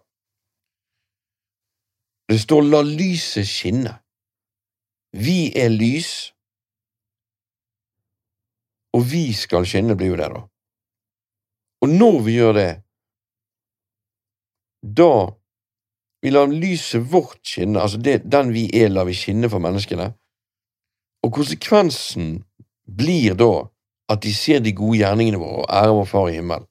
Det 2.30 2.38
står 2.40 2.62
la 2.68 2.82
lyset 2.86 3.48
skinne. 3.48 3.96
Vi 5.14 5.52
er 5.58 5.70
lys, 5.74 6.33
og 8.94 9.06
vi 9.10 9.32
skal 9.34 9.66
skinne, 9.66 9.96
blir 9.98 10.12
jo 10.12 10.18
det, 10.20 10.30
da. 10.30 10.42
Og 11.84 11.90
når 11.90 12.20
vi 12.24 12.36
gjør 12.38 12.52
det, 12.56 12.70
da 14.84 15.14
vi 16.24 16.30
lar 16.32 16.48
lyset 16.48 17.04
vårt 17.12 17.40
skinne, 17.44 17.80
altså 17.80 17.98
det, 18.00 18.22
den 18.32 18.52
vi 18.54 18.68
er, 18.72 18.92
lar 18.92 19.08
vi 19.08 19.16
skinne 19.16 19.50
for 19.52 19.60
menneskene, 19.60 20.12
og 21.24 21.32
konsekvensen 21.32 22.38
blir 22.84 23.36
da 23.36 23.66
at 24.12 24.22
de 24.24 24.32
ser 24.36 24.60
de 24.64 24.72
gode 24.76 25.00
gjerningene 25.00 25.40
våre 25.40 25.64
og 25.64 25.68
ærer 25.72 25.96
vår 25.98 26.08
Far 26.08 26.28
i 26.28 26.38
himmelen. 26.38 26.66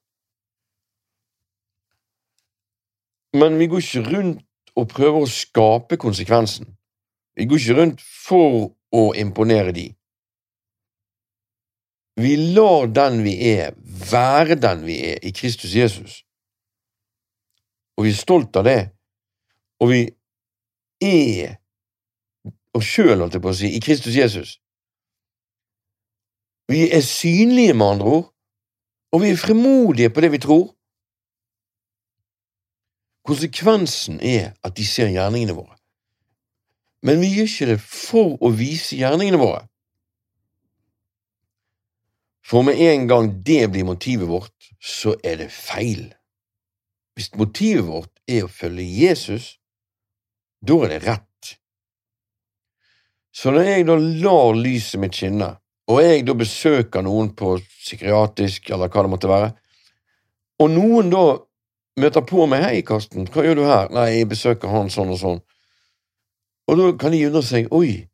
Men 3.33 3.57
vi 3.57 3.67
går 3.67 3.81
ikke 3.81 4.03
rundt 4.13 4.43
og 4.77 4.89
prøver 4.89 5.25
å 5.25 5.29
skape 5.29 5.97
konsekvensen. 6.01 6.67
Vi 7.37 7.47
går 7.49 7.61
ikke 7.61 7.77
rundt 7.79 8.01
for 8.01 8.75
å 8.93 9.03
imponere 9.17 9.73
de. 9.73 9.87
Vi 12.15 12.35
lar 12.35 12.87
den 12.93 13.23
vi 13.25 13.33
er, 13.55 13.73
være 14.11 14.55
den 14.55 14.85
vi 14.85 14.99
er 15.13 15.23
i 15.25 15.31
Kristus 15.31 15.75
Jesus. 15.75 16.21
Og 17.97 18.05
vi 18.05 18.09
er 18.13 18.17
stolt 18.17 18.55
av 18.57 18.65
det, 18.65 18.81
og 19.81 19.89
vi 19.93 20.01
er 21.03 21.57
oss 22.73 22.89
sjøl, 22.89 23.19
holdt 23.21 23.37
jeg 23.37 23.43
på 23.43 23.51
å 23.51 23.57
si, 23.57 23.69
i 23.77 23.81
Kristus 23.81 24.15
Jesus. 24.17 24.57
Vi 26.71 26.87
er 26.89 27.03
synlige, 27.05 27.73
med 27.73 27.95
andre 27.95 28.13
ord, 28.17 28.29
og 29.13 29.21
vi 29.21 29.29
er 29.29 29.37
frimodige 29.37 30.09
på 30.13 30.23
det 30.25 30.31
vi 30.33 30.41
tror. 30.41 30.65
Konsekvensen 33.27 34.19
er 34.19 34.53
at 34.63 34.77
de 34.77 34.85
ser 34.87 35.11
gjerningene 35.13 35.55
våre. 35.55 35.77
Men 37.03 37.21
vi 37.21 37.29
gjør 37.35 37.49
ikke 37.51 37.69
det 37.73 37.79
for 37.83 38.37
å 38.41 38.51
vise 38.55 38.97
gjerningene 38.97 39.39
våre. 39.39 39.67
For 42.43 42.63
med 42.63 42.79
en 42.79 43.07
gang 43.07 43.29
det 43.43 43.71
blir 43.71 43.87
motivet 43.87 44.27
vårt, 44.27 44.71
så 44.83 45.15
er 45.23 45.39
det 45.39 45.51
feil. 45.51 46.11
Hvis 47.15 47.31
motivet 47.39 47.85
vårt 47.87 48.11
er 48.27 48.45
å 48.45 48.51
følge 48.51 48.83
Jesus, 48.83 49.53
da 50.63 50.79
er 50.83 50.95
det 50.95 51.03
rett. 51.07 51.53
Så 53.33 53.51
når 53.51 53.69
jeg 53.69 53.87
da 53.87 53.95
lar 53.97 54.53
lyset 54.57 54.99
mitt 55.01 55.15
skinne, 55.17 55.53
og 55.89 56.03
jeg 56.03 56.25
da 56.27 56.35
besøker 56.37 57.03
noen 57.03 57.31
på 57.35 57.55
psykiatrisk 57.63 58.69
eller 58.71 58.91
hva 58.91 59.03
det 59.03 59.11
måtte 59.11 59.31
være, 59.31 59.49
og 60.61 60.71
noen 60.71 61.09
da 61.11 61.23
møter 61.99 62.25
på 62.25 62.45
meg 62.49 62.63
'Hei, 62.63 62.81
Karsten, 62.81 63.27
hva 63.27 63.43
gjør 63.43 63.55
du 63.55 63.63
her?' 63.65 63.89
'Nei, 63.89 64.09
jeg 64.19 64.29
besøker 64.29 64.69
han 64.69 64.89
sånn 64.89 65.11
og 65.13 65.19
sånn.' 65.19 65.41
Og 66.67 66.77
da 66.77 66.91
kan 66.97 67.11
de 67.11 67.25
undre 67.27 67.43
seg 67.43 67.67
'Oi, 67.71 68.07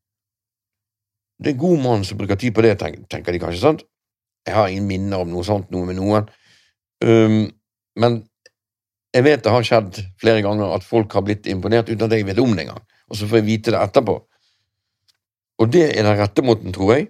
det 1.40 1.48
er 1.48 1.54
en 1.54 1.64
god 1.66 1.80
mann 1.84 2.04
som 2.04 2.18
bruker 2.18 2.36
tid 2.36 2.56
på 2.56 2.62
det', 2.62 2.80
tenker 3.10 3.32
de 3.32 3.40
kanskje, 3.40 3.62
sant? 3.62 3.84
Jeg 4.50 4.58
har 4.58 4.72
ingen 4.72 4.90
minner 4.90 5.22
om 5.24 5.30
noe 5.32 5.46
sånt 5.46 5.70
noe 5.74 5.86
med 5.86 6.00
noen. 6.00 6.30
Um, 7.06 7.46
men 8.00 8.24
jeg 9.14 9.26
vet 9.26 9.44
det 9.46 9.54
har 9.54 9.66
skjedd 9.66 10.02
flere 10.22 10.42
ganger 10.46 10.74
at 10.76 10.86
folk 10.86 11.14
har 11.18 11.26
blitt 11.26 11.48
imponert 11.50 11.90
uten 11.90 12.06
at 12.06 12.14
jeg 12.14 12.28
vet 12.28 12.42
om 12.42 12.52
det 12.56 12.66
engang, 12.66 12.84
og 13.10 13.18
så 13.18 13.30
får 13.30 13.42
jeg 13.42 13.48
vite 13.48 13.74
det 13.74 13.82
etterpå. 13.82 14.18
Og 15.60 15.72
det 15.74 15.86
er 15.92 16.06
den 16.08 16.18
rette 16.20 16.46
måten, 16.46 16.74
tror 16.74 16.94
jeg. 16.96 17.08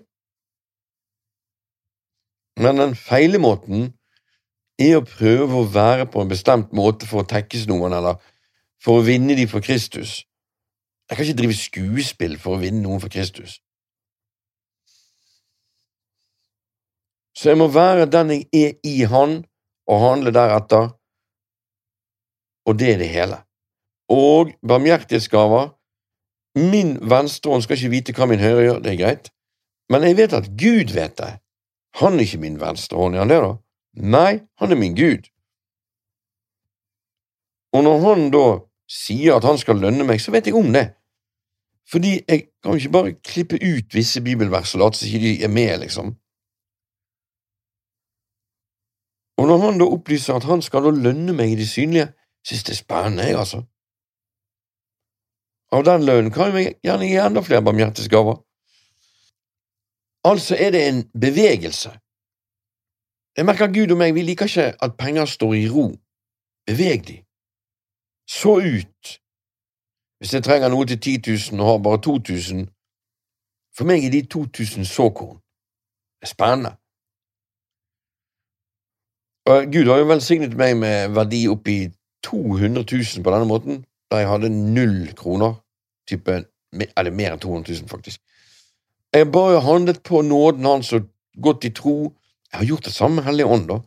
Men 2.60 2.80
den 2.82 2.96
feile 2.98 3.40
måten 3.40 3.94
er 4.80 4.98
å 4.98 5.06
prøve 5.06 5.60
å 5.60 5.68
være 5.70 6.08
på 6.12 6.24
en 6.24 6.32
bestemt 6.32 6.74
måte 6.76 7.08
for 7.08 7.24
å 7.24 7.30
tekkes 7.30 7.68
noen, 7.70 7.94
eller 7.96 8.20
for 8.84 9.00
å 9.00 9.06
vinne 9.06 9.36
de 9.38 9.46
for 9.52 9.64
Kristus. 9.64 10.24
Jeg 11.10 11.18
kan 11.18 11.26
ikke 11.26 11.40
drive 11.42 11.58
skuespill 11.58 12.38
for 12.40 12.56
å 12.56 12.62
vinne 12.64 12.84
noen 12.84 13.02
for 13.04 13.12
Kristus. 13.12 13.60
Så 17.40 17.54
jeg 17.54 17.58
må 17.62 17.70
være 17.72 18.10
den 18.12 18.34
jeg 18.36 18.46
er 18.52 18.74
i 18.84 19.06
Han, 19.08 19.46
og 19.88 20.02
handle 20.04 20.34
deretter, 20.36 20.90
og 22.68 22.80
det 22.80 22.90
er 22.94 22.98
det 22.98 23.10
hele. 23.10 23.38
Og 24.10 24.52
barmhjertighetsgaver 24.68 25.70
Min 26.60 26.98
venstre 27.10 27.52
hånd 27.52 27.64
skal 27.64 27.78
ikke 27.78 27.94
vite 27.94 28.14
hva 28.18 28.26
min 28.28 28.42
høyre 28.42 28.64
gjør, 28.66 28.80
det 28.84 28.92
er 28.92 29.00
greit, 29.00 29.28
men 29.90 30.04
jeg 30.04 30.18
vet 30.18 30.34
at 30.34 30.48
Gud 30.60 30.94
vet 30.94 31.16
det. 31.18 31.30
Han 32.02 32.18
er 32.18 32.26
ikke 32.26 32.42
min 32.42 32.58
venstre 32.60 32.98
hånd, 32.98 33.16
er 33.16 33.24
han 33.24 33.32
det, 33.32 33.38
da? 33.46 33.52
Nei, 34.18 34.32
han 34.60 34.74
er 34.74 34.80
min 34.82 34.98
Gud. 34.98 35.30
Og 37.74 37.86
når 37.86 38.02
han 38.08 38.26
da 38.34 38.46
sier 38.90 39.38
at 39.38 39.46
han 39.46 39.62
skal 39.62 39.80
lønne 39.80 40.08
meg, 40.10 40.20
så 40.22 40.34
vet 40.34 40.50
jeg 40.50 40.58
om 40.58 40.74
det. 40.74 40.88
Fordi 41.90 42.16
jeg 42.18 42.50
kan 42.64 42.78
ikke 42.78 42.96
bare 42.98 43.16
klippe 43.26 43.62
ut 43.62 43.96
visse 43.96 44.22
bibelvers 44.26 44.74
og 44.76 44.84
late 44.84 45.00
som 45.00 45.14
ikke 45.14 45.46
er 45.46 45.54
med, 45.54 45.78
liksom. 45.86 46.16
Og 49.40 49.48
når 49.48 49.58
han 49.64 49.80
da 49.80 49.88
opplyser 49.88 50.36
at 50.36 50.48
han 50.50 50.62
skal 50.62 50.84
da 50.84 50.92
lønne 50.92 51.34
meg 51.36 51.54
i 51.54 51.60
det 51.62 51.70
synlige, 51.70 52.10
synes 52.44 52.64
det 52.68 52.74
er 52.76 52.84
spennende, 52.84 53.24
jeg, 53.24 53.40
altså. 53.40 53.64
Av 55.72 55.86
den 55.86 56.04
lønnen 56.08 56.34
kan 56.34 56.56
jeg 56.58 56.76
gjerne 56.84 57.08
gi 57.08 57.18
enda 57.22 57.44
flere 57.46 57.64
barmhjertighetsgaver. 57.64 58.40
Altså 60.30 60.58
er 60.60 60.72
det 60.76 60.82
en 60.88 61.02
bevegelse. 61.26 61.92
Jeg 63.38 63.46
merker 63.46 63.72
Gud 63.72 63.94
og 63.94 64.00
meg, 64.02 64.16
vi 64.18 64.26
liker 64.28 64.50
ikke 64.50 64.74
at 64.86 64.98
penger 65.00 65.26
står 65.26 65.54
i 65.54 65.70
ro. 65.70 65.86
Beveg 66.68 67.08
de. 67.08 67.18
Så 68.28 68.58
ut. 68.60 69.06
Hvis 70.20 70.34
jeg 70.34 70.44
trenger 70.44 70.70
noe 70.70 70.86
til 70.86 71.00
10 71.00 71.16
000 71.54 71.62
og 71.62 71.68
har 71.70 71.78
bare 71.88 72.02
2000, 72.02 72.68
for 73.78 73.88
meg 73.88 74.04
er 74.06 74.12
de 74.12 74.26
2000 74.26 74.86
såkorn. 74.86 75.38
Det 76.20 76.28
er 76.28 76.34
spennende. 76.36 76.76
Og 79.48 79.72
Gud 79.74 79.88
har 79.90 80.02
jo 80.02 80.10
velsignet 80.10 80.58
meg 80.58 80.76
med 80.78 81.16
verdi 81.16 81.46
oppi 81.50 81.78
200 82.26 82.84
000 82.84 83.24
på 83.24 83.34
denne 83.34 83.48
måten, 83.48 83.84
da 84.12 84.20
jeg 84.22 84.30
hadde 84.30 84.52
null 84.52 85.14
kroner. 85.18 85.56
Type, 86.10 86.42
eller 86.74 87.16
mer 87.16 87.36
enn 87.36 87.42
200 87.42 87.80
000, 87.82 87.90
faktisk. 87.90 88.22
Jeg 89.14 89.26
har 89.26 89.32
bare 89.34 89.62
handlet 89.66 90.04
på 90.06 90.22
nåden 90.22 90.68
hans 90.70 90.92
og 90.94 91.08
gått 91.42 91.66
i 91.66 91.74
tro 91.74 92.12
jeg 92.50 92.58
har 92.58 92.66
gjort 92.66 92.86
det 92.90 92.94
samme 92.94 93.20
med 93.20 93.28
Hellige 93.28 93.46
Ånd, 93.46 93.68
da. 93.70 93.78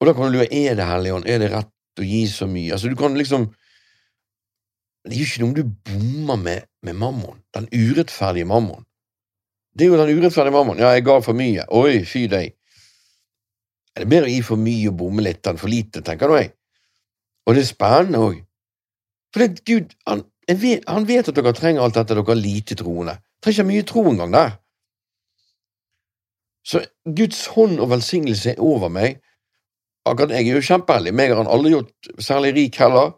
Og 0.00 0.06
da 0.06 0.12
kan 0.12 0.28
du 0.28 0.36
lure 0.36 0.48
er 0.52 0.76
det 0.76 0.84
Hellig 0.84 1.14
Ånd, 1.16 1.28
er 1.28 1.40
det 1.40 1.48
rett 1.52 2.00
å 2.00 2.04
gi 2.04 2.26
så 2.28 2.48
mye? 2.50 2.74
Altså, 2.74 2.90
du 2.92 2.96
kan 2.98 3.16
liksom 3.16 3.48
Det 5.02 5.18
jo 5.18 5.26
ikke 5.26 5.42
noe 5.42 5.56
du 5.56 5.64
bommer 5.66 6.38
med 6.38 6.68
med 6.82 6.94
mammon, 6.94 7.40
den 7.54 7.66
urettferdige 7.72 8.46
mammon. 8.46 8.84
Det 9.74 9.86
er 9.86 9.90
jo 9.90 9.98
den 9.98 10.18
urettferdige 10.18 10.54
mammon. 10.54 10.78
Ja, 10.78 10.92
jeg 10.94 11.04
ga 11.06 11.16
for 11.22 11.34
mye. 11.34 11.64
Oi, 11.74 12.04
fy 12.06 12.26
deg. 12.30 12.54
Er 13.92 14.04
det 14.04 14.08
bedre 14.08 14.30
å 14.30 14.32
gi 14.32 14.40
for 14.46 14.60
mye 14.60 14.88
og 14.90 14.98
bomme 15.02 15.24
litt 15.24 15.46
enn 15.48 15.60
for 15.60 15.72
lite, 15.72 16.00
tenker 16.04 16.30
du 16.30 16.38
jeg. 16.38 16.52
Og 17.46 17.56
det 17.56 17.64
er 17.64 17.68
spennende 17.68 18.22
òg. 18.22 18.38
For 19.32 19.44
det, 19.44 19.64
Gud, 19.68 19.92
han, 20.08 20.24
vet, 20.48 20.86
han, 20.88 21.06
vet, 21.08 21.28
at 21.28 21.36
dere 21.36 21.54
trenger 21.56 21.84
alt 21.84 21.98
dette, 21.98 22.14
dere 22.14 22.24
har 22.28 22.38
lite 22.38 22.76
troende. 22.78 23.18
Trenger 23.42 23.58
ikke 23.58 23.70
mye 23.70 23.86
tro 23.88 24.04
engang 24.10 24.34
der. 24.36 24.54
Så 26.62 26.84
Guds 27.04 27.46
hånd 27.56 27.80
og 27.82 27.90
velsignelse 27.90 28.54
er 28.54 28.62
over 28.62 28.92
meg. 28.92 29.18
Akkurat 30.06 30.34
jeg 30.36 30.48
er 30.48 30.58
jo 30.58 30.66
kjempeheldig. 30.66 31.14
Meg 31.14 31.32
har 31.32 31.42
han 31.42 31.50
aldri 31.50 31.74
gjort 31.74 32.12
særlig 32.22 32.54
rik 32.58 32.78
heller. 32.82 33.16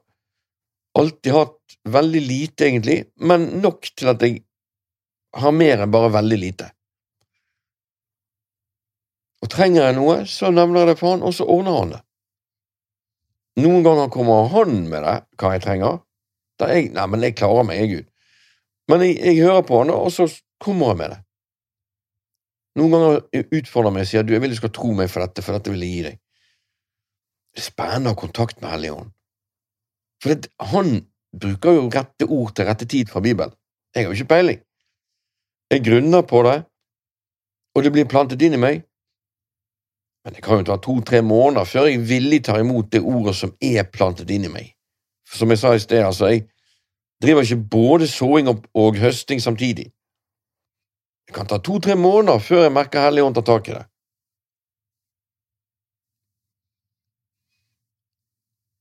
Alltid 0.96 1.34
hatt 1.34 1.76
veldig 1.90 2.22
lite, 2.22 2.68
egentlig, 2.68 2.98
men 3.20 3.46
nok 3.60 3.88
til 3.98 4.12
at 4.12 4.22
jeg 4.24 4.40
har 5.34 5.54
mer 5.54 5.82
enn 5.82 5.92
bare 5.92 6.12
veldig 6.14 6.38
lite. 6.40 6.70
Og 9.44 9.50
trenger 9.52 9.84
jeg 9.84 9.96
noe, 9.98 10.22
så 10.30 10.48
nevner 10.54 10.82
jeg 10.84 10.94
det 10.94 10.98
for 11.02 11.12
han, 11.12 11.24
og 11.26 11.34
så 11.36 11.44
ordner 11.44 11.76
han 11.76 11.92
det. 11.92 12.00
Noen 13.60 13.84
ganger 13.84 14.10
kommer 14.10 14.48
han 14.50 14.80
med 14.88 15.04
det, 15.04 15.18
hva 15.38 15.52
jeg 15.54 15.62
trenger. 15.66 16.00
Da 16.58 16.70
jeg, 16.72 16.88
nei, 16.94 17.04
men 17.10 17.26
jeg 17.26 17.36
klarer 17.38 17.66
meg, 17.68 17.82
jeg, 17.82 17.90
Gud. 17.92 18.08
Men 18.90 19.04
jeg, 19.04 19.18
jeg 19.20 19.44
hører 19.44 19.66
på 19.68 19.82
han, 19.82 19.92
og 19.92 20.08
så 20.14 20.26
kommer 20.62 20.94
han 20.94 21.00
med 21.02 21.12
det. 21.12 21.20
Noen 22.80 22.94
ganger 22.96 23.44
utfordrer 23.60 23.90
han 23.90 23.96
meg 23.98 24.06
og 24.06 24.10
sier 24.10 24.24
du, 24.26 24.32
jeg 24.34 24.42
vil 24.42 24.54
du 24.54 24.58
skal 24.58 24.72
tro 24.74 24.94
meg 24.96 25.12
for 25.12 25.22
dette, 25.22 25.44
for 25.44 25.58
dette 25.58 25.74
vil 25.74 25.84
jeg 25.84 25.92
gi 25.92 26.06
deg. 26.08 26.16
Det 27.54 27.62
spennende 27.62 28.10
å 28.10 28.16
ha 28.16 28.20
kontakt 28.24 28.64
med 28.64 28.72
Helligånd. 28.72 29.12
For 30.24 30.32
det, 30.32 30.50
han 30.72 30.96
bruker 31.36 31.76
jo 31.76 31.84
rette 31.92 32.26
ord 32.26 32.56
til 32.56 32.66
rette 32.70 32.88
tid 32.90 33.12
fra 33.12 33.22
Bibelen. 33.22 33.54
Jeg 33.94 34.06
har 34.06 34.10
jo 34.10 34.18
ikke 34.18 34.32
peiling. 34.32 34.64
Jeg 35.70 35.84
grunner 35.84 36.24
på 36.26 36.42
det, 36.48 36.56
og 37.74 37.84
det 37.84 37.92
blir 37.94 38.10
plantet 38.10 38.42
inn 38.42 38.56
i 38.56 38.62
meg. 38.64 38.82
Men 40.24 40.32
det 40.32 40.42
kan 40.44 40.60
jo 40.60 40.64
ta 40.64 40.78
to–tre 40.80 41.20
måneder 41.22 41.68
før 41.68 41.90
jeg 41.90 42.04
villig 42.08 42.44
tar 42.46 42.62
imot 42.62 42.90
det 42.92 43.02
ordet 43.04 43.34
som 43.36 43.52
er 43.60 43.84
plantet 43.92 44.30
inn 44.32 44.46
i 44.48 44.52
meg. 44.52 44.70
For 45.28 45.42
som 45.42 45.52
jeg 45.52 45.60
sa 45.60 45.74
i 45.74 45.82
sted, 45.82 46.04
altså, 46.04 46.30
jeg 46.32 46.46
driver 47.22 47.44
ikke 47.44 47.68
både 47.70 48.08
såing 48.08 48.48
og 48.48 49.00
høsting 49.00 49.42
samtidig. 49.44 49.90
Det 51.28 51.36
kan 51.36 51.48
ta 51.48 51.58
to–tre 51.60 51.96
måneder 51.96 52.40
før 52.40 52.64
jeg 52.64 52.72
merker 52.72 53.04
Helligånd 53.04 53.36
tar 53.36 53.46
tak 53.48 53.68
i 53.68 53.76
det. 53.76 53.84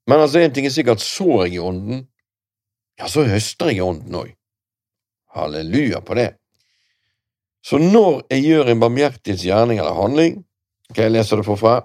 Men 0.07 0.23
altså, 0.23 0.39
én 0.39 0.55
ting 0.55 0.67
er 0.67 0.75
sikkert, 0.75 1.03
sår 1.03 1.45
jeg 1.45 1.57
i 1.57 1.59
ånden, 1.63 2.07
ja, 2.99 3.07
så 3.07 3.23
høster 3.27 3.71
jeg 3.71 3.79
i 3.81 3.83
ånden 3.83 4.15
òg. 4.15 4.31
Halleluja 5.33 5.99
på 6.05 6.15
det. 6.19 6.33
Så 7.63 7.79
når 7.79 8.25
jeg 8.29 8.43
gjør 8.43 8.71
en 8.71 8.81
barmhjertighetsgjerning 8.83 9.79
eller 9.79 9.95
handling, 9.97 10.43
kan 10.91 11.07
jeg 11.07 11.15
leser 11.15 11.39
det 11.39 11.47
forfra? 11.47 11.77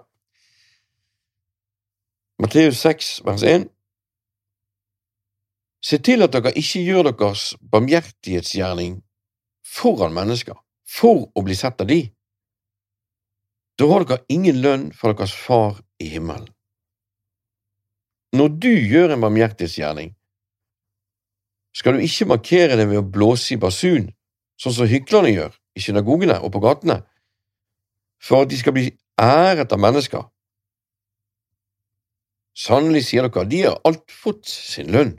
Matteus 2.39 2.81
6, 2.83 3.13
vers 3.27 3.43
1. 3.43 3.69
Se 5.83 5.99
til 6.03 6.23
at 6.27 6.35
dere 6.35 6.53
ikke 6.59 6.83
gjør 6.83 7.11
deres 7.13 7.53
barmhjertighetsgjerning 7.71 8.99
foran 9.67 10.15
mennesker 10.15 10.59
for 10.89 11.29
å 11.35 11.45
bli 11.47 11.57
sett 11.59 11.81
av 11.83 11.91
de. 11.91 12.01
Da 13.79 13.87
har 13.93 14.07
dere 14.07 14.27
ingen 14.33 14.63
lønn 14.63 14.87
for 14.95 15.15
deres 15.15 15.35
far 15.35 15.79
i 16.03 16.11
himmelen. 16.15 16.49
Når 18.35 18.49
du 18.61 18.71
gjør 18.71 19.15
en 19.15 19.23
barmhjertighetsgjerning, 19.25 20.13
skal 21.75 21.95
du 21.95 22.05
ikke 22.05 22.27
markere 22.29 22.77
det 22.77 22.89
ved 22.91 23.01
å 23.01 23.07
blåse 23.07 23.55
i 23.55 23.61
basun, 23.61 24.11
sånn 24.59 24.75
som 24.75 24.91
hyklerne 24.91 25.31
gjør 25.31 25.55
i 25.79 25.83
synagogene 25.85 26.39
og 26.43 26.53
på 26.55 26.63
gatene, 26.65 27.01
for 28.23 28.45
at 28.45 28.51
de 28.51 28.59
skal 28.59 28.75
bli 28.77 28.91
æret 29.21 29.73
av 29.73 29.81
mennesker. 29.83 30.27
Sannelig, 32.59 33.05
sier 33.07 33.29
dere, 33.29 33.47
de 33.47 33.63
har 33.69 33.79
alt 33.87 34.11
fått 34.11 34.49
sin 34.51 34.91
lønn. 34.95 35.15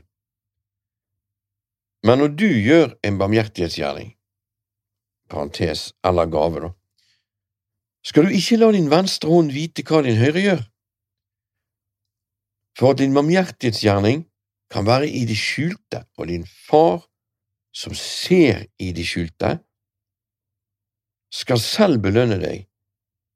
Men 2.04 2.20
når 2.22 2.34
du 2.40 2.48
gjør 2.48 2.96
en 3.04 3.20
barmhjertighetsgjerning, 3.20 4.14
parentes, 5.32 5.94
eller 6.04 6.28
gave, 6.32 6.64
da. 6.64 6.72
Skal 8.04 8.28
du 8.28 8.36
ikke 8.36 8.58
la 8.60 8.72
din 8.72 8.90
venstre 8.92 9.32
hånd 9.32 9.52
vite 9.52 9.84
hva 9.88 10.02
din 10.04 10.20
høyre 10.20 10.44
gjør? 10.44 10.62
For 12.80 12.94
at 12.94 13.02
din 13.02 13.16
barmhjertighetsgjerning 13.16 14.24
kan 14.72 14.88
være 14.88 15.10
i 15.10 15.26
det 15.28 15.38
skjulte, 15.40 16.06
og 16.18 16.30
din 16.32 16.46
far, 16.48 17.04
som 17.76 17.94
ser 17.96 18.66
i 18.80 18.92
det 18.96 19.06
skjulte, 19.08 19.58
skal 21.30 21.60
selv 21.62 22.02
belønne 22.02 22.40
deg 22.42 22.69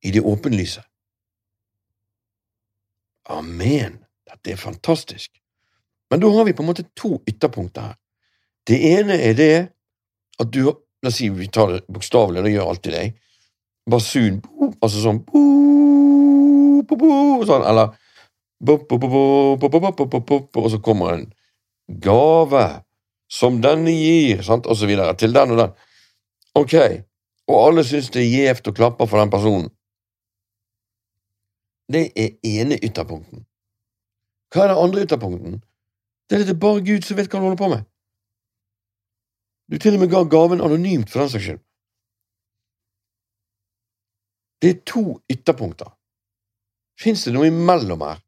i 0.04 0.12
det 0.12 0.22
åpenlyse. 0.22 0.84
Amen! 3.30 3.99
Dette 4.28 4.54
er 4.54 4.60
fantastisk. 4.60 5.32
Men 6.12 6.22
da 6.22 6.32
har 6.36 6.45
vi 6.45 6.54
på 6.54 6.64
en 6.64 6.72
måte 6.72 6.86
to 6.99 7.18
ytterpunkter 7.28 7.91
her. 7.91 7.99
Det 8.68 8.80
ene 8.93 9.20
er 9.20 9.38
det 9.38 9.54
at 10.39 10.51
du 10.51 10.66
har 10.68 10.80
La 11.04 11.12
oss 11.12 11.18
si 11.20 11.28
vi 11.30 11.49
tar 11.51 11.68
det 11.68 11.82
bokstavelig, 11.91 12.45
det 12.45 12.54
gjør 12.54 12.70
alltid 12.72 12.93
jeg. 12.95 13.10
Basun 13.91 14.38
Altså 14.80 15.01
sånn 15.04 15.20
Sånn, 17.43 17.66
eller 17.68 17.91
Og 18.64 20.72
så 20.72 20.80
kommer 20.80 21.12
en 21.12 21.26
gave 21.88 22.64
som 23.28 23.60
denne 23.60 23.91
gir, 23.91 24.39
sant, 24.47 24.70
og 24.70 24.78
så 24.80 24.88
videre. 24.88 25.12
Til 25.20 25.36
den 25.36 25.51
og 25.51 25.58
den. 25.60 25.74
Ok. 26.56 26.76
Og 27.51 27.58
alle 27.60 27.84
syns 27.84 28.08
det 28.14 28.22
er 28.22 28.32
gjevt 28.32 28.70
å 28.72 28.76
klappe 28.78 29.04
for 29.10 29.20
den 29.20 29.34
personen. 29.34 29.68
Det 31.92 32.12
er 32.16 32.38
ene 32.48 32.78
ytterpunkten. 32.80 33.44
Hva 34.54 34.64
er 34.64 34.72
det 34.72 34.82
andre 34.84 35.04
ytterpunkten? 35.06 35.60
Det 36.30 36.40
er 36.40 36.46
det 36.48 36.60
bare 36.60 36.84
Gud 36.86 37.04
som 37.04 37.18
vet 37.18 37.28
hva 37.28 37.40
han 37.40 37.50
holder 37.50 37.60
på 37.60 37.70
med. 37.74 37.84
Du 39.72 39.78
til 39.80 39.98
og 39.98 40.04
med 40.04 40.12
ga 40.12 40.24
gaven 40.30 40.62
anonymt, 40.62 41.10
for 41.10 41.24
den 41.24 41.32
saks 41.34 41.44
skyld. 41.48 41.62
Det 44.62 44.70
er 44.70 44.84
to 44.88 45.04
ytterpunkter. 45.32 45.90
Fins 47.00 47.26
det 47.26 47.34
noe 47.36 47.50
imellom 47.50 48.04
her? 48.06 48.22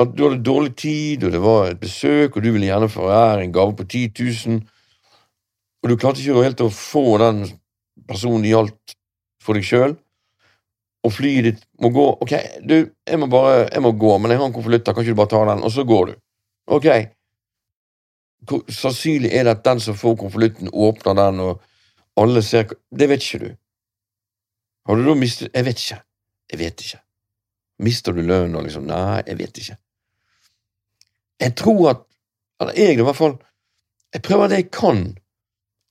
At 0.00 0.14
du 0.16 0.22
hadde 0.24 0.44
dårlig 0.46 0.76
tid, 0.80 1.24
og 1.26 1.34
det 1.34 1.40
var 1.44 1.66
et 1.68 1.80
besøk, 1.80 2.36
og 2.36 2.44
du 2.44 2.52
ville 2.54 2.70
gjerne 2.70 2.88
forære 2.88 3.42
en 3.44 3.52
gave 3.52 3.74
på 3.76 3.84
10 3.84 4.06
000, 4.46 4.62
og 5.82 5.90
du 5.90 5.96
klarte 5.96 6.22
ikke 6.22 6.44
helt 6.44 6.62
å 6.64 6.70
få 6.72 7.18
den 7.20 7.42
personen 8.08 8.46
det 8.46 8.54
gjaldt, 8.54 8.94
for 9.44 9.56
deg 9.56 9.66
sjøl, 9.68 9.94
og 11.04 11.12
flyet 11.16 11.46
ditt 11.46 11.62
må 11.80 11.88
gå 11.94 12.06
Ok, 12.20 12.34
du, 12.60 12.76
jeg 13.08 13.20
må 13.20 13.28
bare 13.32 13.68
jeg 13.70 13.82
må 13.84 13.92
gå, 13.96 14.12
men 14.18 14.32
jeg 14.32 14.40
har 14.40 14.50
en 14.50 14.56
konvolutt, 14.56 14.84
kan 14.84 15.00
ikke 15.00 15.14
du 15.14 15.20
bare 15.20 15.32
ta 15.32 15.40
den, 15.48 15.64
og 15.64 15.72
så 15.72 15.84
går 15.88 16.10
du. 16.10 16.14
Ok. 16.76 16.88
Hvor 18.48 18.62
sannsynlig 18.72 19.32
er 19.36 19.46
det 19.46 19.56
at 19.56 19.64
den 19.64 19.80
som 19.80 19.96
får 19.96 20.16
konvolutten, 20.20 20.72
åpner 20.72 21.16
den, 21.16 21.40
og 21.40 21.60
alle 22.20 22.42
ser 22.42 22.68
Det 22.90 23.08
vet 23.08 23.24
ikke 23.24 23.44
du. 23.44 23.50
Har 24.86 24.96
du 24.96 25.06
da 25.06 25.14
mistet 25.14 25.54
Jeg 25.54 25.64
vet 25.64 25.80
ikke. 25.80 26.02
Jeg 26.52 26.58
vet 26.58 26.80
ikke. 26.84 27.00
Mister 27.80 28.12
du 28.12 28.22
lønn 28.22 28.54
og 28.56 28.66
liksom 28.66 28.84
Nei, 28.88 29.22
jeg 29.26 29.38
vet 29.38 29.58
ikke. 29.58 29.76
Jeg 31.40 31.56
tror 31.56 31.90
at 31.90 32.06
Eller 32.60 32.76
jeg, 32.76 32.98
i 32.98 33.02
hvert 33.02 33.16
fall. 33.16 33.38
Jeg 34.12 34.22
prøver 34.22 34.50
det 34.50 34.56
jeg 34.58 34.70
kan, 34.74 34.98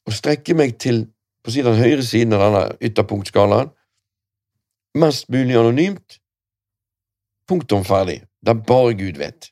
å 0.05 0.11
strekke 0.13 0.53
meg 0.53 0.75
til 0.77 1.07
på 1.41 1.53
siden 1.53 1.71
den 1.71 1.81
høyre 1.81 2.03
siden 2.05 2.35
av 2.35 2.43
denne 2.43 2.63
ytterpunktskalaen. 2.85 3.71
Mest 4.97 5.29
mulig 5.29 5.57
anonymt. 5.57 6.17
Punktum 7.49 7.85
ferdig. 7.85 8.23
Det 8.41 8.53
er 8.53 8.65
bare 8.65 8.95
Gud 8.97 9.17
vet. 9.17 9.51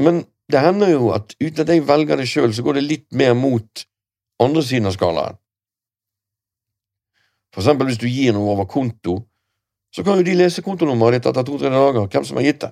Men 0.00 0.24
det 0.50 0.60
hender 0.64 0.90
jo 0.90 1.10
at 1.14 1.34
uten 1.40 1.62
at 1.62 1.72
jeg 1.72 1.86
velger 1.88 2.20
det 2.20 2.28
sjøl, 2.28 2.52
så 2.54 2.64
går 2.66 2.80
det 2.80 2.86
litt 2.88 3.06
mer 3.14 3.34
mot 3.38 3.84
andre 4.42 4.62
siden 4.64 4.88
av 4.90 4.96
skalaen. 4.96 5.38
For 7.54 7.62
eksempel 7.62 7.90
hvis 7.90 8.00
du 8.00 8.08
gir 8.08 8.34
noe 8.34 8.54
over 8.54 8.68
konto, 8.70 9.20
så 9.94 10.04
kan 10.06 10.20
jo 10.20 10.26
de 10.26 10.36
lese 10.38 10.62
kontonummeret 10.62 11.18
ditt 11.18 11.30
etter 11.32 11.46
to-tre 11.46 11.70
dager, 11.72 12.06
hvem 12.06 12.26
som 12.26 12.38
har 12.38 12.46
gitt 12.46 12.62
det. 12.62 12.70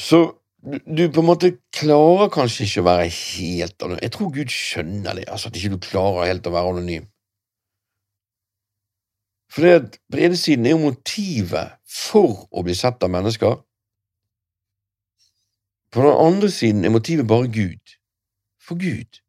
Så 0.00 0.20
du 0.62 1.08
på 1.12 1.20
en 1.20 1.26
måte 1.26 1.56
klarer 1.74 2.30
kanskje 2.32 2.66
ikke 2.68 2.82
å 2.84 2.86
være 2.86 3.08
helt 3.12 3.82
anonym. 3.82 4.04
Jeg 4.04 4.14
tror 4.14 4.34
Gud 4.36 4.52
skjønner 4.52 5.18
det, 5.18 5.24
altså 5.28 5.50
at 5.50 5.58
ikke 5.58 5.72
du 5.74 5.80
klarer 5.82 6.30
helt 6.30 6.46
å 6.46 6.54
være 6.54 6.74
anonym. 6.76 7.08
For 9.52 9.66
det 9.66 9.98
på 10.08 10.16
ene 10.16 10.36
siden 10.38 10.66
er 10.66 10.72
jo 10.72 10.86
motivet 10.86 11.76
for 11.84 12.46
å 12.48 12.64
bli 12.64 12.74
sett 12.76 13.04
av 13.04 13.12
mennesker. 13.12 13.58
På 15.92 16.04
den 16.06 16.16
andre 16.16 16.48
siden 16.50 16.86
er 16.88 16.94
motivet 16.94 17.28
bare 17.28 17.50
Gud. 17.52 17.96
For 18.62 18.80
Gud. 18.80 19.20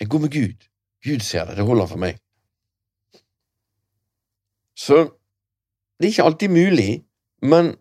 Jeg 0.00 0.10
går 0.10 0.24
med 0.24 0.34
Gud. 0.34 0.66
Gud 1.06 1.22
ser 1.22 1.46
det. 1.46 1.56
Det 1.56 1.66
holder 1.68 1.86
for 1.86 2.02
meg. 2.02 2.18
Så 4.74 5.04
det 6.00 6.08
er 6.08 6.10
ikke 6.10 6.26
alltid 6.26 6.50
mulig, 6.50 7.04
men 7.42 7.76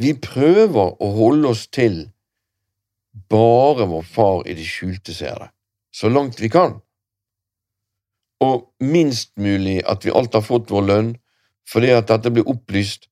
vi 0.00 0.14
prøver 0.16 0.96
å 0.96 1.10
holde 1.12 1.52
oss 1.52 1.66
til 1.68 2.06
bare 3.28 3.84
vår 3.88 4.08
far 4.08 4.48
i 4.48 4.56
det 4.56 4.64
skjulte 4.68 5.12
ser 5.16 5.36
det, 5.40 5.48
så 5.92 6.08
langt 6.08 6.40
vi 6.40 6.48
kan. 6.52 6.78
Og 8.44 8.66
minst 8.80 9.32
mulig 9.40 9.80
at 9.88 10.04
vi 10.04 10.12
alt 10.12 10.34
har 10.34 10.44
fått 10.44 10.70
vår 10.70 10.84
lønn, 10.90 11.14
fordi 11.70 11.92
at 11.94 12.08
dette 12.10 12.30
blir 12.30 12.48
opplyst. 12.48 13.08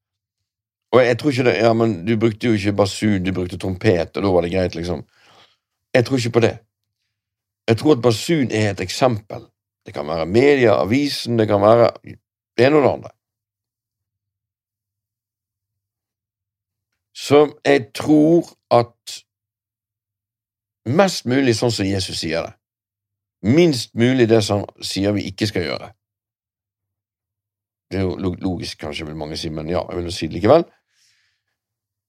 Og 0.95 1.01
jeg 1.03 1.19
tror 1.19 1.33
ikke 1.33 1.47
det, 1.49 1.57
ja, 1.59 1.73
men 1.73 2.07
Du 2.07 2.17
brukte 2.17 2.47
jo 2.47 2.53
ikke 2.55 2.73
basun, 2.73 3.25
du 3.25 3.33
brukte 3.33 3.59
trompet, 3.59 4.17
og 4.17 4.23
da 4.23 4.31
var 4.31 4.43
det 4.43 4.53
greit, 4.53 4.75
liksom. 4.75 5.03
Jeg 5.95 6.05
tror 6.05 6.19
ikke 6.19 6.37
på 6.37 6.45
det. 6.45 6.59
Jeg 7.69 7.77
tror 7.77 7.97
at 7.97 8.03
basun 8.03 8.51
er 8.51 8.71
et 8.71 8.81
eksempel. 8.81 9.47
Det 9.87 9.95
kan 9.95 10.07
være 10.07 10.27
media, 10.27 10.81
avisen, 10.81 11.39
det 11.39 11.49
kan 11.49 11.61
være 11.61 11.91
det 12.57 12.67
ene 12.67 12.77
og 12.77 12.83
det 12.83 12.93
andre. 12.93 13.11
Så 17.15 17.61
jeg 17.65 17.87
tror 17.95 18.45
at 18.71 19.25
mest 20.87 21.27
mulig 21.27 21.55
sånn 21.57 21.73
som 21.73 21.87
Jesus 21.89 22.21
sier 22.21 22.45
det. 22.45 22.53
Minst 23.45 23.95
mulig 23.95 24.29
det 24.29 24.41
som 24.45 24.65
sier 24.81 25.13
vi 25.13 25.27
ikke 25.29 25.47
skal 25.47 25.67
gjøre. 25.69 25.91
Det 27.93 28.01
er 28.01 28.07
jo 28.07 28.33
logisk, 28.41 28.79
kanskje, 28.81 29.07
vil 29.07 29.19
mange 29.21 29.37
si, 29.37 29.51
men 29.53 29.69
ja, 29.69 29.85
jeg 29.91 30.01
vil 30.01 30.13
si 30.13 30.29
det 30.29 30.39
likevel. 30.39 30.65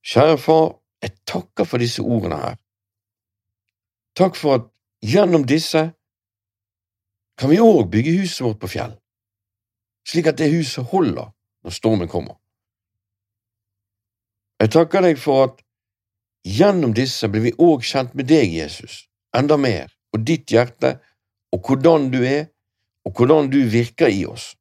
Kjære 0.06 0.38
far, 0.40 0.70
jeg 1.04 1.12
takker 1.28 1.68
for 1.68 1.84
disse 1.84 2.02
ordene 2.02 2.40
her. 2.40 2.56
Takk 4.16 4.40
for 4.40 4.56
at 4.56 4.72
Gjennom 5.06 5.44
disse 5.46 5.82
kan 7.38 7.52
vi 7.52 7.60
òg 7.62 7.90
bygge 7.92 8.16
huset 8.22 8.42
vårt 8.46 8.62
på 8.62 8.72
fjell, 8.72 8.96
slik 10.08 10.32
at 10.32 10.40
det 10.40 10.54
huset 10.54 10.88
holder 10.90 11.30
når 11.66 11.76
stormen 11.76 12.10
kommer. 12.10 12.40
Jeg 14.62 14.72
takker 14.74 15.04
deg 15.06 15.20
for 15.22 15.44
at 15.50 15.60
gjennom 16.48 16.96
disse 16.96 17.28
blir 17.30 17.44
vi 17.44 17.54
òg 17.60 17.84
kjent 17.86 18.16
med 18.16 18.30
deg, 18.32 18.56
Jesus, 18.56 19.04
enda 19.36 19.60
mer, 19.62 19.92
og 20.16 20.24
ditt 20.26 20.50
hjerte, 20.50 20.96
og 21.56 21.62
hvordan 21.64 22.10
du 22.12 22.20
er, 22.24 22.45
og 23.06 23.12
hvordan 23.16 23.51
du 23.51 23.62
virker 23.72 24.12
i 24.12 24.26
oss. 24.26 24.56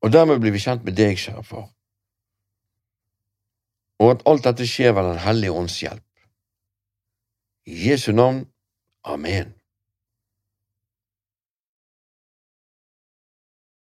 Og 0.00 0.12
dermed 0.12 0.40
blir 0.40 0.54
vi 0.54 0.62
kjent 0.62 0.86
med 0.86 0.96
deg, 0.96 1.18
kjære 1.18 1.44
far, 1.44 1.66
og 3.98 4.12
at 4.14 4.24
alt 4.30 4.46
dette 4.46 4.66
skjer 4.66 4.94
ved 4.94 5.10
Den 5.10 5.18
hellige 5.26 5.52
ånds 5.52 5.80
hjelp. 5.80 6.04
I 7.66 7.90
Jesu 7.90 8.12
navn. 8.12 8.46
Amen. 9.04 9.57